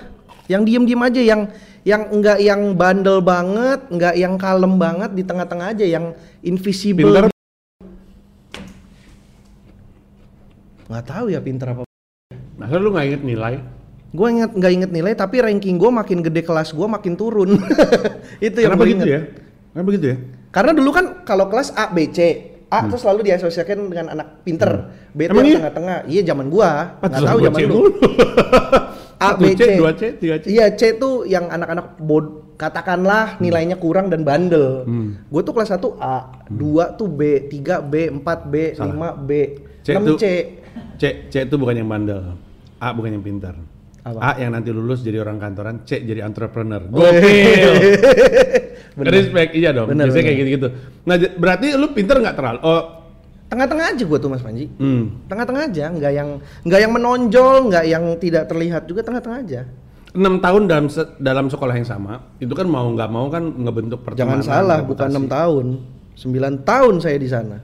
Yang 0.50 0.62
diem-diem 0.66 1.02
aja, 1.04 1.20
yang 1.22 1.42
yang 1.86 2.02
enggak 2.10 2.38
yang 2.42 2.60
bandel 2.74 3.18
banget, 3.22 3.80
enggak 3.92 4.14
yang 4.18 4.34
kalem 4.34 4.74
banget 4.80 5.10
di 5.14 5.22
tengah-tengah 5.22 5.66
aja, 5.76 5.84
yang 5.86 6.16
invisible. 6.42 7.06
Pinter 7.06 7.39
Nggak 10.90 11.04
tahu 11.06 11.26
ya 11.30 11.38
pinter 11.38 11.70
apa. 11.70 11.82
Masa 12.58 12.74
lu 12.82 12.90
nggak 12.90 13.06
inget 13.06 13.22
nilai? 13.22 13.54
Gue 14.10 14.26
inget 14.26 14.50
nggak 14.50 14.72
inget 14.74 14.90
nilai, 14.90 15.12
tapi 15.14 15.38
ranking 15.38 15.78
gue 15.78 15.86
makin 15.86 16.18
gede 16.18 16.42
kelas 16.42 16.74
gue 16.74 16.82
makin 16.82 17.14
turun. 17.14 17.62
Itu 18.42 18.58
yang 18.58 18.74
gue 18.74 18.86
gitu 18.90 18.98
inget. 18.98 19.06
ya? 19.06 19.20
Kenapa 19.70 19.88
gitu 19.94 20.06
ya? 20.10 20.16
Karena 20.50 20.72
dulu 20.74 20.90
kan 20.90 21.06
kalau 21.22 21.46
kelas 21.46 21.70
A, 21.78 21.94
B, 21.94 22.10
C, 22.10 22.18
A 22.66 22.90
tuh 22.90 22.98
selalu 22.98 23.22
diasosiasikan 23.30 23.86
dengan 23.86 24.10
anak 24.10 24.42
pinter. 24.42 24.90
B 25.14 25.26
itu 25.26 25.30
Hmm. 25.30 25.38
Yang 25.38 25.46
iya? 25.46 25.58
tengah-tengah. 25.62 25.96
Iya 26.10 26.22
zaman 26.26 26.46
gua. 26.50 26.70
Nggak 26.70 26.98
Pantesan 26.98 27.28
tahu 27.30 27.38
zaman 27.38 27.60
dulu. 27.70 27.82
A, 29.20 29.28
B, 29.36 29.42
C, 29.54 29.60
C. 29.62 29.62
dua 29.78 29.92
C, 29.94 30.02
tiga 30.16 30.36
C. 30.42 30.44
Iya, 30.48 30.66
C 30.74 30.96
tuh 30.96 31.28
yang 31.28 31.46
anak-anak 31.46 32.00
bod 32.00 32.56
katakanlah 32.56 33.36
nilainya 33.38 33.76
kurang 33.76 34.10
dan 34.10 34.26
bandel. 34.26 34.82
Hmm. 34.88 35.22
Gue 35.28 35.44
tuh 35.44 35.52
kelas 35.52 35.70
1 35.70 35.76
A, 36.00 36.40
2 36.48 36.98
tuh 36.98 37.04
B, 37.06 37.46
3 37.46 37.78
B, 37.84 38.08
4 38.10 38.48
B, 38.48 38.54
Salah. 38.74 39.14
5 39.16 39.28
B, 39.28 39.30
C 39.90 39.96
6 39.96 40.06
tuh- 40.06 40.18
C. 40.18 40.26
C, 40.96 41.02
C 41.26 41.34
itu 41.42 41.56
bukan 41.56 41.74
yang 41.74 41.86
bandel. 41.86 42.38
A 42.76 42.90
bukan 42.90 43.10
yang 43.10 43.20
pintar. 43.20 43.58
Apa? 44.00 44.16
A 44.16 44.30
yang 44.38 44.50
nanti 44.50 44.70
lulus 44.70 45.00
jadi 45.00 45.18
orang 45.18 45.36
kantoran, 45.36 45.82
C 45.82 46.00
jadi 46.00 46.22
entrepreneur. 46.22 46.80
Oh, 46.86 47.02
Gokil. 47.02 47.72
Respect, 49.10 49.50
iya 49.52 49.70
dong. 49.70 49.88
Bener, 49.88 50.06
Biasanya 50.06 50.18
bener. 50.18 50.28
kayak 50.28 50.38
gitu-gitu. 50.40 50.68
Nah, 51.02 51.16
berarti 51.36 51.66
lu 51.74 51.86
pinter 51.90 52.16
nggak 52.18 52.34
terlalu? 52.34 52.58
Oh, 52.62 52.82
Tengah-tengah 53.46 53.86
aja 53.90 54.04
gue 54.06 54.18
tuh 54.20 54.30
Mas 54.30 54.40
Panji. 54.40 54.70
hmm. 54.70 55.26
Tengah-tengah 55.26 55.62
aja, 55.66 55.90
nggak 55.90 56.12
yang 56.12 56.28
nggak 56.62 56.80
yang 56.80 56.92
menonjol, 56.92 57.66
nggak 57.66 57.84
yang 57.84 58.04
tidak 58.16 58.46
terlihat 58.46 58.86
juga 58.86 59.02
tengah-tengah 59.02 59.38
aja. 59.42 59.60
6 60.10 60.22
tahun 60.38 60.62
dalam 60.66 60.86
se- 60.86 61.14
dalam 61.18 61.46
sekolah 61.46 61.74
yang 61.74 61.82
sama, 61.84 62.30
itu 62.38 62.50
kan 62.50 62.66
mau 62.66 62.86
nggak 62.88 63.10
mau 63.10 63.26
kan 63.26 63.42
ngebentuk 63.42 64.06
Jangan 64.08 64.38
pertemanan. 64.38 64.42
salah, 64.44 64.78
bukan 64.80 65.02
reputasi. 65.02 65.12
enam 65.12 65.26
tahun, 65.26 65.66
9 66.14 66.62
tahun 66.62 66.94
saya 66.98 67.16
di 67.16 67.26
sana. 67.26 67.56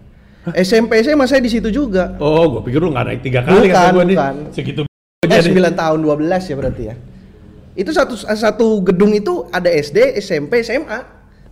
SMP 0.53 1.01
SMA 1.01 1.25
saya 1.25 1.39
di 1.39 1.49
situ 1.49 1.69
juga. 1.69 2.15
Oh, 2.17 2.47
gua 2.49 2.61
pikir 2.61 2.79
lu 2.79 2.91
nggak 2.91 3.05
naik 3.05 3.21
tiga 3.21 3.41
kali 3.41 3.67
Bukan, 3.67 3.73
kata 3.73 3.89
gua 3.91 4.05
nih. 4.05 4.17
bukan. 4.17 4.35
Segitu 4.51 4.81
Eh, 5.19 5.27
aja 5.27 5.43
nih. 5.43 5.59
9 5.59 5.75
tahun 5.75 5.99
12 6.01 6.43
ya 6.45 6.55
berarti 6.55 6.83
ya. 6.85 6.95
Itu 7.75 7.91
satu 7.91 8.15
satu 8.15 8.67
gedung 8.81 9.11
itu 9.11 9.49
ada 9.51 9.67
SD, 9.67 10.17
SMP, 10.17 10.63
SMA 10.63 11.03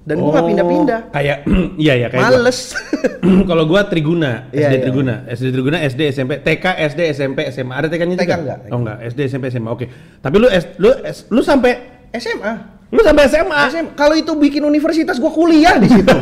dan 0.00 0.16
gua 0.16 0.30
nggak 0.30 0.40
Oh, 0.40 0.48
pindah-pindah. 0.48 1.00
Kayak 1.10 1.38
iya 1.80 1.94
ya 1.96 2.06
kayak. 2.06 2.22
Males. 2.22 2.58
Kalau 3.50 3.64
gua 3.64 3.84
Triguna, 3.84 4.46
Iya, 4.48 4.68
SD 4.68 4.74
iya. 4.74 4.82
Triguna, 4.82 5.14
SD 5.26 5.46
Triguna, 5.50 5.76
SD 5.80 6.00
SMP, 6.10 6.32
TK, 6.38 6.64
SD, 6.86 7.00
SMP, 7.10 7.38
SMA. 7.50 7.72
Ada 7.72 7.88
TK-nya 7.88 8.14
TK 8.14 8.22
juga? 8.22 8.36
enggak. 8.36 8.58
Oh 8.68 8.78
enggak, 8.78 8.96
SD, 9.06 9.20
SMP, 9.26 9.44
SMA. 9.48 9.68
Oke. 9.68 9.86
Tapi 10.18 10.36
lu 10.36 10.46
lu 10.78 10.90
lu 11.30 11.40
sampai 11.40 11.72
SMA. 12.12 12.73
Lu 12.92 13.00
sampai 13.00 13.24
SMA. 13.30 13.60
SMA. 13.72 13.92
Kalau 13.96 14.14
itu 14.18 14.32
bikin 14.36 14.62
universitas 14.66 15.16
gua 15.16 15.32
kuliah 15.32 15.78
di 15.80 15.88
situ. 15.88 16.14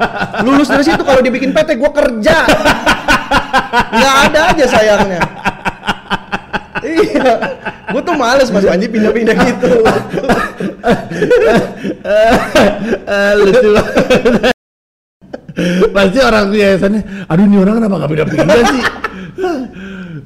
Lulus 0.46 0.68
dari 0.70 0.84
situ 0.86 1.02
kalau 1.02 1.20
dibikin 1.24 1.50
PT 1.50 1.80
gua 1.80 1.90
kerja. 1.90 2.36
Nggak 3.94 4.16
ada 4.30 4.40
aja 4.54 4.64
sayangnya. 4.68 5.20
iya. 6.84 7.34
Gua 7.90 8.02
tuh 8.02 8.14
males 8.14 8.48
Mas 8.52 8.64
Panji 8.66 8.86
pindah-pindah 8.86 9.36
gitu. 9.48 9.70
Eh, 13.04 13.32
lucu. 13.40 13.70
Pasti 15.94 16.18
orang 16.18 16.50
tuh 16.50 16.58
yayasannya, 16.58 17.30
aduh 17.30 17.44
ini 17.46 17.56
orang 17.62 17.74
kenapa 17.78 17.94
gak 18.02 18.10
pindah-pindah 18.10 18.56
sih? 18.66 18.82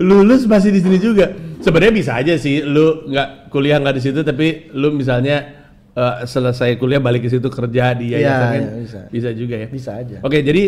Lulus 0.00 0.48
masih 0.48 0.70
di 0.72 0.80
sini 0.80 0.96
juga. 0.96 1.28
Sebenarnya 1.60 1.92
bisa 1.92 2.12
aja 2.16 2.38
sih, 2.38 2.62
lu 2.62 3.10
nggak 3.10 3.50
kuliah 3.52 3.82
nggak 3.82 3.98
di 3.98 4.02
situ, 4.02 4.22
tapi 4.22 4.70
lu 4.72 4.94
misalnya 4.94 5.57
eh, 5.99 6.14
selesai 6.24 6.78
kuliah 6.78 6.99
balik 6.99 7.26
ke 7.26 7.28
situ 7.28 7.49
kerja 7.49 7.90
di 7.92 8.14
Iya, 8.14 8.18
yayasan 8.22 8.46
kan? 8.46 8.61
iya, 8.62 8.70
bisa. 9.11 9.28
juga 9.34 9.55
ya. 9.57 9.66
Bisa 9.66 9.90
aja. 9.92 10.16
Oke, 10.22 10.38
jadi 10.40 10.62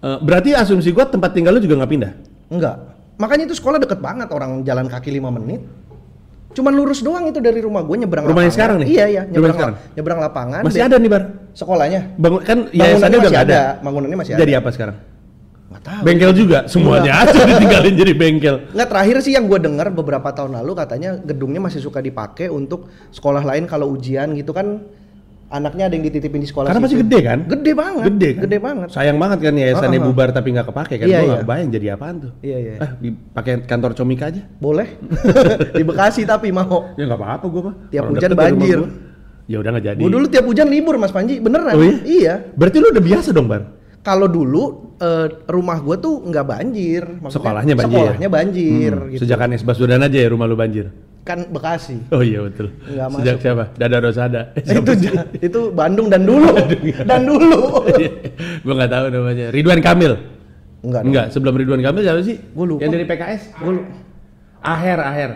eh, 0.00 0.18
berarti 0.20 0.50
asumsi 0.52 0.90
gua 0.90 1.06
tempat 1.06 1.30
tinggal 1.30 1.54
lu 1.54 1.62
juga 1.62 1.78
nggak 1.78 1.90
pindah? 1.90 2.12
Enggak. 2.50 2.76
Makanya 3.16 3.46
itu 3.46 3.54
sekolah 3.54 3.78
deket 3.78 4.00
banget 4.00 4.28
orang 4.28 4.64
jalan 4.64 4.88
kaki 4.88 5.12
5 5.12 5.30
menit. 5.30 5.62
Cuman 6.50 6.74
lurus 6.74 6.98
doang 6.98 7.30
itu 7.30 7.38
dari 7.38 7.62
rumah 7.62 7.78
gue 7.80 7.94
nyebrang 7.94 8.26
Rumahnya 8.26 8.34
lapangan. 8.42 8.54
sekarang 8.58 8.76
nih? 8.82 8.88
Iya 8.90 9.04
iya, 9.06 9.22
nyebrang, 9.22 9.54
sekarang? 9.54 9.76
la- 9.78 9.92
nyebrang 9.94 10.18
lapangan. 10.18 10.60
Masih 10.66 10.82
ada 10.82 10.96
nih 10.98 11.06
bar? 11.08 11.22
sekolahnya. 11.50 12.00
Bangun 12.18 12.40
kan 12.42 12.58
Bangunannya 12.66 13.18
masih 13.18 13.30
nggak 13.30 13.44
ada. 13.46 13.60
Bangunannya 13.78 14.18
masih 14.18 14.32
Jadi 14.34 14.52
ada. 14.54 14.58
apa 14.58 14.68
sekarang? 14.74 14.96
Nggak 15.70 15.82
tahu. 15.86 16.02
Bengkel 16.02 16.32
juga, 16.34 16.58
semuanya 16.66 17.12
aja 17.22 17.46
ditinggalin 17.46 17.94
jadi 17.94 18.12
bengkel. 18.18 18.56
Nggak 18.74 18.88
terakhir 18.90 19.16
sih 19.22 19.32
yang 19.38 19.46
gue 19.46 19.58
dengar 19.62 19.86
beberapa 19.94 20.34
tahun 20.34 20.58
lalu 20.58 20.74
katanya 20.74 21.14
gedungnya 21.22 21.62
masih 21.62 21.78
suka 21.78 22.02
dipakai 22.02 22.50
untuk 22.50 22.90
sekolah 23.14 23.46
lain 23.46 23.70
kalau 23.70 23.86
ujian 23.94 24.34
gitu 24.34 24.50
kan 24.50 24.82
anaknya 25.50 25.90
ada 25.90 25.94
yang 25.94 26.06
dititipin 26.06 26.42
di 26.42 26.48
sekolah 26.50 26.70
Karena 26.70 26.82
masih 26.82 26.98
gede 27.06 27.18
kan? 27.22 27.38
Gede 27.46 27.72
banget. 27.74 28.04
Gede 28.06 28.30
kan? 28.34 28.42
Gede 28.46 28.58
banget. 28.58 28.88
Sayang 28.90 29.18
banget 29.18 29.38
kan 29.46 29.54
yayasannya 29.54 29.98
Ah, 29.98 30.02
ah, 30.02 30.06
ah. 30.06 30.10
bubar 30.10 30.28
tapi 30.34 30.48
nggak 30.54 30.66
kepake 30.70 30.94
kan? 30.98 31.06
Iya, 31.06 31.18
iya. 31.18 31.30
nggak 31.30 31.46
bayang 31.46 31.68
jadi 31.70 31.86
apaan 31.94 32.16
tuh? 32.18 32.32
Iya 32.42 32.58
iya. 32.58 32.74
Ah, 32.78 32.90
dipakai 32.98 33.52
kantor 33.66 33.90
comika 33.94 34.24
aja? 34.30 34.42
Boleh. 34.58 34.88
di 35.78 35.82
Bekasi 35.86 36.22
tapi 36.26 36.50
mau. 36.54 36.94
Ya 36.94 37.06
nggak 37.06 37.18
apa-apa 37.18 37.46
gua 37.50 37.62
mah. 37.70 37.74
Tiap 37.90 38.02
Orang 38.06 38.14
hujan 38.18 38.30
banjir. 38.34 38.78
Ya 39.50 39.56
udah 39.58 39.70
nggak 39.74 39.86
jadi. 39.90 40.02
Gue 40.02 40.10
dulu 40.14 40.26
tiap 40.30 40.46
hujan 40.46 40.66
libur 40.70 40.94
Mas 40.94 41.10
Panji, 41.10 41.42
beneran. 41.42 41.74
Oh 41.74 41.82
iya? 41.82 41.98
Iya. 42.06 42.34
Berarti 42.54 42.76
lu 42.78 42.86
udah 42.94 43.02
biasa 43.02 43.28
dong, 43.34 43.50
Bar? 43.50 43.79
Kalau 44.00 44.26
dulu 44.26 44.96
eh, 44.96 45.28
rumah 45.46 45.76
gue 45.78 45.96
tuh 45.96 46.24
nggak 46.24 46.46
banjir. 46.46 47.04
Maksudnya, 47.20 47.34
Sekolahnya 47.36 47.74
banjir. 47.76 47.96
Sekolahnya 48.00 48.28
banjir. 48.28 48.92
Hmm, 48.94 49.10
gitu. 49.12 49.20
Sejak 49.22 49.40
Anies 49.40 49.60
Baswedan 49.60 50.00
aja 50.00 50.16
ya 50.16 50.28
rumah 50.28 50.44
lu 50.44 50.56
banjir. 50.56 50.88
kan 51.20 51.44
Bekasi. 51.46 52.00
Oh 52.10 52.24
iya 52.24 52.40
betul. 52.40 52.72
Nggak 52.80 53.06
Sejak 53.12 53.36
masuk. 53.36 53.44
siapa? 53.44 53.64
Dada 53.76 53.98
Rosada. 54.00 54.42
Itu 54.66 54.92
sih? 54.96 55.12
itu 55.38 55.60
Bandung 55.70 56.08
dan 56.08 56.24
dulu. 56.24 56.48
dan 57.12 57.22
dulu. 57.22 57.84
Gua 58.64 58.74
nggak 58.74 58.90
tahu 58.90 59.04
namanya. 59.10 59.46
Ridwan 59.52 59.84
Kamil. 59.84 60.16
Enggak. 60.80 61.02
Enggak, 61.04 61.26
sebelum 61.28 61.54
Ridwan 61.54 61.84
Kamil 61.84 62.02
siapa 62.02 62.24
sih? 62.24 62.40
Gua 62.56 62.64
lupa. 62.66 62.80
Yang 62.80 62.90
dari 62.96 63.04
PKS? 63.04 63.42
Gue 63.52 63.84
Aher, 64.60 64.96
Aher. 64.98 65.32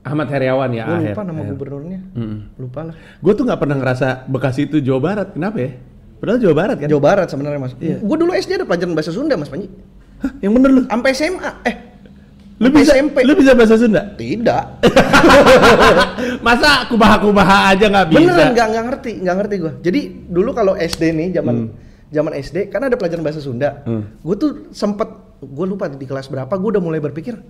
Ahmad 0.00 0.28
Heriawan 0.28 0.70
ya, 0.72 0.84
Aher. 0.86 1.12
lupa 1.12 1.22
nama 1.24 1.40
gubernurnya. 1.44 2.00
Mm-mm. 2.16 2.38
Lupa 2.56 2.80
lah. 2.88 2.94
Gue 3.16 3.32
tuh 3.32 3.44
nggak 3.44 3.60
pernah 3.60 3.76
ngerasa 3.76 4.08
Bekasi 4.28 4.64
itu 4.64 4.80
Jawa 4.80 5.00
Barat. 5.02 5.28
Kenapa 5.32 5.56
ya? 5.56 5.72
Padahal 6.20 6.38
Jawa 6.38 6.54
Barat 6.54 6.76
kan? 6.76 6.86
Jawa 6.86 7.02
Barat 7.02 7.26
sebenarnya 7.26 7.58
Mas. 7.58 7.72
Iya. 7.74 7.96
Gue 7.98 8.16
dulu 8.16 8.30
SD 8.30 8.50
ada 8.54 8.64
pelajaran 8.64 8.92
bahasa 8.92 9.10
Sunda 9.10 9.34
Mas 9.34 9.48
Panji. 9.48 9.72
Hah, 10.20 10.32
yang 10.38 10.52
bener 10.52 10.68
lu? 10.70 10.82
Sampai 10.84 11.10
SMA. 11.10 11.50
Eh, 11.64 11.74
Lu 12.60 12.68
bisa, 12.68 12.92
SMP. 12.92 13.24
lu 13.24 13.32
bisa 13.32 13.56
bahasa 13.56 13.72
Sunda? 13.74 14.04
Tidak. 14.12 14.64
Masa 16.46 16.84
kubaha-kubaha 16.86 17.72
aja 17.72 17.88
nggak 17.88 18.06
bisa? 18.10 18.20
Beneran 18.20 18.48
nggak 18.52 18.66
nggak 18.68 18.84
ngerti, 18.86 19.12
nggak 19.18 19.36
ngerti 19.36 19.54
gue. 19.56 19.72
Jadi 19.80 20.00
dulu 20.28 20.50
kalau 20.52 20.72
SD 20.74 21.02
nih 21.10 21.28
zaman 21.32 21.54
Hmm. 21.56 21.68
zaman 22.10 22.32
SD 22.36 22.68
kan 22.68 22.82
ada 22.82 22.96
pelajaran 22.96 23.22
bahasa 23.22 23.40
Sunda. 23.40 23.80
Hmm. 23.82 24.04
Gue 24.20 24.36
tuh 24.36 24.50
sempet 24.70 25.08
gue 25.40 25.66
lupa 25.66 25.88
di 25.88 26.04
kelas 26.04 26.28
berapa 26.28 26.52
gue 26.52 26.68
udah 26.70 26.82
mulai 26.82 27.00
berpikir 27.00 27.40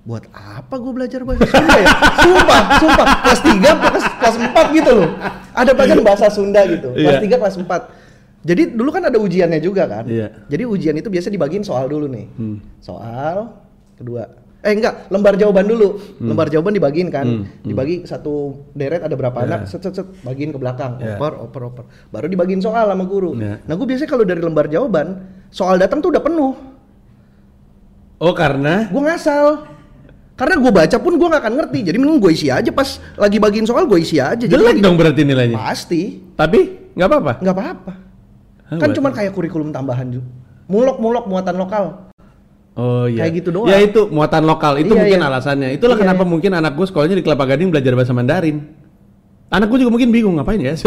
buat 0.00 0.22
apa 0.30 0.78
gue 0.78 0.92
belajar 0.94 1.20
bahasa 1.22 1.44
Sunda 1.44 1.74
ya? 1.76 1.86
sumpah, 2.24 2.60
sumpah. 2.78 3.06
Kelas 3.20 3.40
3 3.42 3.58
kelas 3.82 4.04
kelas 4.16 4.36
4 4.38 4.78
gitu 4.78 4.90
loh. 4.94 5.08
Ada 5.50 5.70
pelajaran 5.74 6.04
bahasa 6.04 6.26
Sunda 6.30 6.60
gitu. 6.64 6.88
Kelas 6.94 7.18
Iya. 7.18 7.26
3 7.26 7.42
kelas 7.42 7.56
4. 7.58 7.66
Jadi 8.40 8.72
dulu 8.72 8.88
kan 8.88 9.04
ada 9.04 9.20
ujiannya 9.20 9.60
juga 9.60 9.84
kan. 9.84 10.08
Iya. 10.08 10.48
Jadi 10.48 10.64
ujian 10.64 10.96
itu 10.96 11.12
biasa 11.12 11.28
dibagiin 11.28 11.60
soal 11.60 11.92
dulu 11.92 12.08
nih. 12.08 12.26
Hmm. 12.40 12.56
Soal 12.80 13.52
kedua. 14.00 14.24
Eh 14.60 14.76
enggak, 14.76 15.08
lembar 15.08 15.40
jawaban 15.40 15.64
dulu. 15.68 15.96
Lembar 16.20 16.52
jawaban 16.52 16.72
dibagiin 16.76 17.08
kan. 17.08 17.24
Hmm, 17.24 17.44
hmm. 17.48 17.68
Dibagi 17.68 17.96
satu 18.04 18.64
deret 18.76 19.00
ada 19.00 19.16
berapa 19.16 19.36
Iya. 19.40 19.48
anak, 19.48 19.60
set 19.68 19.80
set 19.84 19.96
set 19.96 20.08
bagiin 20.20 20.52
ke 20.52 20.58
belakang. 20.60 21.00
Iya. 21.00 21.16
Oper, 21.16 21.32
oper, 21.48 21.62
oper. 21.72 21.84
Baru 22.12 22.28
dibagiin 22.28 22.60
soal 22.60 22.88
sama 22.88 23.04
guru. 23.08 23.36
Iya. 23.36 23.60
Nah, 23.64 23.72
gue 23.76 23.86
biasanya 23.88 24.08
kalau 24.08 24.24
dari 24.24 24.40
lembar 24.40 24.68
jawaban, 24.68 25.20
soal 25.48 25.80
datang 25.80 26.04
tuh 26.04 26.12
udah 26.12 26.20
penuh. 26.24 26.52
Oh 28.20 28.36
karena 28.36 28.88
Gue 28.92 29.00
ngasal. 29.00 29.64
Karena 30.36 30.56
gue 30.56 30.72
baca 30.72 30.96
pun 30.96 31.12
gue 31.16 31.28
gak 31.28 31.40
akan 31.44 31.54
ngerti. 31.60 31.78
Jadi 31.84 31.96
mending 32.00 32.20
gue 32.20 32.32
isi 32.32 32.48
aja 32.48 32.68
pas 32.72 33.00
lagi 33.16 33.36
bagiin 33.36 33.64
soal 33.68 33.84
gue 33.84 34.00
isi 34.00 34.16
aja. 34.20 34.44
Jadi 34.44 34.48
jelek 34.48 34.80
dong 34.80 34.96
berarti 34.96 35.24
nilainya. 35.24 35.56
Pasti. 35.56 36.20
Tapi 36.36 36.92
nggak 36.96 37.08
apa-apa. 37.08 37.32
nggak 37.44 37.54
apa-apa. 37.56 37.92
Hah, 38.70 38.78
Kan 38.78 38.94
cuman 38.94 39.10
kayak 39.10 39.34
kurikulum 39.34 39.74
tambahan 39.74 40.06
juga. 40.14 40.26
Mulok-mulok 40.70 41.26
muatan 41.26 41.58
lokal. 41.58 41.84
Oh 42.78 43.10
iya. 43.10 43.26
Kayak 43.26 43.32
gitu 43.42 43.48
doang. 43.50 43.66
Ya 43.66 43.82
itu 43.82 44.06
muatan 44.14 44.46
lokal 44.46 44.78
itu 44.78 44.94
Iya, 44.94 45.00
mungkin 45.02 45.18
iya. 45.18 45.26
alasannya. 45.26 45.68
Itulah 45.74 45.98
Iya, 45.98 46.02
kenapa 46.06 46.22
iya. 46.22 46.30
mungkin 46.30 46.50
anak 46.54 46.72
gue 46.78 46.86
sekolahnya 46.86 47.16
di 47.18 47.24
Kelapa 47.26 47.44
Gading 47.50 47.68
belajar 47.74 47.92
bahasa 47.98 48.14
Mandarin. 48.14 48.56
Anak 49.50 49.66
gue 49.66 49.82
juga 49.82 49.90
mungkin 49.90 50.14
bingung 50.14 50.38
ngapain 50.38 50.62
ya. 50.62 50.78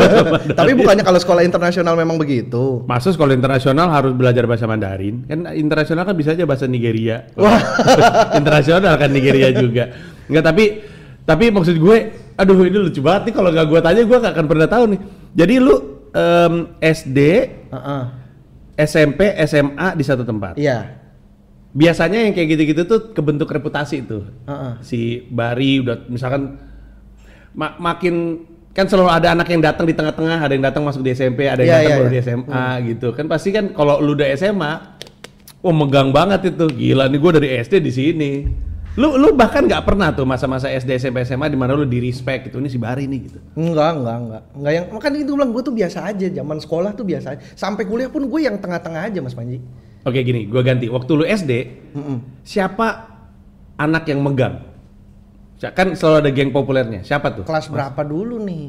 Tapi 0.62 0.78
bukannya 0.78 1.02
kalau 1.02 1.18
sekolah 1.18 1.42
internasional 1.42 1.98
memang 1.98 2.14
begitu. 2.22 2.86
Masa 2.86 3.10
sekolah 3.10 3.34
internasional 3.34 3.90
harus 3.90 4.14
belajar 4.14 4.46
bahasa 4.46 4.70
Mandarin? 4.70 5.26
Kan 5.26 5.50
internasional 5.58 6.06
kan 6.06 6.14
bisa 6.14 6.30
aja 6.30 6.46
bahasa 6.46 6.70
Nigeria. 6.70 7.26
Wah. 7.34 7.58
internasional 8.38 8.94
kan 8.94 9.10
Nigeria 9.10 9.50
juga. 9.50 9.90
Enggak 10.30 10.44
tapi 10.46 10.64
tapi 11.26 11.50
maksud 11.50 11.74
gue, 11.82 11.96
aduh 12.38 12.62
ini 12.62 12.78
lucu 12.78 13.02
banget 13.02 13.30
nih 13.30 13.34
kalau 13.34 13.50
nggak 13.50 13.66
gue 13.66 13.80
tanya 13.82 14.02
gue 14.06 14.18
nggak 14.22 14.34
akan 14.38 14.46
pernah 14.46 14.68
tahu 14.70 14.84
nih. 14.94 15.00
Jadi 15.34 15.54
lu 15.58 15.74
em, 16.12 16.54
SD, 16.78 17.18
Heeh. 17.68 18.04
SMP, 18.78 19.20
SMA 19.44 19.88
di 19.92 20.04
satu 20.04 20.22
tempat. 20.22 20.56
Iya. 20.56 21.00
Biasanya 21.72 22.28
yang 22.28 22.36
kayak 22.36 22.48
gitu-gitu 22.52 22.82
tuh 22.84 23.00
kebentuk 23.12 23.48
reputasi 23.48 24.04
tuh. 24.04 24.28
Heeh. 24.44 24.72
Si 24.84 25.00
Bari 25.26 25.80
udah 25.80 26.04
misalkan 26.06 26.60
ma- 27.52 27.76
makin 27.78 28.44
kan 28.72 28.88
selalu 28.88 29.08
ada 29.08 29.36
anak 29.36 29.48
yang 29.48 29.60
datang 29.60 29.84
di 29.84 29.92
tengah-tengah, 29.92 30.38
ada 30.40 30.52
yang 30.52 30.64
datang 30.64 30.84
masuk 30.84 31.04
di 31.04 31.12
SMP, 31.12 31.44
ada 31.44 31.60
yang 31.60 31.68
Iya, 31.68 31.76
datang 31.76 31.88
iya, 31.88 31.96
baru 31.96 32.08
iya. 32.08 32.12
di 32.12 32.20
SMA 32.20 32.66
gitu. 32.88 33.08
Kan 33.12 33.26
pasti 33.28 33.48
kan 33.52 33.72
kalau 33.72 34.00
lu 34.00 34.16
udah 34.16 34.28
SMA, 34.32 34.72
oh 35.60 35.72
megang 35.72 36.08
banget 36.08 36.52
itu. 36.52 36.64
Gila 36.68 37.08
nih 37.08 37.18
gue 37.20 37.32
dari 37.36 37.48
SD 37.56 37.74
di 37.80 37.92
sini. 37.92 38.32
Lu 38.92 39.16
lu 39.16 39.32
bahkan 39.32 39.64
nggak 39.64 39.88
pernah 39.88 40.12
tuh 40.12 40.28
masa-masa 40.28 40.68
SD 40.68 41.00
SMP 41.00 41.24
SMA 41.24 41.48
di 41.48 41.56
mana 41.56 41.72
lu 41.72 41.88
di 41.88 41.96
respect 41.96 42.52
gitu 42.52 42.60
ini 42.60 42.68
si 42.68 42.76
Bari 42.76 43.08
nih 43.08 43.20
gitu. 43.24 43.38
Enggak, 43.56 43.96
enggak, 43.96 44.16
enggak. 44.20 44.42
Enggak 44.52 44.72
yang 44.76 44.84
makanya 44.92 45.18
itu 45.24 45.32
bilang 45.32 45.50
gue 45.56 45.62
tuh 45.64 45.72
biasa 45.72 45.98
aja. 46.12 46.26
Zaman 46.28 46.56
sekolah 46.60 46.90
tuh 46.92 47.04
biasa 47.08 47.26
aja. 47.32 47.40
Sampai 47.56 47.88
kuliah 47.88 48.12
pun 48.12 48.28
gue 48.28 48.40
yang 48.44 48.60
tengah-tengah 48.60 49.08
aja, 49.08 49.18
Mas 49.24 49.32
Panji. 49.32 49.64
Oke 50.04 50.20
gini, 50.20 50.44
gue 50.44 50.60
ganti. 50.60 50.92
Waktu 50.92 51.10
lu 51.14 51.24
SD, 51.24 51.52
Mm-mm. 51.96 52.44
siapa 52.44 53.16
anak 53.80 54.04
yang 54.12 54.20
megang? 54.20 54.60
Kan 55.72 55.94
selalu 55.94 56.16
ada 56.26 56.30
geng 56.34 56.50
populernya. 56.52 57.00
Siapa 57.06 57.32
tuh? 57.32 57.44
Kelas 57.48 57.70
berapa 57.72 58.02
dulu 58.04 58.42
nih? 58.44 58.64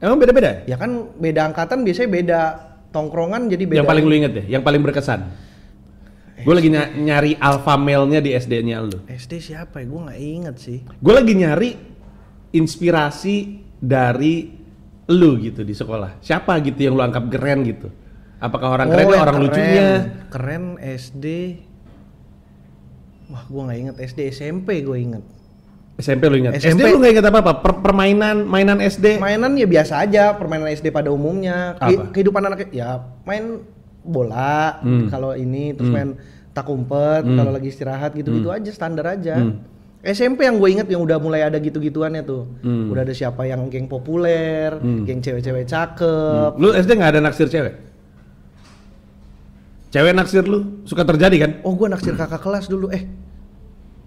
Emang 0.00 0.16
beda-beda? 0.16 0.64
Ya 0.64 0.80
kan 0.80 1.12
beda 1.20 1.52
angkatan 1.52 1.84
biasanya 1.84 2.08
beda 2.08 2.40
tongkrongan 2.90 3.46
jadi 3.52 3.64
beda. 3.68 3.78
Yang 3.84 3.90
paling 3.92 4.04
lu 4.08 4.14
inget 4.16 4.32
deh, 4.34 4.46
yang 4.48 4.64
paling 4.64 4.80
berkesan. 4.80 5.49
Gue 6.40 6.54
lagi 6.54 6.68
ny- 6.68 6.92
nyari 7.00 7.32
alpha 7.36 7.74
male-nya 7.74 8.18
di 8.18 8.30
SD-nya 8.30 8.80
lu. 8.80 8.98
SD 9.04 9.32
siapa 9.42 9.78
ya? 9.78 9.86
Gue 9.86 10.00
nggak 10.02 10.20
inget 10.20 10.56
sih. 10.56 10.78
Gue 10.96 11.12
lagi 11.12 11.32
nyari 11.32 11.70
inspirasi 12.50 13.36
dari 13.76 14.50
lu 15.06 15.30
gitu 15.38 15.60
di 15.60 15.72
sekolah. 15.72 16.18
Siapa 16.18 16.54
gitu 16.60 16.80
yang 16.80 16.94
lu 16.94 17.02
anggap 17.02 17.26
keren 17.28 17.62
gitu? 17.62 17.88
Apakah 18.36 18.72
orang 18.72 18.88
keren, 18.88 19.04
Oh, 19.04 19.10
yang 19.10 19.22
orang 19.22 19.36
keren. 19.36 19.46
lucunya? 19.46 19.88
Keren 20.28 20.64
SD. 20.78 21.26
Wah, 23.28 23.44
gue 23.44 23.62
nggak 23.62 23.78
inget 23.78 23.96
SD, 24.00 24.20
SMP 24.28 24.80
gue 24.80 24.98
inget. 24.98 25.24
SMP 25.96 26.26
lu 26.26 26.40
ingat? 26.40 26.56
SMP. 26.56 26.80
SD 26.80 26.88
lu 26.88 26.98
nggak 26.98 27.12
ingat 27.14 27.26
apa-apa? 27.26 27.52
Per- 27.60 27.80
permainan, 27.80 28.42
mainan 28.42 28.80
SD? 28.80 29.18
Mainan 29.18 29.52
ya 29.54 29.68
biasa 29.68 30.00
aja, 30.00 30.32
permainan 30.32 30.66
SD 30.68 30.88
pada 30.88 31.12
umumnya. 31.12 31.76
Apa? 31.76 32.08
kehidupan 32.10 32.40
anak 32.42 32.72
ya 32.72 32.98
main 33.22 33.60
bola 34.00 34.80
Hmm. 34.80 35.06
kalau 35.06 35.32
ini 35.32 35.72
terus 35.72 35.88
Hmm. 35.88 35.96
main 35.96 36.10
tak 36.50 36.66
umpet 36.66 37.22
Hmm. 37.22 37.36
kalau 37.36 37.50
lagi 37.50 37.68
istirahat 37.68 38.12
gitu-gitu 38.12 38.48
aja 38.48 38.70
standar 38.70 39.06
aja. 39.06 39.36
Hmm. 39.36 39.60
SMP 40.00 40.48
yang 40.48 40.56
gue 40.56 40.68
inget 40.70 40.88
yang 40.88 41.04
udah 41.04 41.20
mulai 41.20 41.44
ada 41.44 41.56
gitu-gituannya 41.56 42.24
tuh. 42.24 42.48
Hmm. 42.64 42.88
Udah 42.88 43.04
ada 43.04 43.12
siapa 43.12 43.44
yang 43.44 43.68
geng 43.68 43.84
populer, 43.84 44.72
Hmm. 44.72 45.04
geng 45.04 45.20
cewek-cewek 45.20 45.68
cakep. 45.68 46.56
Lu 46.56 46.72
SD 46.72 46.96
nggak 46.96 47.10
ada 47.14 47.20
naksir 47.20 47.46
cewek? 47.46 47.76
Cewek 49.90 50.14
naksir 50.14 50.46
lu 50.46 50.86
suka 50.86 51.02
terjadi 51.02 51.36
kan? 51.36 51.50
Oh, 51.66 51.74
gue 51.74 51.90
naksir 51.90 52.14
kakak 52.14 52.40
kelas 52.40 52.70
dulu. 52.70 52.88
Eh. 52.88 53.10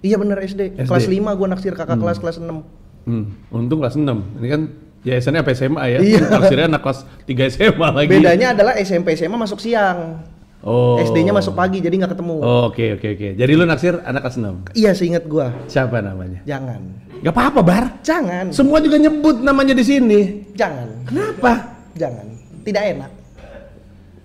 Iya 0.02 0.16
bener 0.18 0.40
SD. 0.40 0.80
SD. 0.80 0.88
Kelas 0.88 1.06
5 1.06 1.36
gue 1.36 1.48
naksir 1.48 1.74
kakak 1.76 2.00
kelas 2.00 2.18
kelas 2.18 2.38
6. 2.40 2.64
Hmm, 3.04 3.36
untung 3.52 3.84
kelas 3.84 4.00
6. 4.00 4.24
Ini 4.40 4.48
kan 4.48 4.62
yayasannya 5.04 5.40
apa 5.44 5.52
SMA 5.54 5.84
ya? 5.88 6.00
Iya. 6.00 6.20
Naksirnya 6.32 6.66
anak 6.72 6.82
kelas 6.82 7.00
3 7.28 7.54
SMA 7.54 7.88
lagi. 7.92 8.10
Bedanya 8.10 8.48
adalah 8.56 8.74
SMP 8.80 9.16
SMA 9.16 9.38
masuk 9.38 9.60
siang. 9.60 10.24
Oh. 10.64 10.96
SD-nya 10.96 11.36
masuk 11.36 11.60
pagi 11.60 11.84
jadi 11.84 11.92
nggak 11.92 12.16
ketemu. 12.16 12.40
Oh, 12.40 12.72
Oke 12.72 12.96
oke 12.96 13.08
oke. 13.20 13.30
Jadi 13.36 13.52
lu 13.52 13.68
naksir 13.68 14.00
anak 14.00 14.24
kelas 14.24 14.40
6. 14.40 14.80
Iya 14.80 14.96
seinget 14.96 15.28
gua. 15.28 15.52
Siapa 15.68 16.00
namanya? 16.00 16.40
Jangan. 16.48 16.80
Gak 17.24 17.32
apa-apa, 17.32 17.60
Bar. 17.64 17.86
Jangan. 18.04 18.52
Semua 18.52 18.84
juga 18.84 19.00
nyebut 19.00 19.40
namanya 19.40 19.72
di 19.72 19.84
sini. 19.84 20.44
Jangan. 20.60 21.08
Kenapa? 21.08 21.52
Jangan. 21.96 22.28
Tidak 22.68 22.84
enak. 22.96 23.12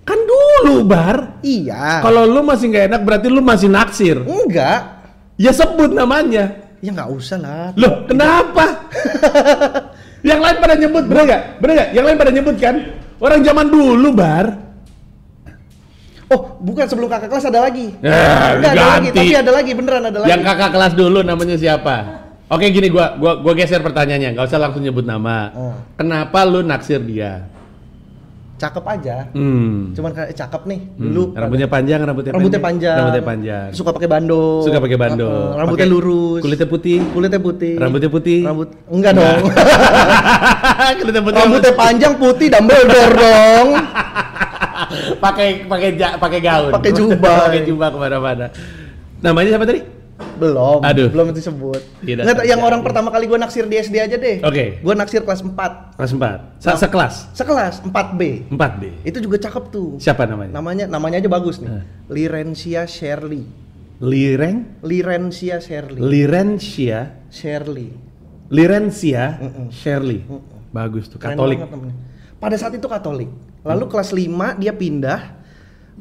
Kan 0.02 0.18
dulu, 0.26 0.82
Bar. 0.82 1.38
Iya. 1.46 2.02
Kalau 2.02 2.26
lu 2.26 2.42
masih 2.42 2.74
nggak 2.74 2.84
enak 2.90 3.00
berarti 3.06 3.26
lu 3.30 3.38
masih 3.38 3.68
naksir. 3.70 4.18
enggak, 4.26 4.98
Ya 5.38 5.54
sebut 5.54 5.94
namanya. 5.94 6.50
Ya 6.82 6.90
nggak 6.90 7.10
usah 7.14 7.38
lah. 7.38 7.70
Loh, 7.78 8.02
kenapa? 8.10 8.66
yang 10.26 10.40
lain 10.42 10.56
pada 10.58 10.74
nyebut, 10.74 11.04
bener 11.06 11.22
nggak? 11.28 11.42
Bener 11.62 11.72
nggak? 11.78 11.88
Yang 11.94 12.04
lain 12.04 12.18
pada 12.18 12.30
nyebut 12.34 12.54
kan? 12.58 12.76
Orang 13.18 13.40
zaman 13.42 13.66
dulu, 13.70 14.08
Bar. 14.14 14.46
Oh, 16.28 16.60
bukan 16.60 16.84
sebelum 16.84 17.08
kakak 17.08 17.32
kelas 17.32 17.48
ada 17.48 17.64
lagi. 17.64 17.96
Ya, 18.04 18.52
Enggak 18.60 18.72
ada 18.76 18.86
lagi, 19.00 19.08
tapi 19.16 19.32
ada 19.32 19.52
lagi 19.52 19.70
beneran 19.72 20.02
ada 20.12 20.18
lagi. 20.20 20.28
Yang 20.28 20.42
kakak 20.44 20.70
kelas 20.76 20.92
dulu 20.92 21.20
namanya 21.24 21.56
siapa? 21.56 21.96
Oke 22.48 22.72
gini 22.72 22.88
gua 22.88 23.16
gua 23.20 23.40
gua 23.40 23.52
geser 23.52 23.80
pertanyaannya, 23.84 24.32
nggak 24.36 24.48
usah 24.48 24.60
langsung 24.60 24.80
nyebut 24.80 25.04
nama. 25.04 25.52
Oh. 25.52 25.76
Kenapa 26.00 26.48
lu 26.48 26.64
naksir 26.64 27.00
dia? 27.04 27.48
Cakep 28.58 28.84
aja. 28.84 29.16
Hmm. 29.30 29.94
Cuman 29.94 30.10
kayak 30.10 30.34
cakep 30.34 30.62
nih 30.66 30.80
Hmm, 30.82 31.02
dulu. 31.06 31.22
rambutnya 31.32 31.68
panjang, 31.70 32.00
rambutnya, 32.02 32.32
rambutnya 32.34 32.58
panjang. 32.58 32.98
Rambutnya 32.98 33.24
panjang. 33.24 33.66
Suka 33.70 33.90
pakai 33.94 34.08
bando. 34.10 34.66
Suka 34.66 34.78
pakai 34.78 34.98
bando. 34.98 35.30
Rambutnya 35.54 35.86
Pakai- 35.86 35.94
lurus. 35.94 36.40
Kulitnya 36.42 36.66
putih. 36.66 36.98
Kulitnya 37.08 37.38
putih. 37.38 37.74
Rambutnya 37.78 38.10
putih. 38.10 38.40
Rambut 38.42 38.68
enggak 38.90 39.12
dong. 39.14 39.40
kulitnya 41.00 41.22
putih. 41.22 41.38
rambutnya 41.38 41.72
panjang 41.72 42.12
putih 42.18 42.46
Dumbledore 42.50 43.14
dong. 43.14 43.66
pakai 45.24 45.48
pakai 45.62 45.88
pakai 46.18 46.40
gaun. 46.40 46.72
Pakai 46.74 46.90
jubah. 46.92 47.38
pakai 47.46 47.62
jubah 47.62 47.88
ke 47.88 47.98
mana-mana. 47.98 48.46
Namanya 49.18 49.48
siapa 49.54 49.66
tadi? 49.66 49.80
Belum. 50.38 50.82
Aduh. 50.82 51.08
Belum 51.10 51.30
disebut. 51.30 51.82
Tidak 52.02 52.22
Nggak, 52.26 52.46
yang 52.46 52.62
orang 52.62 52.82
pertama 52.82 53.10
kali 53.10 53.30
gua 53.30 53.38
naksir 53.38 53.66
di 53.70 53.78
SD 53.78 53.96
aja 54.02 54.16
deh. 54.18 54.42
Oke. 54.42 54.82
Gua 54.82 54.94
naksir 54.98 55.22
kelas 55.22 55.42
4. 55.42 55.98
Kelas 55.98 56.12
4. 56.14 56.62
Sa 56.62 56.74
sekelas. 56.74 57.14
Sekelas 57.34 57.74
4B. 57.86 58.50
4 58.50 58.82
deh. 58.82 58.94
Itu 59.06 59.18
juga 59.22 59.38
cakep 59.38 59.64
tuh. 59.70 59.98
Siapa 60.02 60.26
namanya? 60.26 60.50
Namanya 60.58 60.84
namanya 60.90 61.16
aja 61.22 61.30
bagus 61.30 61.62
nih. 61.62 61.70
Eh. 61.70 61.82
Lirencia 62.10 62.82
Shirley. 62.86 63.46
Lireng, 63.98 64.78
Lirencia 64.86 65.58
Shirley. 65.58 65.98
Lirencia, 65.98 67.18
Shirley. 67.34 67.90
Lirencia. 68.46 69.42
Shirley. 69.74 70.22
Mm-mm. 70.22 70.70
Bagus 70.70 71.10
tuh, 71.10 71.18
Katolik. 71.18 71.58
banget. 71.58 71.98
Pada 72.38 72.54
saat 72.54 72.78
itu 72.78 72.86
Katolik. 72.86 73.26
Lalu 73.66 73.84
kelas 73.90 74.14
5 74.14 74.54
dia 74.62 74.70
pindah 74.70 75.37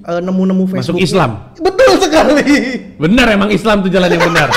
eh, 0.03 0.21
nemu-nemu 0.21 0.63
Facebook. 0.67 0.97
Masuk 0.97 1.01
Islam. 1.01 1.31
Betul 1.57 1.91
sekali. 1.97 2.43
Benar 2.97 3.27
emang 3.31 3.49
Islam 3.49 3.81
tuh 3.81 3.89
jalan 3.89 4.09
yang 4.09 4.23
benar. 4.25 4.49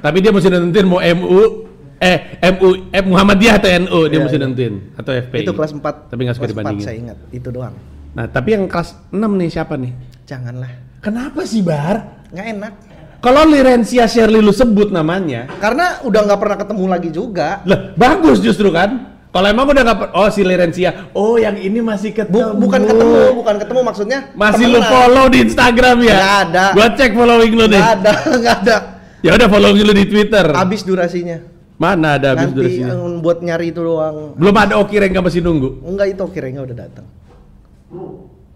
Tapi 0.00 0.16
dia 0.18 0.30
mesti 0.30 0.48
nentuin 0.48 0.86
mau 0.88 1.00
MU 1.00 1.68
eh 2.00 2.18
MU 2.56 2.68
eh, 2.88 3.04
Muhammadiyah 3.04 3.54
atau 3.60 3.68
NU 3.78 3.98
dia 4.08 4.16
Iya, 4.16 4.24
mesti 4.24 4.38
iya. 4.38 4.44
nentuin 4.48 4.74
atau 4.94 5.12
FPI. 5.12 5.44
Itu 5.44 5.52
kelas 5.52 5.72
4. 5.74 6.08
Tapi 6.08 6.20
nggak 6.24 6.36
suka 6.36 6.46
kelas 6.48 6.52
4 6.52 6.56
dibandingin. 6.56 6.84
saya 6.84 6.96
ingat. 6.96 7.18
Itu 7.28 7.48
doang. 7.50 7.74
Nah, 8.10 8.24
tapi 8.26 8.56
yang 8.56 8.64
kelas 8.64 8.96
6 9.08 9.20
nih 9.20 9.48
siapa 9.48 9.76
nih? 9.76 9.92
Janganlah. 10.24 10.72
Kenapa 11.00 11.44
sih, 11.44 11.60
Bar? 11.60 12.26
Nggak 12.32 12.46
enak. 12.56 12.72
Kalau 13.20 13.44
Lirencia 13.44 14.08
Shirley 14.08 14.40
lu 14.40 14.48
sebut 14.48 14.88
namanya, 14.88 15.44
Karena 15.60 16.00
udah 16.00 16.20
nggak 16.24 16.40
pernah 16.40 16.56
ketemu 16.56 16.84
lagi 16.88 17.10
juga. 17.12 17.60
lah 17.68 17.92
bagus 17.92 18.40
justru 18.40 18.72
kan? 18.72 19.09
Kalau 19.30 19.46
emang 19.46 19.62
udah 19.70 19.82
nggak 19.86 19.98
oh 20.10 20.26
si 20.26 20.42
Lirencia, 20.42 21.06
oh 21.14 21.38
yang 21.38 21.54
ini 21.54 21.78
masih 21.78 22.10
Bu- 22.10 22.18
ketemu. 22.26 22.58
bukan 22.58 22.80
ketemu, 22.82 23.14
bukan 23.38 23.54
ketemu 23.62 23.80
maksudnya. 23.86 24.18
Masih 24.34 24.66
lu 24.66 24.82
follow 24.82 25.30
di 25.30 25.38
Instagram 25.46 25.96
ya? 26.02 26.16
Nggak 26.18 26.36
ada. 26.50 26.64
Gua 26.74 26.86
cek 26.98 27.10
following 27.14 27.52
lu 27.54 27.64
deh. 27.70 27.78
Nggak 27.78 27.94
ada, 28.02 28.12
nggak 28.42 28.56
ada. 28.66 28.76
Ya 29.22 29.30
udah 29.38 29.46
following 29.46 29.86
lu 29.86 29.94
di 29.94 30.06
Twitter. 30.10 30.46
Habis 30.50 30.82
durasinya. 30.82 31.38
Mana 31.78 32.18
ada 32.18 32.34
habis 32.34 32.50
Nanti 32.50 32.58
durasinya? 32.58 32.92
eh, 32.92 33.18
buat 33.22 33.38
nyari 33.38 33.66
itu 33.70 33.80
doang. 33.80 34.34
Belum 34.34 34.54
ada 34.58 34.74
Oki 34.82 34.98
Rengga 34.98 35.22
masih 35.22 35.40
nunggu. 35.46 35.78
Enggak 35.86 36.10
itu 36.10 36.24
kira 36.34 36.50
udah 36.50 36.76
datang. 36.76 37.06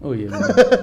Oh 0.03 0.11
iya. 0.11 0.27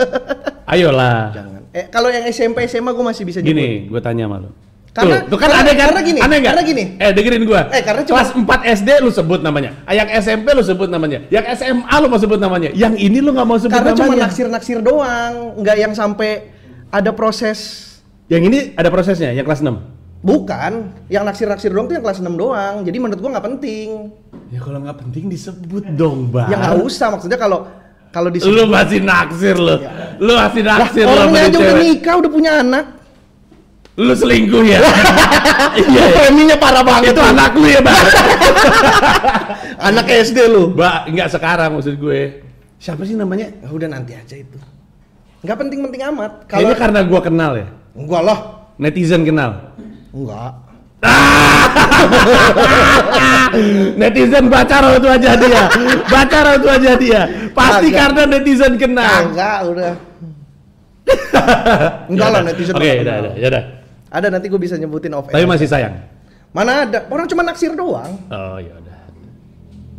Ayolah. 0.73 1.31
Jangan. 1.37 1.61
Eh 1.73 1.85
kalau 1.93 2.09
yang 2.09 2.25
SMP 2.33 2.65
SMA 2.65 2.97
gue 2.97 3.05
masih 3.05 3.25
bisa. 3.29 3.39
Gini, 3.45 3.93
gue 3.93 4.01
tanya 4.01 4.25
sama 4.25 4.43
lu. 4.43 4.51
Karena- 4.93 5.25
tuh, 5.25 5.41
kan 5.41 5.49
karena- 5.49 5.65
aneh 5.65 5.73
kan? 5.73 5.81
karena 5.89 6.01
gini, 6.05 6.21
aneh 6.21 6.37
nggak? 6.37 6.53
karena 6.53 6.63
gini. 6.69 6.85
Eh 7.01 7.11
dengerin 7.17 7.43
gua. 7.49 7.61
Eh, 7.73 7.81
karena 7.81 8.03
cuma- 8.05 8.17
kelas 8.21 8.31
4 8.37 8.61
SD 8.77 8.89
lu 9.01 9.09
sebut 9.09 9.41
namanya. 9.41 9.71
Yang 9.89 10.09
SMP 10.21 10.47
lu 10.53 10.61
sebut 10.61 10.89
namanya. 10.93 11.19
Yang 11.33 11.45
SMA 11.57 11.95
lu 11.97 12.07
mau 12.13 12.21
sebut 12.21 12.37
namanya. 12.37 12.69
Yang 12.77 12.95
ini 13.01 13.19
lu 13.25 13.33
nggak 13.33 13.49
mau 13.49 13.57
sebut 13.57 13.73
Karena 13.73 13.97
cuma 13.97 14.13
namanya. 14.13 14.29
naksir-naksir 14.29 14.79
doang, 14.85 15.33
nggak 15.57 15.77
yang 15.81 15.93
sampai 15.97 16.31
ada 16.93 17.09
proses 17.17 17.89
Yang 18.29 18.43
ini 18.49 18.59
ada 18.77 18.89
prosesnya, 18.89 19.33
yang 19.33 19.45
kelas 19.45 19.61
6. 19.61 19.77
Bukan, 20.23 20.73
yang 21.09 21.25
naksir-naksir 21.25 21.69
doang 21.69 21.89
tuh 21.89 21.97
yang 21.97 22.05
kelas 22.05 22.21
6 22.21 22.37
doang. 22.37 22.81
Jadi 22.85 22.97
menurut 22.97 23.21
gua 23.21 23.31
nggak 23.37 23.47
penting. 23.49 23.89
Ya 24.49 24.61
kalau 24.61 24.79
nggak 24.81 24.99
penting 25.01 25.25
disebut 25.29 25.85
dong, 25.97 26.29
Bang. 26.29 26.53
Ya 26.53 26.57
nggak 26.57 26.85
usah 26.85 27.09
maksudnya 27.11 27.37
kalau 27.37 27.65
kalau 28.13 28.29
di 28.29 28.45
Lu 28.45 28.69
masih 28.69 29.01
naksir 29.01 29.57
lu. 29.57 29.81
Lu 30.21 30.33
masih 30.37 30.61
Lah, 30.63 30.85
naksir 30.85 31.05
lu 31.05 31.17
sama 31.17 31.33
orangnya 31.33 31.43
aja 31.49 31.59
udah 31.59 31.77
nikah, 31.81 32.15
udah 32.21 32.31
punya 32.31 32.53
anak. 32.61 32.85
Lu 34.01 34.15
selingkuh 34.17 34.65
ya? 34.65 34.81
Iya. 35.73 35.89
ya. 35.89 36.05
Preminya 36.13 36.57
parah 36.61 36.85
banget 36.85 37.17
Itu 37.17 37.23
anak 37.25 37.57
lu 37.57 37.65
ya, 37.65 37.81
Bang. 37.81 37.97
Anak 39.89 40.05
SD 40.05 40.53
lu. 40.53 40.77
Mbak, 40.77 41.17
nggak 41.17 41.29
sekarang 41.33 41.81
maksud 41.81 41.97
gue. 41.97 42.45
Siapa 42.77 43.09
sih 43.09 43.17
namanya? 43.17 43.49
Ya 43.49 43.73
udah 43.73 43.89
nanti 43.89 44.13
aja 44.13 44.37
itu. 44.37 44.61
Nggak 45.43 45.57
penting-penting 45.59 46.03
amat. 46.13 46.33
Kalau 46.47 46.71
karena 46.77 47.01
gua 47.03 47.21
kenal 47.25 47.53
ya. 47.57 47.67
enggak 47.93 48.23
lah, 48.25 48.39
Netizen 48.79 49.23
kenal. 49.27 49.75
enggak. 50.13 50.53
netizen 54.01 54.47
baca 54.47 54.77
raut 54.81 55.03
wajah 55.03 55.35
dia. 55.35 55.63
Baca 56.07 56.39
raut 56.47 56.63
wajah 56.63 56.95
dia. 56.95 57.23
Pasti 57.51 57.91
Kagak. 57.91 57.99
karena 57.99 58.23
netizen 58.39 58.75
kenal. 58.79 59.35
Enggak, 59.35 59.59
udah. 59.67 59.93
enggak 62.07 62.29
lah 62.31 62.41
netizen. 62.47 62.75
Oke, 62.77 62.93
nggak 63.03 63.17
udah, 63.19 63.33
udah. 63.51 63.65
Ada 64.13 64.29
nanti 64.29 64.53
gue 64.53 64.61
bisa 64.61 64.77
nyebutin 64.77 65.17
off 65.17 65.33
Tapi 65.33 65.49
masih 65.49 65.65
sayang. 65.65 65.97
Mana 66.53 66.85
ada? 66.85 67.09
Orang 67.09 67.25
cuma 67.25 67.41
naksir 67.41 67.73
doang. 67.73 68.13
Oh, 68.29 68.61
ya 68.61 68.77
udah. 68.77 68.99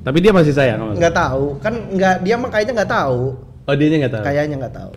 Tapi 0.06 0.18
dia 0.22 0.30
masih 0.30 0.54
sayang 0.54 0.78
sama? 0.78 0.94
Nggak 0.94 1.16
tahu. 1.18 1.46
Kan 1.58 1.74
nggak 1.98 2.16
dia 2.22 2.36
mah 2.38 2.50
kayaknya 2.54 2.74
nggak 2.78 2.92
tahu. 2.94 3.20
Oh, 3.66 3.74
dianya 3.74 4.06
nggak 4.06 4.14
tahu. 4.14 4.24
Kayaknya 4.30 4.56
nggak 4.62 4.76
tahu. 4.78 4.92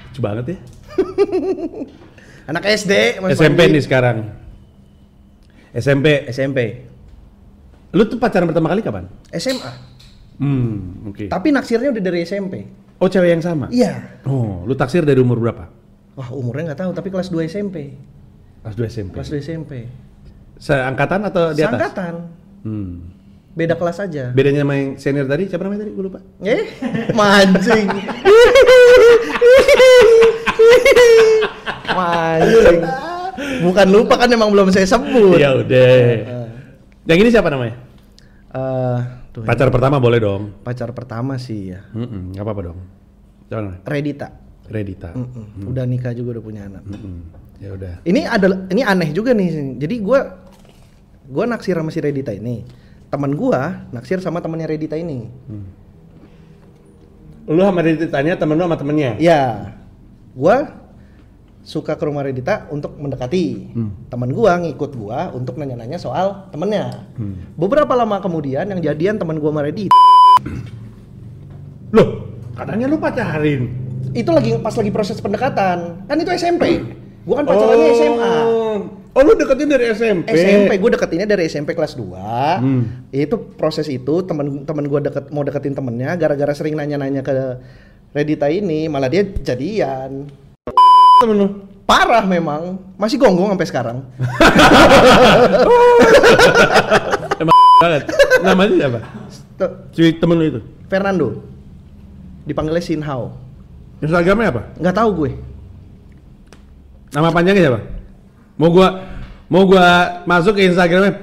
Lucu 0.00 0.20
banget 0.24 0.44
ya. 0.48 0.58
Anak 2.50 2.64
SD, 2.64 2.92
Mas 3.20 3.36
SMP 3.36 3.60
Panji. 3.68 3.74
nih 3.76 3.82
sekarang. 3.84 4.16
SMP. 5.76 6.06
SMP. 6.32 6.58
Lu 7.92 8.08
tuh 8.08 8.16
pacaran 8.16 8.48
pertama 8.48 8.72
kali 8.72 8.80
kapan? 8.80 9.04
SMA. 9.36 9.72
Hmm, 10.40 11.08
oke. 11.12 11.28
Tapi 11.28 11.48
naksirnya 11.52 11.92
udah 11.92 12.02
dari 12.02 12.24
SMP. 12.24 12.64
Oh, 12.98 13.10
cewek 13.12 13.36
yang 13.36 13.44
sama? 13.44 13.68
Iya. 13.68 14.22
Oh, 14.24 14.64
lu 14.64 14.72
taksir 14.72 15.04
dari 15.04 15.20
umur 15.20 15.36
berapa? 15.36 15.68
Wah, 16.14 16.30
umurnya 16.30 16.72
nggak 16.72 16.80
tahu, 16.80 16.90
tapi 16.94 17.08
kelas 17.10 17.28
2 17.28 17.44
SMP. 17.50 17.92
Kelas 18.64 18.74
2 18.74 18.90
SMP. 18.90 19.12
Kelas 19.12 19.28
2 19.28 19.40
SMP. 19.40 19.72
Seangkatan 20.56 21.20
atau 21.22 21.52
di 21.52 21.60
atas? 21.60 21.76
Sangkatan. 21.76 22.14
Hmm. 22.64 23.12
Beda 23.52 23.76
kelas 23.76 24.00
aja. 24.00 24.32
Bedanya 24.32 24.64
sama 24.64 24.74
yang 24.74 24.88
senior 24.96 25.24
tadi, 25.24 25.46
siapa 25.46 25.62
namanya 25.62 25.84
tadi? 25.84 25.92
Gue 25.92 26.02
lupa. 26.02 26.18
Eh, 26.40 26.64
mancing. 27.18 27.86
mancing. 31.92 32.80
Bukan 33.62 33.86
lupa 33.90 34.14
kan 34.16 34.26
emang 34.26 34.50
belum 34.50 34.70
saya 34.70 34.86
sebut. 34.86 35.38
Ya 35.38 35.54
udah. 35.54 36.02
Yang 37.04 37.18
ini 37.20 37.28
siapa 37.30 37.48
namanya? 37.48 37.74
Eh, 38.54 38.98
tuh, 39.30 39.42
Pacar 39.44 39.68
pertama 39.68 39.98
boleh 39.98 40.18
dong. 40.18 40.42
pacar 40.62 40.90
pertama 40.90 41.36
sih 41.36 41.74
ya. 41.74 41.84
Mm 41.92 42.32
nggak 42.32 42.42
apa-apa 42.42 42.60
dong. 42.64 42.78
Siapa 43.46 43.60
namanya? 43.60 43.80
Redita. 43.84 44.28
Redita. 44.64 45.08
Mm-mm. 45.12 45.68
Udah 45.68 45.84
nikah 45.84 46.16
juga 46.16 46.38
udah 46.38 46.42
punya 46.42 46.62
anak. 46.64 46.82
Mm-mm. 46.88 47.43
Ya 47.62 47.70
udah. 47.74 47.94
Ini 48.02 48.26
ada 48.26 48.46
ini 48.70 48.82
aneh 48.82 49.10
juga 49.14 49.30
nih. 49.34 49.78
Jadi 49.78 49.96
gua 50.02 50.38
gua 51.26 51.44
naksir 51.46 51.78
sama 51.78 51.90
si 51.94 52.00
Redita 52.02 52.34
ini. 52.34 52.66
Temen 53.08 53.32
gua 53.38 53.86
naksir 53.94 54.18
sama 54.18 54.42
temennya 54.42 54.66
Redita 54.66 54.98
ini. 54.98 55.30
Lu 57.46 57.60
sama 57.60 57.84
Reditanya 57.84 58.34
temen 58.34 58.56
lu 58.56 58.64
sama 58.66 58.76
temennya? 58.80 59.14
Ya, 59.20 59.76
gua 60.34 60.80
suka 61.64 61.96
ke 61.96 62.04
rumah 62.04 62.24
Redita 62.24 62.68
untuk 62.68 62.96
mendekati. 62.98 63.70
Hmm. 63.72 63.92
Temen 64.10 64.34
gua 64.34 64.58
ngikut 64.60 64.92
gua 64.98 65.30
untuk 65.32 65.56
nanya-nanya 65.56 65.96
soal 65.96 66.48
temennya. 66.50 67.06
Hmm. 67.16 67.54
Beberapa 67.56 67.94
lama 67.94 68.20
kemudian 68.20 68.68
yang 68.68 68.80
jadian 68.82 69.16
temen 69.16 69.38
gua 69.38 69.52
sama 69.54 69.62
Redita 69.64 69.94
Loh, 71.94 72.26
katanya 72.58 72.90
lu 72.90 72.98
pacarin. 72.98 73.70
itu 74.14 74.30
lagi 74.30 74.54
pas 74.62 74.74
lagi 74.74 74.90
proses 74.94 75.18
pendekatan. 75.18 76.06
Kan 76.06 76.16
itu 76.18 76.30
SMP. 76.34 76.82
Gua 77.24 77.34
kan 77.36 77.44
pacarannya 77.44 77.88
SMA. 77.94 78.32
Oh, 79.14 79.20
lu 79.20 79.32
deketin 79.32 79.66
dari 79.66 79.84
SMP? 79.88 80.26
SMP 80.28 80.70
gue 80.74 80.90
deketinnya 80.90 81.24
dari 81.24 81.44
SMP 81.44 81.70
kelas 81.70 81.94
2 81.94 82.58
Hmm. 82.58 82.82
itu 83.08 83.32
proses 83.54 83.86
itu 83.86 84.20
temen-temen 84.20 84.84
gue 84.84 85.00
deket 85.04 85.24
mau 85.30 85.40
deketin 85.40 85.70
temennya 85.70 86.12
gara-gara 86.14 86.50
sering 86.50 86.74
nanya-nanya 86.74 87.20
ke 87.20 87.30
Redita 88.10 88.46
ini 88.46 88.86
malah 88.86 89.06
dia 89.06 89.22
jadian 89.22 90.26
Temen 91.16 91.36
lu? 91.36 91.46
parah 91.84 92.24
memang 92.24 92.78
masih 92.94 93.16
gonggong 93.16 93.50
sampai 93.50 93.66
sekarang 93.68 93.96
Emang 97.38 97.54
banget. 97.80 98.02
Namanya 98.40 98.72
siapa? 98.74 98.98
Si 99.92 100.02
temen 100.14 100.36
lu 100.36 100.44
itu? 100.48 100.60
Fernando 100.86 101.26
dipanggilnya 102.44 102.82
Sinhao 102.82 103.32
Instagramnya 103.98 104.48
apa? 104.50 104.62
nggak 104.76 104.92
tahu 104.92 105.08
gue 105.16 105.30
Nama 107.14 107.28
panjangnya 107.30 107.62
siapa? 107.70 107.80
Mau 108.58 108.70
gua 108.74 108.88
Mau 109.46 109.68
gua 109.68 110.18
masuk 110.24 110.56
ke 110.58 110.66
Instagramnya, 110.66 111.20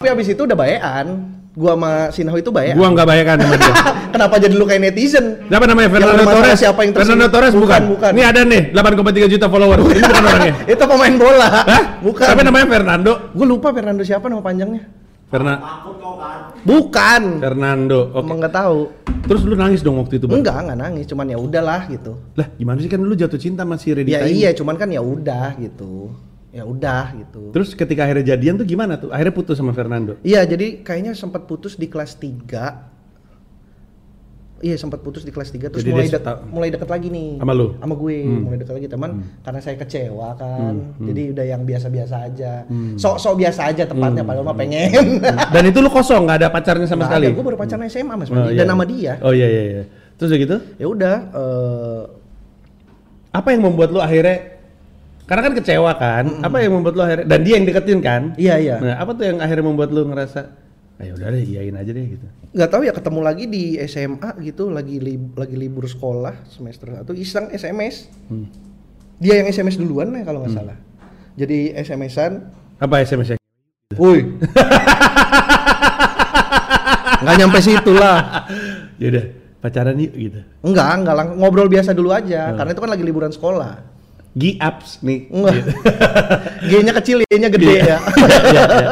Tapi 0.00 0.08
abis 0.08 0.32
itu 0.34 0.42
udah 0.42 0.56
baean. 0.56 1.06
Gua 1.56 1.72
sama 1.72 1.90
Sinho 2.12 2.36
itu 2.36 2.50
baean. 2.50 2.74
gua 2.74 2.90
nggak 2.90 3.06
bayarkan 3.06 3.36
sama 3.38 3.54
dia. 3.56 3.74
Kenapa 4.16 4.34
jadi 4.40 4.54
lu 4.56 4.64
kayak 4.64 4.82
netizen? 4.82 5.46
Siapa 5.46 5.64
namanya? 5.68 5.88
Fernando 5.92 6.24
Torres. 6.24 6.56
siapa 6.58 6.80
yang 6.82 6.92
tersinggung? 6.96 7.16
Fernando 7.22 7.28
Torres 7.32 7.54
bukan. 7.54 7.80
Bukan, 7.86 7.92
bukan. 7.92 8.10
Ini 8.16 8.22
ada 8.24 8.40
nih 8.42 8.62
8,3 8.72 9.32
juta 9.36 9.46
follower. 9.46 9.78
Ini 9.84 10.02
bukan 10.04 10.24
orangnya. 10.24 10.54
itu 10.74 10.84
pemain 10.84 11.14
bola. 11.16 11.48
Hah? 11.48 11.82
Bukan. 12.02 12.26
Tapi 12.26 12.40
namanya 12.44 12.66
Fernando. 12.66 13.12
Gue 13.36 13.46
lupa 13.46 13.68
Fernando 13.72 14.02
siapa 14.02 14.26
nama 14.26 14.42
panjangnya. 14.42 14.82
Ferna 15.36 15.54
Bukan. 16.66 17.22
Fernando. 17.38 18.10
Oke. 18.10 18.26
Emang 18.26 18.36
nggak 18.42 18.54
tahu. 18.56 18.78
Terus 19.26 19.42
lu 19.42 19.54
nangis 19.54 19.82
dong 19.82 19.98
waktu 19.98 20.18
itu, 20.18 20.26
Bang? 20.30 20.42
Enggak, 20.42 20.66
enggak 20.66 20.78
nangis, 20.82 21.04
cuman 21.10 21.26
ya 21.30 21.38
udahlah 21.38 21.86
gitu. 21.90 22.14
Lah, 22.38 22.46
gimana 22.54 22.78
sih 22.78 22.90
kan 22.90 23.02
lu 23.02 23.14
jatuh 23.14 23.38
cinta 23.38 23.62
sama 23.66 23.74
si 23.78 23.90
Redita 23.90 24.22
Ya 24.22 24.26
ini? 24.26 24.38
iya, 24.42 24.50
cuman 24.54 24.74
kan 24.78 24.86
ya 24.90 25.02
udah 25.02 25.58
gitu. 25.58 26.14
Ya 26.54 26.62
udah 26.64 27.12
gitu. 27.20 27.50
Terus 27.52 27.74
ketika 27.74 28.06
akhirnya 28.06 28.34
jadian 28.34 28.56
tuh 28.56 28.66
gimana 28.66 28.96
tuh? 28.96 29.10
Akhirnya 29.10 29.34
putus 29.34 29.58
sama 29.58 29.74
Fernando. 29.74 30.16
Iya, 30.22 30.46
jadi 30.46 30.80
kayaknya 30.80 31.12
sempat 31.18 31.44
putus 31.44 31.74
di 31.76 31.90
kelas 31.90 32.16
3. 32.16 32.95
Iya, 34.56 34.72
sempat 34.74 34.98
putus 34.98 35.20
di 35.20 35.28
kelas 35.28 35.48
3 35.48 35.68
terus 35.68 35.84
Jadi 35.84 35.92
mulai 35.92 36.06
dia 36.06 36.16
dek, 36.16 36.22
ta- 36.22 36.40
mulai 36.42 36.68
deket 36.70 36.88
lagi 36.88 37.08
nih. 37.08 37.36
Sama 37.36 37.52
lu? 37.52 37.76
Sama 37.76 37.92
gue, 37.94 38.16
Hmm. 38.18 38.40
mulai 38.40 38.56
deket 38.56 38.74
lagi 38.74 38.88
teman 38.88 39.10
karena 39.38 39.60
saya 39.60 39.76
kecewa 39.76 40.28
kan. 40.32 40.74
Hmm, 40.90 41.06
Jadi 41.06 41.22
udah 41.30 41.44
yang 41.46 41.62
biasa-biasa 41.62 42.16
aja. 42.24 42.52
Sok-sok 42.94 43.34
biasa 43.36 43.60
aja 43.68 43.84
tepatnya 43.84 44.22
padahal 44.22 44.42
mah 44.42 44.56
pengen. 44.56 45.20
Dan 45.52 45.62
itu 45.62 45.78
lu 45.78 45.88
kosong, 45.88 46.24
nggak 46.24 46.38
ada 46.38 46.48
pacarnya 46.48 46.84
sama 46.84 47.04
Nggak 47.04 47.10
sekali. 47.10 47.26
ada, 47.26 47.36
gue 47.36 47.44
baru 47.44 47.58
pacaran 47.58 47.84
SMA 47.86 48.14
Mas 48.14 48.28
Oh, 48.28 48.48
iya. 48.48 48.56
dan 48.56 48.66
nama 48.66 48.84
dia. 48.84 49.12
Oh 49.20 49.30
iya 49.30 49.44
iya 49.46 49.62
iya. 49.66 49.82
Terus 50.16 50.28
udah 50.30 50.40
gitu? 50.40 50.56
Ya 50.74 50.86
udah 50.86 51.16
eh, 51.30 52.02
Apa 53.30 53.52
yang 53.52 53.60
membuat 53.62 53.92
lu 53.92 54.00
akhirnya 54.00 54.56
karena 55.22 55.42
kan 55.42 55.52
kecewa 55.52 55.92
kan? 55.94 56.24
Apa 56.40 56.56
yang 56.58 56.72
membuat 56.72 56.94
lu 56.94 57.02
akhirnya 57.02 57.26
dan 57.26 57.40
dia 57.42 57.54
yang 57.54 57.66
deketin 57.66 58.00
kan? 58.00 58.22
Iya, 58.34 58.54
iya. 58.56 58.76
Nah, 58.78 58.94
apa 58.96 59.12
tuh 59.12 59.26
yang 59.26 59.36
akhirnya 59.36 59.64
membuat 59.64 59.90
lu 59.90 60.06
ngerasa 60.06 60.48
ayo 60.96 61.12
udah 61.12 61.28
deh 61.28 61.42
iyain 61.42 61.72
aja 61.72 61.90
deh 61.90 62.06
gitu. 62.08 62.26
nggak 62.50 62.68
tahu 62.68 62.82
ya 62.82 62.90
ketemu 62.90 63.20
lagi 63.20 63.44
di 63.44 63.62
SMA 63.82 64.30
gitu 64.40 64.68
lagi 64.68 64.96
lib- 64.96 65.34
lagi 65.34 65.52
libur 65.54 65.84
sekolah 65.84 66.46
semester 66.46 66.88
satu 66.94 67.12
iseng 67.12 67.50
SMS 67.50 68.08
Hmm. 68.26 68.48
dia 69.16 69.36
yang 69.36 69.46
SMS 69.46 69.76
duluan 69.76 70.08
ya 70.10 70.22
kalau 70.22 70.40
nggak 70.40 70.54
salah 70.54 70.76
jadi 71.34 71.76
SMS-an 71.76 72.48
Apa 72.76 73.00
SMS-nya? 73.02 73.36
woi 73.94 74.24
nggak 77.18 77.36
nyampe 77.36 77.58
situ 77.60 77.92
lah 77.92 78.44
ya 79.00 79.08
udah 79.10 79.24
pacaran 79.58 79.96
yuk 79.96 80.12
gitu. 80.14 80.40
enggak 80.62 80.88
enggak 80.94 81.14
lang- 81.14 81.34
ngobrol 81.34 81.66
biasa 81.66 81.92
dulu 81.92 82.08
Hmm. 82.08 82.20
aja 82.20 82.54
karena 82.54 82.70
itu 82.70 82.80
kan 82.80 82.90
lagi 82.90 83.04
liburan 83.04 83.30
sekolah 83.30 83.72
Gi 84.32 84.56
apps 84.58 85.00
nih. 85.00 85.28
enggak 85.28 85.52
Gitu. 85.54 85.70
G-nya 86.70 86.92
kecil 86.94 87.16
Y-nya 87.22 87.48
gede 87.48 87.68
Iya. 87.70 87.84
ya 87.86 87.98
Iya, 88.46 88.62
iya. 88.70 88.88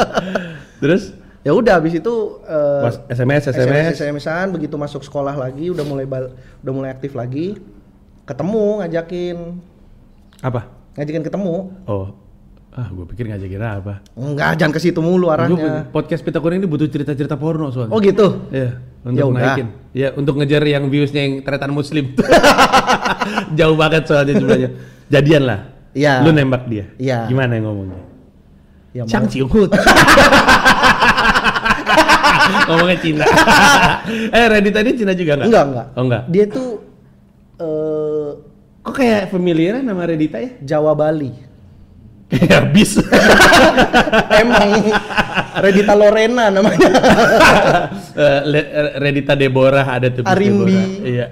Terus 0.78 1.12
ya 1.44 1.52
udah 1.52 1.76
habis 1.76 1.94
itu 1.94 2.14
eh, 2.42 2.82
Pas 2.82 2.96
SMS 3.06 3.52
SMS. 3.52 3.94
SMS-an 3.94 4.48
begitu 4.50 4.74
masuk 4.74 5.04
sekolah 5.04 5.36
lagi 5.36 5.68
udah 5.68 5.84
mulai 5.84 6.04
bal- 6.04 6.32
udah 6.60 6.72
mulai 6.72 6.90
aktif 6.90 7.12
lagi 7.12 7.60
ketemu 8.24 8.80
ngajakin 8.80 9.36
apa? 10.40 10.60
ngajakin 10.96 11.22
ketemu 11.22 11.54
Oh. 11.84 12.08
Ah, 12.74 12.90
gue 12.90 13.06
pikir 13.06 13.30
ngajakin 13.30 13.60
apa. 13.62 14.02
enggak 14.18 14.58
jangan 14.58 14.72
ke 14.72 14.80
situ 14.80 14.98
mulu 14.98 15.30
Gua- 15.30 15.38
arahnya 15.38 15.86
podcast 15.92 16.26
Pita 16.26 16.42
Kuning 16.42 16.58
ini 16.58 16.66
butuh 16.66 16.88
cerita-cerita 16.88 17.36
porno 17.36 17.70
soalnya. 17.70 17.94
oh 17.94 18.00
gitu 18.00 18.50
Ya 18.50 18.82
untuk 19.04 19.30
udah. 19.30 19.42
naikin. 19.52 19.68
Ya, 19.92 20.08
untuk 20.16 20.34
ngejar 20.34 20.64
yang 20.64 20.88
viewsnya 20.88 21.22
yang 21.22 21.34
tretan 21.44 21.70
muslim. 21.70 22.16
Jauh 23.58 23.76
banget 23.76 24.08
soalnya 24.08 24.34
jumlahnya. 24.34 24.70
Jadian 25.06 25.44
lah. 25.44 25.60
Iya. 25.92 26.24
Lu 26.24 26.32
nembak 26.32 26.64
dia. 26.66 26.88
Iya. 26.96 27.28
Gimana 27.28 27.52
yang 27.54 27.68
ngomongnya? 27.68 28.00
ya 28.96 29.04
Ciukut. 29.28 29.68
ngomongnya 32.64 32.98
Cina. 32.98 33.24
eh, 34.36 34.46
Reddit 34.48 34.72
tadi 34.72 34.90
Cina 34.94 35.12
juga 35.12 35.32
enggak? 35.34 35.46
enggak 35.46 35.64
enggak 35.66 35.86
Oh, 35.92 36.02
enggak. 36.02 36.22
dia 36.28 36.44
tuh 36.46 36.68
eh 37.56 38.28
Kok 38.80 38.92
kayak 38.92 39.22
familiar 39.28 39.80
nama 39.80 40.04
Reddita 40.04 40.36
ya? 40.36 40.50
Jawa 40.60 40.92
Bali 40.92 41.32
Kayak 42.30 42.68
bis. 42.70 42.98
emang 44.42 44.70
Redita 45.56 45.92
Lorena 45.92 46.48
namanya 46.48 46.88
Eh, 48.12 48.40
Le- 48.44 48.70
eh, 48.70 48.90
Redita 48.98 49.32
Deborah 49.32 49.86
ada 49.88 50.08
tuh. 50.08 50.24
Arimbi. 50.24 50.74
Deborah. 50.74 51.06
Iya. 51.06 51.26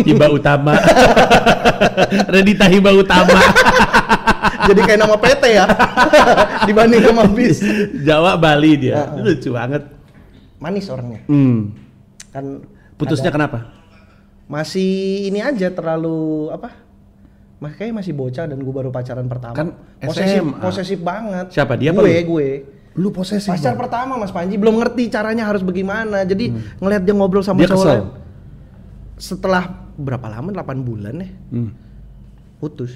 Hiba 0.00 0.26
Utama. 0.28 0.74
Redita 2.26 2.66
Hiba 2.66 2.90
Utama. 2.92 3.36
jadi 4.64 4.80
kayak 4.82 5.00
nama 5.00 5.16
PT 5.16 5.44
ya 5.50 5.64
dibanding 6.64 7.02
sama 7.02 7.24
bis 7.26 7.58
Jawa 8.00 8.32
Bali 8.34 8.72
dia. 8.78 9.04
Heeh. 9.10 9.20
Lucu 9.22 9.50
banget. 9.52 9.82
Manis 10.64 10.88
orangnya 10.88 11.20
Hmm. 11.26 11.76
kan 12.32 12.64
Putusnya 12.96 13.28
ada- 13.28 13.36
kenapa? 13.36 13.58
masih 14.44 14.90
ini 15.26 15.40
aja 15.40 15.68
terlalu 15.68 16.48
apa 16.48 16.80
Mas 17.54 17.72
kayak 17.74 17.92
masih 17.94 18.12
bocah 18.12 18.44
dan 18.44 18.56
gue 18.56 18.68
baru 18.70 18.90
pacaran 18.90 19.24
pertama. 19.24 19.54
Kan 19.54 19.72
posesif, 19.98 20.42
SMA. 20.42 20.58
posesif 20.58 20.98
banget. 21.00 21.46
Siapa, 21.48 21.76
dia 21.76 21.90
Gue, 21.90 22.04
lu? 22.04 22.36
gue. 22.36 22.48
Lu 22.94 23.08
posesif. 23.08 23.48
Pacar 23.48 23.72
pertama 23.74 24.14
Mas 24.14 24.28
Panji 24.30 24.54
belum 24.54 24.76
ngerti 24.76 25.08
caranya 25.08 25.48
harus 25.48 25.60
bagaimana. 25.60 26.22
Jadi 26.22 26.52
ngelihat 26.76 27.02
dia 27.02 27.14
ngobrol 27.14 27.40
sama 27.40 27.58
Dia 27.58 27.72
cowok 27.72 27.80
kesel? 27.80 28.00
Setelah 29.16 29.64
berapa 29.94 30.26
lama? 30.28 30.50
8 30.52 30.82
bulan 30.82 31.14
ya 31.16 31.28
Hmm. 31.48 31.70
putus. 32.58 32.92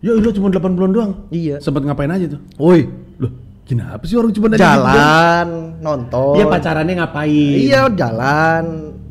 Ya 0.00 0.12
lu 0.12 0.28
cuma 0.30 0.48
8 0.48 0.72
bulan 0.74 0.90
doang. 0.90 1.12
Iya. 1.30 1.56
Sempet 1.58 1.80
ngapain 1.80 2.10
aja 2.10 2.26
tuh? 2.28 2.40
Woi, 2.56 2.92
Loh, 3.16 3.32
kenapa 3.70 4.02
sih 4.02 4.18
orang 4.18 4.34
cuma 4.34 4.50
ada 4.50 4.58
gitu 4.58 4.66
jalan, 4.66 5.48
nonton. 5.78 6.34
Dia 6.34 6.44
pacarannya 6.50 6.94
ngapain? 6.98 7.56
Iya, 7.62 7.86
jalan, 7.94 8.64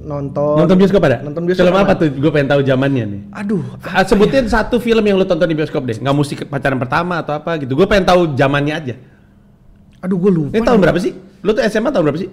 nonton. 0.04 0.56
Nonton 0.60 0.76
bioskop 0.76 1.02
ada? 1.08 1.24
Nonton 1.24 1.48
bioskop 1.48 1.64
Film 1.64 1.80
apa 1.80 1.96
tuh? 1.96 2.12
Gue 2.12 2.32
pengen 2.36 2.52
tahu 2.52 2.62
zamannya 2.68 3.04
nih. 3.08 3.22
Aduh, 3.32 3.64
Ah, 3.88 4.04
sebutin 4.04 4.52
satu 4.52 4.76
film 4.78 5.02
yang 5.02 5.16
lu 5.16 5.24
tonton 5.24 5.48
di 5.48 5.56
bioskop 5.56 5.88
deh. 5.88 5.96
Nggak 5.96 6.12
mesti 6.12 6.36
pacaran 6.44 6.76
pertama 6.76 7.24
atau 7.24 7.32
apa 7.32 7.56
gitu. 7.64 7.80
Gue 7.80 7.88
pengen 7.88 8.04
tahu 8.04 8.36
zamannya 8.36 8.76
aja. 8.76 8.96
aduh 10.00 10.16
gue 10.16 10.32
lupa. 10.32 10.56
Ini 10.56 10.64
tahun 10.64 10.80
berapa 10.80 11.00
sih? 11.00 11.12
Lu 11.44 11.52
tuh 11.52 11.64
SMA 11.68 11.92
tahun 11.92 12.04
berapa 12.08 12.20
sih? 12.20 12.30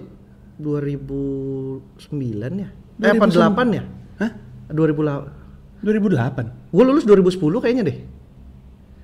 2009 0.57 2.63
ya? 2.63 2.69
Eh, 2.97 3.13
apa 3.13 3.25
2009? 3.27 3.55
8 3.55 3.77
ya? 3.77 3.83
Hah? 4.17 4.31
2008. 4.71 5.83
2008. 5.83 6.73
Gue 6.73 6.83
lulus 6.83 7.05
2010 7.05 7.61
kayaknya 7.61 7.83
deh, 7.85 7.97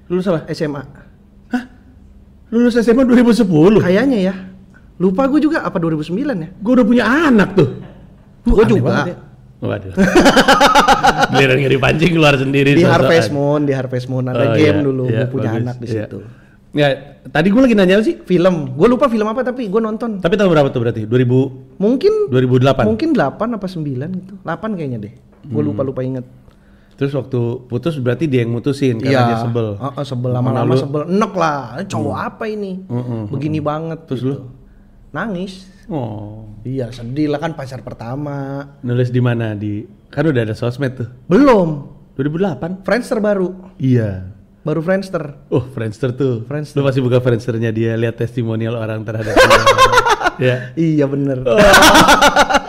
Lulus 0.10 0.26
apa? 0.28 0.50
SMA. 0.52 0.84
Lulus 2.54 2.78
SMA 2.78 3.02
2010. 3.04 3.82
Kayaknya 3.82 4.18
ya. 4.22 4.34
Lupa 5.02 5.26
gue 5.26 5.42
juga 5.42 5.66
apa 5.66 5.82
2009 5.82 6.14
ya? 6.38 6.50
Gue 6.54 6.72
udah 6.78 6.86
punya 6.86 7.04
anak 7.04 7.58
tuh. 7.58 7.82
Gue 8.46 8.62
Aneh 8.62 8.72
juga. 8.72 8.94
ya. 9.10 9.18
Waduh. 9.58 9.94
Giliran 11.34 11.58
nggak 11.58 11.74
dipancing 11.74 12.12
keluar 12.14 12.36
sendiri. 12.36 12.76
Di. 12.76 12.84
Harvest 12.84 13.32
Moon, 13.32 13.64
di 13.64 13.74
Harvest 13.74 14.06
Moon 14.06 14.28
ada 14.28 14.44
Oh, 14.44 14.54
game 14.54 14.78
iya, 14.78 14.84
dulu, 14.84 15.04
iya, 15.08 15.18
gue 15.24 15.28
punya 15.32 15.50
bagus, 15.50 15.64
anak 15.64 15.76
di 15.80 15.88
iya. 15.88 15.96
situ. 16.06 16.18
Ya, 16.74 16.88
tadi 17.30 17.48
gue 17.48 17.62
lagi 17.62 17.76
nanya 17.78 18.02
sih? 18.02 18.18
Film, 18.20 18.74
gue 18.74 18.88
lupa 18.90 19.06
film 19.06 19.24
apa 19.24 19.42
tapi 19.42 19.70
gue 19.70 19.78
nonton. 19.78 20.20
Tapi 20.20 20.34
tahun 20.36 20.50
berapa 20.52 20.68
tuh 20.68 20.82
berarti? 20.82 21.02
2000 21.06 21.80
Mungkin 21.80 22.14
2008. 22.30 22.84
mungkin 22.84 23.10
8 23.14 23.40
apa 23.56 23.66
9 23.66 24.20
gitu. 24.20 24.34
8 24.42 24.78
kayaknya 24.78 25.00
deh. 25.00 25.14
Gue 25.44 25.62
Hmm. 25.62 25.70
lupa 25.72 25.82
lupa 25.82 26.02
inget. 26.02 26.26
Terus 26.94 27.12
waktu 27.18 27.40
putus 27.66 27.98
berarti 27.98 28.30
dia 28.30 28.46
yang 28.46 28.54
mutusin 28.54 29.02
karena 29.02 29.34
dia 29.34 29.40
sebel. 29.42 29.76
Heeh, 29.82 30.04
sebel 30.06 30.32
Mana 30.34 30.62
lama-lama 30.64 30.74
sebel. 30.78 31.02
Enek 31.10 31.34
lah, 31.34 31.82
cowok 31.90 32.18
apa 32.18 32.46
ini? 32.46 32.86
Mm-mm, 32.86 33.34
Begini 33.34 33.60
banget. 33.60 34.06
Terus 34.06 34.22
gitu. 34.22 34.30
lu? 34.30 34.38
Nangis. 35.14 35.70
Oh. 35.90 36.48
Iya, 36.64 36.94
sedih 36.94 37.28
lah 37.28 37.42
kan 37.42 37.58
pacar 37.58 37.82
pertama. 37.82 38.66
Nulis 38.86 39.10
di 39.10 39.20
mana? 39.20 39.58
Di 39.58 39.84
kan 40.14 40.24
udah 40.30 40.42
ada 40.46 40.56
sosmed 40.56 40.94
tuh. 40.96 41.10
Belum. 41.26 41.90
2008. 42.16 42.86
Friendster 42.86 43.18
baru. 43.18 43.74
Iya. 43.82 44.30
Baru 44.64 44.80
Friendster. 44.80 45.44
Oh, 45.52 45.66
Friendster 45.76 46.16
tuh. 46.16 46.48
Friendster. 46.48 46.80
Lu 46.80 46.88
pasti 46.88 47.04
buka 47.04 47.20
Friendsternya 47.20 47.76
dia 47.76 48.00
lihat 48.00 48.16
testimonial 48.16 48.80
orang 48.80 49.04
terhadap 49.04 49.36
dia. 49.36 49.64
ya. 50.48 50.56
Iya 50.80 51.06
bener. 51.10 51.44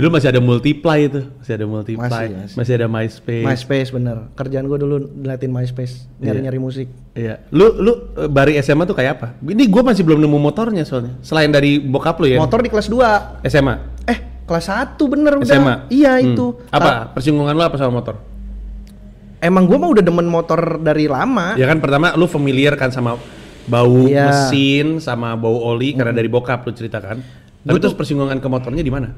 Dulu 0.00 0.08
masih 0.10 0.28
ada 0.28 0.40
multiply 0.40 0.98
itu, 1.02 1.20
masih 1.36 1.52
ada 1.54 1.66
multiply, 1.66 2.08
Masih, 2.08 2.28
masih, 2.32 2.56
masih. 2.56 2.72
ada 2.74 2.86
MySpace. 2.88 3.44
MySpace 3.44 3.90
bener. 3.92 4.16
Kerjaan 4.32 4.64
gue 4.64 4.78
dulu 4.80 4.96
ngeliatin 5.14 5.52
MySpace, 5.52 6.08
nyari-nyari 6.16 6.56
musik. 6.56 6.88
Iya. 7.12 7.44
Lu 7.50 7.76
lu 7.76 7.92
eh, 8.16 8.24
bari 8.24 8.56
SMA 8.58 8.82
tuh 8.82 8.96
kayak 8.96 9.12
apa? 9.14 9.28
Ini 9.38 9.68
gue 9.68 9.82
masih 9.84 10.00
belum 10.00 10.16
nemu 10.18 10.38
motornya 10.40 10.82
soalnya. 10.82 11.20
Selain 11.20 11.52
dari 11.52 11.76
bokap 11.76 12.16
lu 12.16 12.32
ya. 12.32 12.40
Motor 12.40 12.64
di 12.64 12.72
kelas 12.72 12.88
2 12.88 13.44
SMA. 13.44 13.74
Eh, 14.08 14.18
kelas 14.42 14.66
1 14.66 14.96
bener 15.04 15.36
udah. 15.36 15.44
SMA. 15.46 15.74
Iya 15.86 16.16
Hmm. 16.16 16.26
itu. 16.32 16.46
Apa? 16.70 17.12
Persinggungan 17.12 17.52
lu 17.52 17.60
apa 17.60 17.76
sama 17.76 18.00
motor? 18.00 18.16
Emang 19.38 19.64
gue 19.64 19.76
mah 19.76 19.88
udah 19.90 20.00
demen 20.00 20.24
motor 20.24 20.76
dari 20.78 21.08
lama. 21.08 21.56
Ya 21.56 21.64
kan 21.64 21.76
pertama 21.76 22.16
lu 22.16 22.24
familiar 22.24 22.72
kan 22.74 22.88
sama 22.88 23.20
bau 23.64 24.04
Iya. 24.04 24.48
mesin 24.48 24.96
sama 24.98 25.36
bau 25.36 25.60
oli 25.66 25.92
karena 25.92 26.10
dari 26.10 26.26
bokap 26.26 26.64
lu 26.64 26.72
ceritakan. 26.72 27.20
Tapi 27.60 27.68
Gua 27.70 27.80
terus 27.80 27.92
persinggungan 27.92 28.40
ke 28.40 28.48
motornya 28.48 28.80
di 28.80 28.88
mana? 28.88 29.12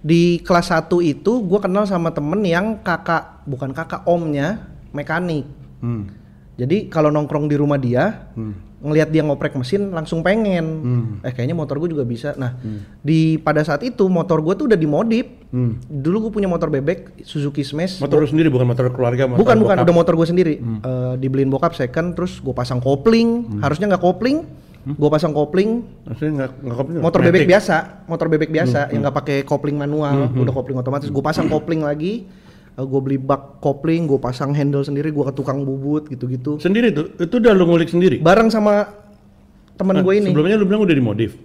Di 0.00 0.40
kelas 0.40 0.72
1 0.72 0.88
itu 1.04 1.32
gue 1.44 1.60
kenal 1.60 1.84
sama 1.84 2.08
temen 2.08 2.40
yang 2.40 2.80
kakak, 2.80 3.44
bukan 3.44 3.70
kakak 3.70 4.00
omnya, 4.08 4.64
mekanik. 4.90 5.44
Hmm. 5.84 6.08
Jadi 6.56 6.88
kalau 6.88 7.08
nongkrong 7.08 7.48
di 7.48 7.56
rumah 7.56 7.76
dia, 7.76 8.28
Hmm. 8.32 8.52
ngelihat 8.80 9.12
dia 9.12 9.20
ngoprek 9.20 9.52
mesin 9.56 9.92
langsung 9.92 10.24
pengen. 10.24 10.64
Hmm. 10.64 11.04
Eh 11.20 11.32
kayaknya 11.32 11.52
motor 11.52 11.76
gue 11.76 11.92
juga 11.92 12.04
bisa. 12.04 12.32
Nah, 12.36 12.56
di 13.00 13.36
pada 13.36 13.60
saat 13.60 13.80
itu 13.80 14.08
motor 14.08 14.40
gue 14.40 14.56
tuh 14.56 14.64
udah 14.68 14.76
dimodif. 14.76 15.28
Hmm. 15.52 15.76
Dulu 15.84 16.28
gue 16.28 16.32
punya 16.40 16.48
motor 16.48 16.72
bebek 16.72 17.20
Suzuki 17.24 17.60
Smash. 17.60 18.00
Motor 18.00 18.24
lu 18.24 18.28
sendiri 18.28 18.48
bukan 18.48 18.64
motor 18.64 18.88
keluarga, 18.88 19.28
motor 19.28 19.40
bukan 19.40 19.56
bukan 19.60 19.76
bokap. 19.76 19.84
udah 19.84 19.94
motor 19.96 20.14
gue 20.16 20.28
sendiri. 20.28 20.54
Eh, 20.60 21.12
dibeliin 21.16 21.52
bokap 21.52 21.76
second 21.76 22.16
terus 22.16 22.40
gue 22.40 22.52
pasang 22.56 22.80
kopling. 22.80 23.60
Harusnya 23.60 23.84
nggak 23.92 24.00
kopling. 24.00 24.48
Gue 24.80 25.08
pasang 25.12 25.36
kopling. 25.36 25.84
Maksudnya 26.08 26.32
nggak 26.32 26.50
nggak 26.64 26.76
kopling, 26.80 26.96
Motor 27.04 27.20
bebek 27.20 27.40
matic. 27.44 27.50
biasa, 27.52 27.76
motor 28.08 28.26
bebek 28.32 28.50
biasa 28.50 28.80
yang 28.92 29.00
nggak 29.04 29.16
pakai 29.20 29.36
kopling 29.44 29.76
manual, 29.76 30.32
udah 30.32 30.52
kopling 30.56 30.78
otomatis. 30.80 31.08
Gue 31.12 31.24
pasang 31.24 31.46
kopling 31.48 31.84
lagi. 31.84 32.24
gue 32.80 33.00
beli 33.02 33.20
bak 33.20 33.60
kopling, 33.60 34.08
gue 34.08 34.16
pasang 34.16 34.56
handle 34.56 34.80
sendiri, 34.80 35.12
gue 35.12 35.24
ke 35.28 35.36
tukang 35.36 35.68
bubut 35.68 36.08
gitu-gitu. 36.08 36.56
Sendiri 36.56 36.88
tuh, 36.88 37.12
itu 37.20 37.36
udah 37.36 37.52
lu 37.52 37.68
ngulik 37.68 37.92
sendiri. 37.92 38.24
Bareng 38.24 38.48
sama 38.48 38.88
temen 39.76 40.00
Ah, 40.00 40.04
gue 40.04 40.14
ini. 40.16 40.32
Sebelumnya 40.32 40.56
lu 40.56 40.64
bilang 40.64 40.88
udah 40.88 40.96
dimodif. 40.96 41.36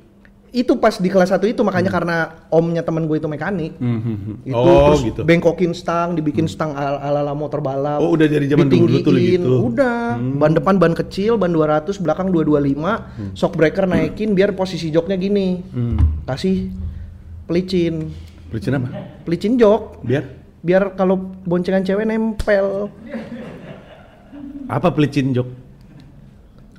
Itu 0.56 0.80
pas 0.80 0.95
di 0.95 1.12
kelas 1.12 1.36
1 1.36 1.51
itu 1.51 1.60
makanya 1.68 1.91
karena 1.91 2.47
omnya 2.47 2.80
temen 2.80 3.12
gue 3.12 3.20
itu 3.20 3.28
mekanik. 3.28 3.76
Hmm, 3.76 3.99
hmm, 3.99 4.18
hmm. 4.24 4.36
Itu 4.47 4.56
oh 4.56 4.88
terus 4.88 5.01
gitu. 5.03 5.22
bengkokin 5.28 5.76
stang, 5.76 6.16
dibikin 6.16 6.47
stang 6.47 6.72
ala 6.72 7.03
ala 7.03 7.36
motor 7.36 7.60
balap. 7.60 7.99
Oh, 7.99 8.16
udah 8.16 8.24
dari 8.24 8.47
zaman 8.47 8.72
dulu 8.72 9.03
tuh 9.03 9.20
gitu. 9.20 9.68
Udah. 9.68 10.16
Ban 10.16 10.56
depan 10.56 10.80
ban 10.80 10.95
kecil, 10.95 11.36
ban 11.36 11.51
200, 11.51 11.99
belakang 11.99 12.32
225, 12.32 13.36
shock 13.36 13.60
breaker 13.60 13.84
naikin 13.84 14.32
biar 14.32 14.56
posisi 14.56 14.88
joknya 14.95 15.20
gini. 15.20 15.60
Hmm. 15.76 16.24
Kasih 16.24 16.72
pelicin. 17.51 18.16
Pelicin 18.47 18.80
apa? 18.80 18.88
Pelicin 19.28 19.60
jok 19.60 20.08
Biar 20.08 20.24
biar 20.64 20.95
kalau 20.95 21.36
boncengan 21.43 21.84
cewek 21.84 22.08
nempel. 22.08 22.88
apa 24.72 24.88
pelicin 24.95 25.36
jok? 25.36 25.51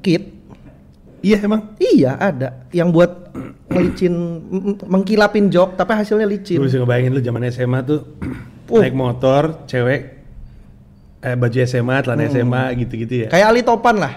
Kit. 0.00 0.35
Iya 1.26 1.42
emang. 1.42 1.74
Iya, 1.76 2.14
ada 2.14 2.48
yang 2.70 2.94
buat 2.94 3.34
ngelicin 3.72 4.14
m- 4.46 4.78
mengkilapin 4.80 5.50
jok 5.50 5.74
tapi 5.74 5.92
hasilnya 5.92 6.22
licin. 6.24 6.56
Gue 6.56 6.70
bisa 6.70 6.78
ngebayangin 6.78 7.10
lu 7.10 7.20
zaman 7.20 7.42
SMA 7.50 7.78
tuh 7.82 8.00
Uh. 8.66 8.82
naik 8.82 8.94
motor, 8.94 9.62
cewek 9.66 10.18
eh 11.20 11.34
baju 11.34 11.54
SMA, 11.64 12.02
celana 12.02 12.26
Hmm. 12.26 12.32
SMA 12.32 12.62
gitu-gitu 12.76 13.14
ya. 13.22 13.28
Kayak 13.30 13.46
Ali 13.48 13.62
Topan 13.62 13.96
lah. 13.96 14.14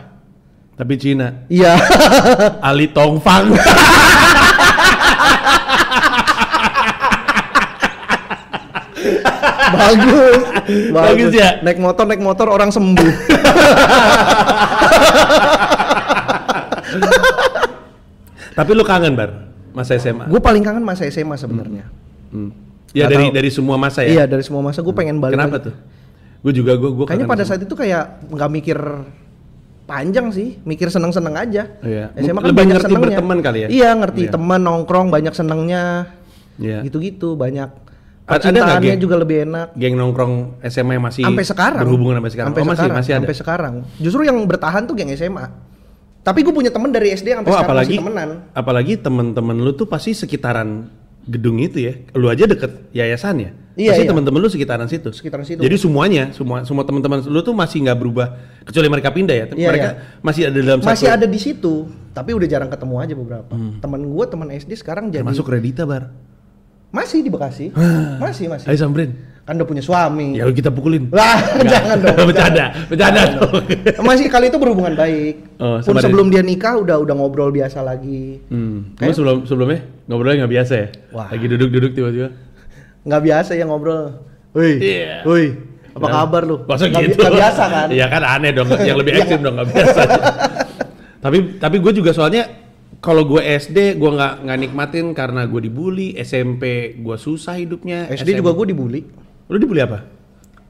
Tapi 0.74 0.93
Cina. 0.95 1.45
Iya. 1.45 1.78
Ali 2.70 2.89
Tongfang. 2.89 3.53
bagus. 9.70 10.41
Bagus 10.91 11.32
ya? 11.32 11.49
Naik 11.62 11.80
motor 11.80 12.05
naik 12.05 12.22
motor 12.22 12.47
orang 12.49 12.70
sembuh. 12.70 13.10
Tapi 18.58 18.72
lu 18.74 18.84
kangen 18.84 19.14
bar 19.14 19.32
masa 19.72 19.95
SMA. 19.95 20.26
gue 20.26 20.41
paling 20.41 20.64
kangen 20.66 20.84
masa 20.84 21.06
SMA 21.08 21.36
sebenarnya. 21.36 21.86
Hmm. 22.30 22.52
Ya 22.89 23.06
Nggak 23.06 23.10
dari 23.14 23.26
tahu. 23.30 23.36
dari 23.38 23.50
semua 23.54 23.76
masa 23.78 24.00
ya. 24.02 24.10
Iya 24.12 24.24
dari 24.26 24.43
semua 24.43 24.62
masa 24.66 24.82
gue 24.82 24.93
pengen 24.93 25.22
balik. 25.22 25.38
Kenapa 25.38 25.58
lagi. 25.58 25.68
tuh? 25.70 25.76
Gue 26.39 26.54
juga 26.56 26.72
gue 26.74 26.89
gue 26.89 27.06
Kayaknya 27.06 27.28
pada 27.28 27.43
saat 27.45 27.62
itu 27.62 27.76
kayak 27.76 28.04
nggak 28.32 28.50
mikir 28.50 28.80
panjang 29.86 30.30
sih, 30.30 30.58
mikir 30.64 30.89
seneng-seneng 30.89 31.34
aja. 31.34 31.64
Iya. 31.82 32.14
SMA 32.18 32.39
kan 32.39 32.50
Lebih 32.50 32.58
banyak 32.58 32.76
ngerti 32.78 32.86
senengnya. 32.89 33.06
berteman 33.14 33.38
kali 33.41 33.60
ya? 33.60 33.68
Iya 33.70 33.89
ngerti 33.97 34.22
Iya. 34.26 34.32
teman 34.34 34.62
nongkrong 34.62 35.08
banyak 35.10 35.34
senengnya. 35.34 35.84
Iya. 36.58 36.80
Gitu-gitu 36.86 37.34
banyak. 37.34 37.70
Percintaannya 38.26 38.93
juga 39.02 39.18
lebih 39.18 39.50
enak. 39.50 39.74
geng 39.74 39.97
nongkrong 39.97 40.62
SMA 40.70 41.02
yang 41.02 41.06
masih 41.06 41.26
Sampai 41.26 41.41
sekarang. 41.41 41.82
berhubungan 41.82 42.22
sampai 42.22 42.30
sekarang. 42.30 42.50
Sampai 42.54 42.62
oh, 42.62 42.68
masih 42.70 42.78
sekarang. 42.78 42.97
masih 43.02 43.12
ada. 43.12 43.20
Sampai 43.26 43.36
sekarang. 43.38 43.74
Justru 43.97 44.22
yang 44.22 44.38
bertahan 44.45 44.82
tuh 44.86 44.93
geng 44.93 45.10
SMA. 45.10 45.45
Tapi 46.20 46.43
gue 46.43 46.53
punya 46.53 46.70
temen 46.70 46.91
dari 46.91 47.15
SD 47.15 47.32
sampai 47.32 47.47
Oh 47.47 47.55
sekarang 47.55 47.70
apalagi 47.72 47.95
masih 47.95 48.01
temenan. 48.03 48.30
apalagi 48.51 48.93
temen-temen 48.99 49.55
lu 49.55 49.72
tuh 49.72 49.88
pasti 49.88 50.11
sekitaran 50.11 50.91
gedung 51.26 51.57
itu 51.61 51.80
ya. 51.80 51.93
Lu 52.17 52.28
aja 52.28 52.43
deket 52.43 52.91
yayasan 52.91 53.36
ya. 53.39 53.51
Iya, 53.80 53.95
pasti 53.95 54.03
iya. 54.03 54.09
temen-temen 54.11 54.39
lu 54.43 54.49
sekitaran 54.51 54.88
situ. 54.91 55.09
Sekitaran 55.15 55.47
situ. 55.47 55.63
Jadi 55.63 55.76
semuanya, 55.80 56.36
semua 56.36 56.67
semua 56.67 56.84
teman-teman 56.84 57.24
lu 57.24 57.39
tuh 57.39 57.55
masih 57.55 57.88
nggak 57.88 57.95
berubah 57.95 58.28
kecuali 58.67 58.88
mereka 58.91 59.09
pindah 59.15 59.36
ya. 59.36 59.45
Iya, 59.55 59.67
mereka 59.72 59.89
iya. 59.95 60.20
masih 60.20 60.41
ada 60.51 60.57
dalam 60.59 60.80
Masih 60.84 61.07
satu. 61.07 61.15
ada 61.15 61.28
di 61.30 61.39
situ, 61.39 61.74
tapi 62.11 62.36
udah 62.36 62.47
jarang 62.49 62.67
ketemu 62.67 62.95
aja 62.99 63.13
beberapa. 63.15 63.53
Temen 63.55 64.01
gue, 64.03 64.26
temen 64.28 64.47
SD 64.51 64.72
sekarang 64.76 65.07
jadi 65.07 65.24
Masuk 65.24 65.47
Redita 65.47 65.88
bar. 65.88 66.11
masih 66.89 67.22
di 67.22 67.30
Bekasi. 67.30 67.72
masih 68.20 68.49
masih. 68.51 68.65
Ayo 68.67 68.78
samperin. 68.82 69.13
Kan 69.50 69.58
udah 69.58 69.66
punya 69.66 69.82
suami. 69.82 70.38
Ya 70.38 70.45
kita 70.45 70.70
pukulin. 70.70 71.10
Lah, 71.10 71.41
jangan 71.74 71.97
dong. 71.97 72.18
bercanda, 72.30 72.66
bercanda 72.86 73.22
dong. 73.34 73.66
Masih 74.00 74.30
kali 74.30 74.45
itu 74.45 74.62
berhubungan 74.62 74.93
baik. 74.93 75.58
Oh, 75.58 75.82
Pun 75.82 75.97
sebelum 75.97 76.30
dia 76.30 76.45
nikah 76.45 76.78
udah 76.78 77.02
udah 77.02 77.16
ngobrol 77.18 77.50
biasa 77.50 77.82
lagi. 77.82 78.45
Hmm. 78.45 78.93
Kayak- 78.93 79.10
Lu 79.10 79.18
sebelum 79.18 79.38
sebelumnya 79.43 79.80
ngobrolnya 80.06 80.45
nggak 80.45 80.54
biasa 80.54 80.74
ya? 80.76 80.88
Wah. 81.10 81.28
Lagi 81.28 81.45
duduk-duduk 81.47 81.91
tiba-tiba. 81.91 82.30
Nggak 83.02 83.22
biasa 83.26 83.52
ya 83.54 83.66
ngobrol. 83.66 84.22
Woi, 84.50 84.74
Iya. 84.78 85.26
woi, 85.26 85.45
apa 85.91 86.06
Nah, 86.06 86.14
kabar 86.16 86.41
lu? 86.43 86.56
Masa 86.64 86.86
bi- 86.86 87.10
gitu? 87.10 87.18
nggak 87.18 87.34
biasa 87.36 87.64
kan? 87.66 87.88
Iya 87.89 88.06
kan 88.08 88.22
aneh 88.24 88.52
dong, 88.52 88.70
yang 88.80 88.97
lebih 88.97 89.12
Iya. 89.14 89.20
ekstrim 89.20 89.41
dong 89.41 89.56
nggak 89.56 89.68
biasa. 89.68 90.02
tapi 91.20 91.38
tapi 91.58 91.76
gue 91.80 91.91
juga 91.91 92.12
soalnya 92.12 92.43
kalau 92.97 93.26
gue 93.26 93.41
SD 93.41 93.95
gue 93.95 94.12
nggak 94.12 94.34
nggak 94.41 94.58
nikmatin 94.60 95.06
karena 95.12 95.45
gue 95.45 95.62
dibully, 95.64 96.14
SMP 96.16 96.64
gue 96.95 97.18
susah 97.18 97.56
hidupnya. 97.56 98.06
SD 98.10 98.38
juga 98.38 98.54
gue 98.54 98.68
dibully. 98.68 99.02
Lu 99.50 99.58
dibully 99.58 99.82
apa? 99.82 100.06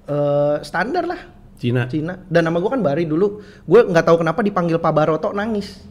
Eh, 0.10 0.56
standar 0.64 1.04
lah 1.06 1.22
Cina. 1.60 1.84
Cina. 1.92 2.16
Dan 2.32 2.48
nama 2.48 2.58
gue 2.64 2.72
kan 2.72 2.80
Bari 2.80 3.04
dulu. 3.04 3.44
Gue 3.68 3.84
nggak 3.84 4.08
tahu 4.08 4.24
kenapa 4.24 4.40
dipanggil 4.40 4.80
Pak 4.80 4.94
Baroto 4.96 5.36
nangis. 5.36 5.84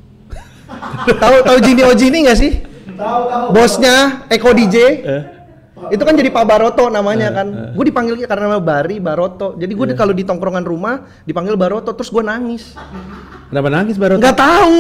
tahu 1.22 1.36
tahu 1.44 1.58
Jini 1.60 1.84
Ojini 1.84 2.24
nggak 2.24 2.38
sih? 2.40 2.52
Tahu 2.96 3.22
tahu. 3.28 3.46
Bosnya 3.52 4.24
Eko 4.32 4.56
DJ. 4.56 4.76
Eh? 5.04 5.22
Itu 5.92 6.02
kan 6.02 6.16
jadi 6.16 6.32
Pak 6.32 6.44
Baroto 6.48 6.88
namanya 6.88 7.28
kan. 7.30 7.76
Gue 7.76 7.92
dipanggilnya 7.92 8.24
karena 8.24 8.48
nama 8.48 8.60
Bari 8.64 8.96
Baroto. 8.96 9.60
Jadi 9.60 9.72
gue 9.76 9.86
kalau 9.92 10.16
di 10.16 10.24
tongkrongan 10.24 10.64
rumah 10.64 11.04
dipanggil 11.28 11.54
Baroto 11.60 11.92
terus 11.92 12.08
gue 12.08 12.24
nangis. 12.24 12.72
Kenapa 13.52 13.68
nangis 13.68 14.00
baru? 14.00 14.16
Nggak 14.16 14.38
tahu. 14.40 14.76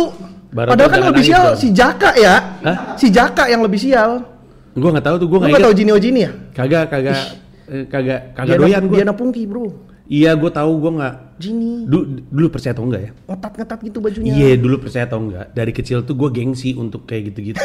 Baroto 0.48 0.72
Padahal 0.72 0.88
kan 0.88 1.00
lebih 1.12 1.24
sial 1.28 1.44
dong. 1.52 1.60
si 1.60 1.68
Jaka 1.76 2.10
ya. 2.16 2.36
Hah? 2.64 2.76
Si 2.96 3.12
Jaka 3.12 3.44
yang 3.52 3.60
lebih 3.60 3.76
sial. 3.76 4.24
Gue 4.72 4.88
nggak 4.88 5.04
tahu 5.04 5.16
tuh, 5.20 5.28
gue 5.28 5.38
nggak 5.44 5.60
tahu. 5.68 5.74
Jini 5.76 5.90
Ojini 5.92 6.20
ya? 6.24 6.32
Kagak, 6.56 6.88
kagak, 6.88 7.47
eh, 7.70 7.84
kagak, 7.84 8.32
kagak 8.32 8.56
Diana- 8.56 8.64
doyan 8.64 8.82
gue. 8.84 8.96
Diana 8.96 9.12
Pungki 9.12 9.44
bro. 9.44 9.68
Iya, 10.04 10.32
gue 10.34 10.48
tahu 10.48 10.72
gue 10.78 10.92
nggak. 10.94 11.14
Jini. 11.36 11.84
Dulu, 11.84 12.02
dulu 12.26 12.46
percaya 12.48 12.72
atau 12.72 12.82
enggak 12.82 13.02
ya? 13.02 13.10
Ngetat-ngetat 13.26 13.78
gitu 13.84 13.98
bajunya. 14.00 14.32
Iya 14.32 14.56
dulu 14.56 14.76
percaya 14.80 15.04
atau 15.04 15.20
enggak 15.20 15.46
Dari 15.52 15.70
kecil 15.70 16.02
tuh 16.02 16.16
gue 16.16 16.28
gengsi 16.32 16.72
untuk 16.72 17.04
kayak 17.04 17.30
gitu-gitu 17.30 17.62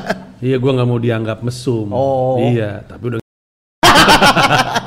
Iya 0.40 0.56
gue 0.56 0.70
nggak 0.70 0.88
mau 0.88 0.96
dianggap 0.96 1.42
mesum 1.42 1.90
Oh. 1.90 2.40
Iya 2.40 2.80
tapi 2.82 3.10
udah 3.10 3.20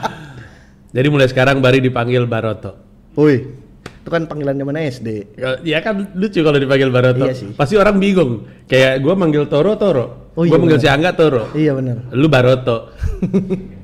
Jadi 0.89 1.07
mulai 1.07 1.27
sekarang 1.27 1.59
Bari 1.59 1.77
dipanggil 1.79 2.23
Baroto 2.23 2.73
Woi, 3.13 3.37
itu 3.77 4.09
kan 4.09 4.25
panggilan 4.25 4.57
zaman 4.57 4.73
SD. 4.79 5.37
Ya 5.61 5.77
kan 5.79 6.09
lucu 6.11 6.39
kalau 6.39 6.57
dipanggil 6.57 6.89
Baroto 6.89 7.21
Iya 7.23 7.35
sih. 7.35 7.53
Pasti 7.53 7.75
orang 7.75 7.97
bingung 7.97 8.45
Kayak 8.65 8.97
gue 8.99 9.13
manggil 9.13 9.45
Toro 9.45 9.75
Toro 9.75 10.33
Oh, 10.33 10.41
Gue 10.41 10.49
iya 10.49 10.57
manggil 10.57 10.79
benar. 10.79 10.85
si 10.85 10.89
Angga 10.89 11.11
Toro 11.13 11.43
Iya 11.53 11.71
benar. 11.75 11.97
Lu 12.09 12.25
Baroto 12.25 12.77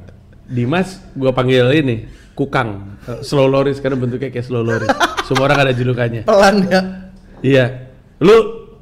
Dimas 0.49 0.97
gue 1.13 1.29
panggil 1.29 1.69
ini 1.71 1.95
Kukang 2.33 2.97
Slow 3.21 3.45
Loris 3.45 3.77
karena 3.77 3.95
bentuknya 3.95 4.27
kayak 4.27 4.43
slow 4.43 4.61
Loris 4.61 4.89
Semua 5.29 5.45
orang 5.45 5.69
ada 5.69 5.73
julukannya 5.73 6.25
Pelan 6.25 6.55
ya. 6.65 6.81
Iya. 7.39 7.65
Lu 8.19 8.35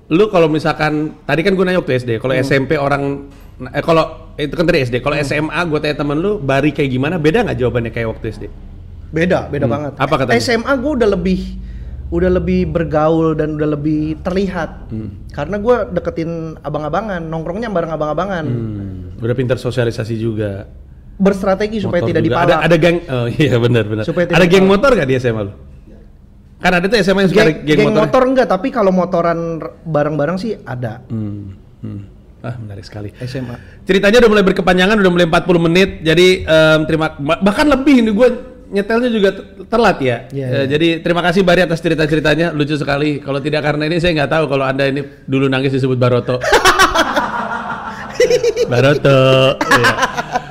lu 0.07 0.31
kalau 0.31 0.47
misalkan 0.47 1.19
tadi 1.23 1.43
kan 1.43 1.51
gue 1.51 1.61
nanya 1.61 1.83
waktu 1.83 1.99
SD, 1.99 2.09
Hmm. 2.15 2.21
kalau 2.23 2.33
SMP 2.33 2.71
orang 2.79 3.27
eh 3.67 3.83
kalau 3.83 4.31
itu 4.33 4.53
kan 4.53 4.63
tadi 4.63 4.79
SD, 4.81 4.95
kalau 5.01 5.19
SMA 5.19 5.59
gue 5.67 5.77
tanya 5.77 5.97
temen 5.97 6.15
lu 6.15 6.39
Bari 6.39 6.71
kayak 6.71 6.87
gimana? 6.87 7.19
Beda 7.19 7.43
nggak 7.43 7.57
jawabannya 7.57 7.91
kayak 7.91 8.07
waktu 8.07 8.25
SD? 8.31 8.43
Beda, 9.09 9.47
beda 9.47 9.67
Hmm. 9.67 9.73
banget. 9.75 9.91
Apa 9.99 10.13
katanya? 10.17 10.39
SMA 10.39 10.73
gue 10.73 10.91
udah 10.95 11.09
lebih 11.11 11.39
udah 12.07 12.31
lebih 12.31 12.71
bergaul 12.71 13.35
dan 13.35 13.59
udah 13.59 13.75
lebih 13.75 14.15
terlihat. 14.23 14.87
Hmm. 14.87 15.27
Karena 15.27 15.59
gue 15.59 15.75
deketin 15.91 16.55
abang-abangan, 16.57 17.19
nongkrongnya 17.19 17.67
bareng 17.67 17.91
abang-abangan. 17.91 18.45
Hmm, 18.47 19.19
udah 19.19 19.35
pintar 19.35 19.59
sosialisasi 19.59 20.15
juga. 20.15 20.71
Berstrategi 21.17 21.77
supaya 21.79 21.99
Motor 21.99 22.09
tidak 22.11 22.21
juga. 22.21 22.35
dipalak. 22.37 22.49
Ada, 22.53 22.63
ada 22.63 22.75
geng, 22.77 22.97
oh 23.03 23.25
iya 23.41 23.55
benar 23.57 23.83
benar. 23.83 24.03
Supaya 24.03 24.25
Ada 24.27 24.45
geng 24.45 24.63
dipalak. 24.63 24.69
motor 24.71 24.89
gak 24.93 25.07
di 25.07 25.15
SMA 25.17 25.41
lu? 25.41 25.53
Kan 26.57 26.71
ada 26.73 26.85
tuh 26.85 26.97
SMA 26.97 27.19
yang 27.19 27.29
suka 27.29 27.43
geng, 27.43 27.57
geng, 27.59 27.65
geng 27.67 27.79
motor. 27.87 28.01
motor 28.03 28.21
enggak, 28.23 28.47
tapi 28.47 28.67
kalau 28.69 28.89
motoran 28.89 29.39
bareng-bareng 29.83 30.37
sih 30.37 30.57
ada. 30.59 31.01
Hmm, 31.05 31.53
hmm. 31.79 32.01
Ah 32.39 32.53
menarik 32.55 32.81
sekali. 32.81 33.09
SMA. 33.19 33.57
Ceritanya 33.83 34.17
udah 34.19 34.31
mulai 34.31 34.45
berkepanjangan, 34.45 34.93
udah 34.95 35.11
mulai 35.11 35.25
40 35.25 35.57
menit. 35.59 35.89
Jadi 36.01 36.27
em, 36.43 36.79
terima 36.85 37.13
bah- 37.15 37.41
bahkan 37.41 37.65
lebih 37.65 37.99
ini 37.99 38.09
gue 38.09 38.29
nyetelnya 38.67 39.09
juga 39.09 39.29
te- 39.31 39.45
telat 39.65 39.97
ya. 39.97 40.17
Eh, 40.27 40.37
iya. 40.37 40.47
Jadi 40.67 40.99
terima 40.99 41.21
kasih 41.21 41.41
Bari 41.41 41.61
atas 41.63 41.77
cerita-ceritanya, 41.77 42.51
lucu 42.51 42.73
sekali. 42.73 43.17
Kalau 43.17 43.37
tidak 43.37 43.61
karena 43.63 43.85
ini 43.85 43.97
saya 43.97 44.13
nggak 44.15 44.31
tahu 44.31 44.45
kalau 44.47 44.63
anda 44.63 44.85
ini 44.85 45.01
dulu 45.23 45.45
nangis 45.45 45.71
disebut 45.71 45.95
Baroto. 45.95 46.37
Baroto. 48.67 49.19
Iya. 49.57 49.93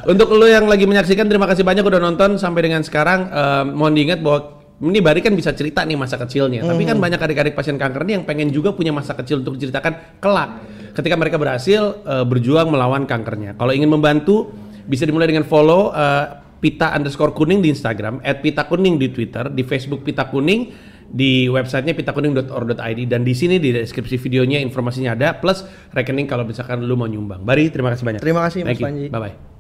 Untuk 0.07 0.31
lo 0.31 0.47
yang 0.47 0.71
lagi 0.71 0.87
menyaksikan 0.87 1.27
terima 1.27 1.51
kasih 1.51 1.67
banyak 1.67 1.83
udah 1.83 1.99
nonton 1.99 2.39
sampai 2.39 2.63
dengan 2.71 2.87
sekarang. 2.87 3.27
Em, 3.27 3.67
mohon 3.75 3.93
diingat 3.93 4.23
bahwa 4.23 4.57
ini 4.77 5.01
Bari 5.01 5.25
kan 5.25 5.33
bisa 5.33 5.57
cerita 5.57 5.83
nih 5.83 5.97
masa 5.97 6.21
kecilnya, 6.21 6.61
tapi 6.61 6.85
kan 6.85 7.01
banyak 7.01 7.17
adik-adik 7.17 7.57
pasien 7.57 7.81
kanker 7.81 8.05
nih 8.05 8.21
yang 8.21 8.25
pengen 8.29 8.53
juga 8.53 8.77
punya 8.77 8.93
masa 8.93 9.17
kecil 9.17 9.41
untuk 9.41 9.57
diceritakan 9.57 10.21
kelak 10.21 10.63
ketika 10.93 11.17
mereka 11.17 11.41
berhasil 11.41 12.05
eh, 12.05 12.25
berjuang 12.29 12.69
melawan 12.69 13.09
kankernya. 13.09 13.57
Kalau 13.57 13.73
ingin 13.73 13.89
membantu 13.89 14.53
bisa 14.85 15.09
dimulai 15.09 15.33
dengan 15.33 15.49
follow 15.49 15.97
eh, 15.97 16.45
pita 16.61 16.93
underscore 16.93 17.33
kuning 17.33 17.65
di 17.65 17.73
Instagram, 17.73 18.21
at 18.21 18.45
pita 18.45 18.69
kuning 18.69 19.01
di 19.01 19.09
Twitter, 19.11 19.49
di 19.49 19.65
Facebook 19.65 20.05
pita 20.05 20.29
kuning, 20.29 20.73
di 21.07 21.47
websitenya 21.47 21.95
pitakuning.or.id 21.95 23.01
dan 23.07 23.23
di 23.23 23.35
sini 23.37 23.63
di 23.63 23.71
deskripsi 23.71 24.19
videonya 24.19 24.59
informasinya 24.59 25.15
ada 25.15 25.39
plus 25.39 25.63
rekening 25.95 26.27
kalau 26.27 26.43
misalkan 26.45 26.83
lu 26.83 26.99
mau 26.99 27.09
nyumbang. 27.09 27.47
Bari 27.47 27.71
terima 27.73 27.95
kasih 27.95 28.05
banyak. 28.05 28.21
Terima 28.21 28.43
kasih, 28.45 28.61
Mas 28.67 28.77
Thank. 28.77 28.85
Panji. 28.85 29.07
Bye 29.09 29.21
bye. 29.23 29.56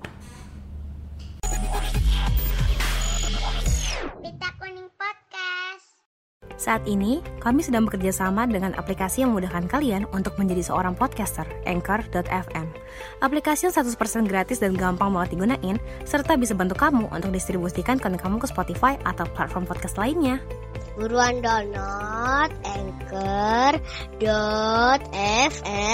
Saat 6.66 6.82
ini, 6.90 7.22
kami 7.38 7.62
sedang 7.62 7.86
bekerja 7.86 8.10
sama 8.10 8.42
dengan 8.42 8.74
aplikasi 8.74 9.22
yang 9.22 9.30
memudahkan 9.30 9.70
kalian 9.70 10.02
untuk 10.10 10.34
menjadi 10.34 10.66
seorang 10.66 10.98
podcaster, 10.98 11.46
Anchor.fm. 11.62 12.66
Aplikasi 13.22 13.70
yang 13.70 13.74
100% 13.86 14.26
gratis 14.26 14.58
dan 14.58 14.74
gampang 14.74 15.14
banget 15.14 15.38
digunain, 15.38 15.78
serta 16.02 16.34
bisa 16.34 16.58
bantu 16.58 16.74
kamu 16.74 17.06
untuk 17.14 17.30
distribusikan 17.30 18.02
konten 18.02 18.18
kamu 18.18 18.42
ke 18.42 18.50
Spotify 18.50 18.98
atau 19.06 19.30
platform 19.30 19.62
podcast 19.62 19.94
lainnya. 19.94 20.42
Buruan 20.98 21.38
download 21.38 22.50
Anchor.fm 22.66 23.78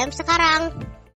sekarang. 0.09 0.73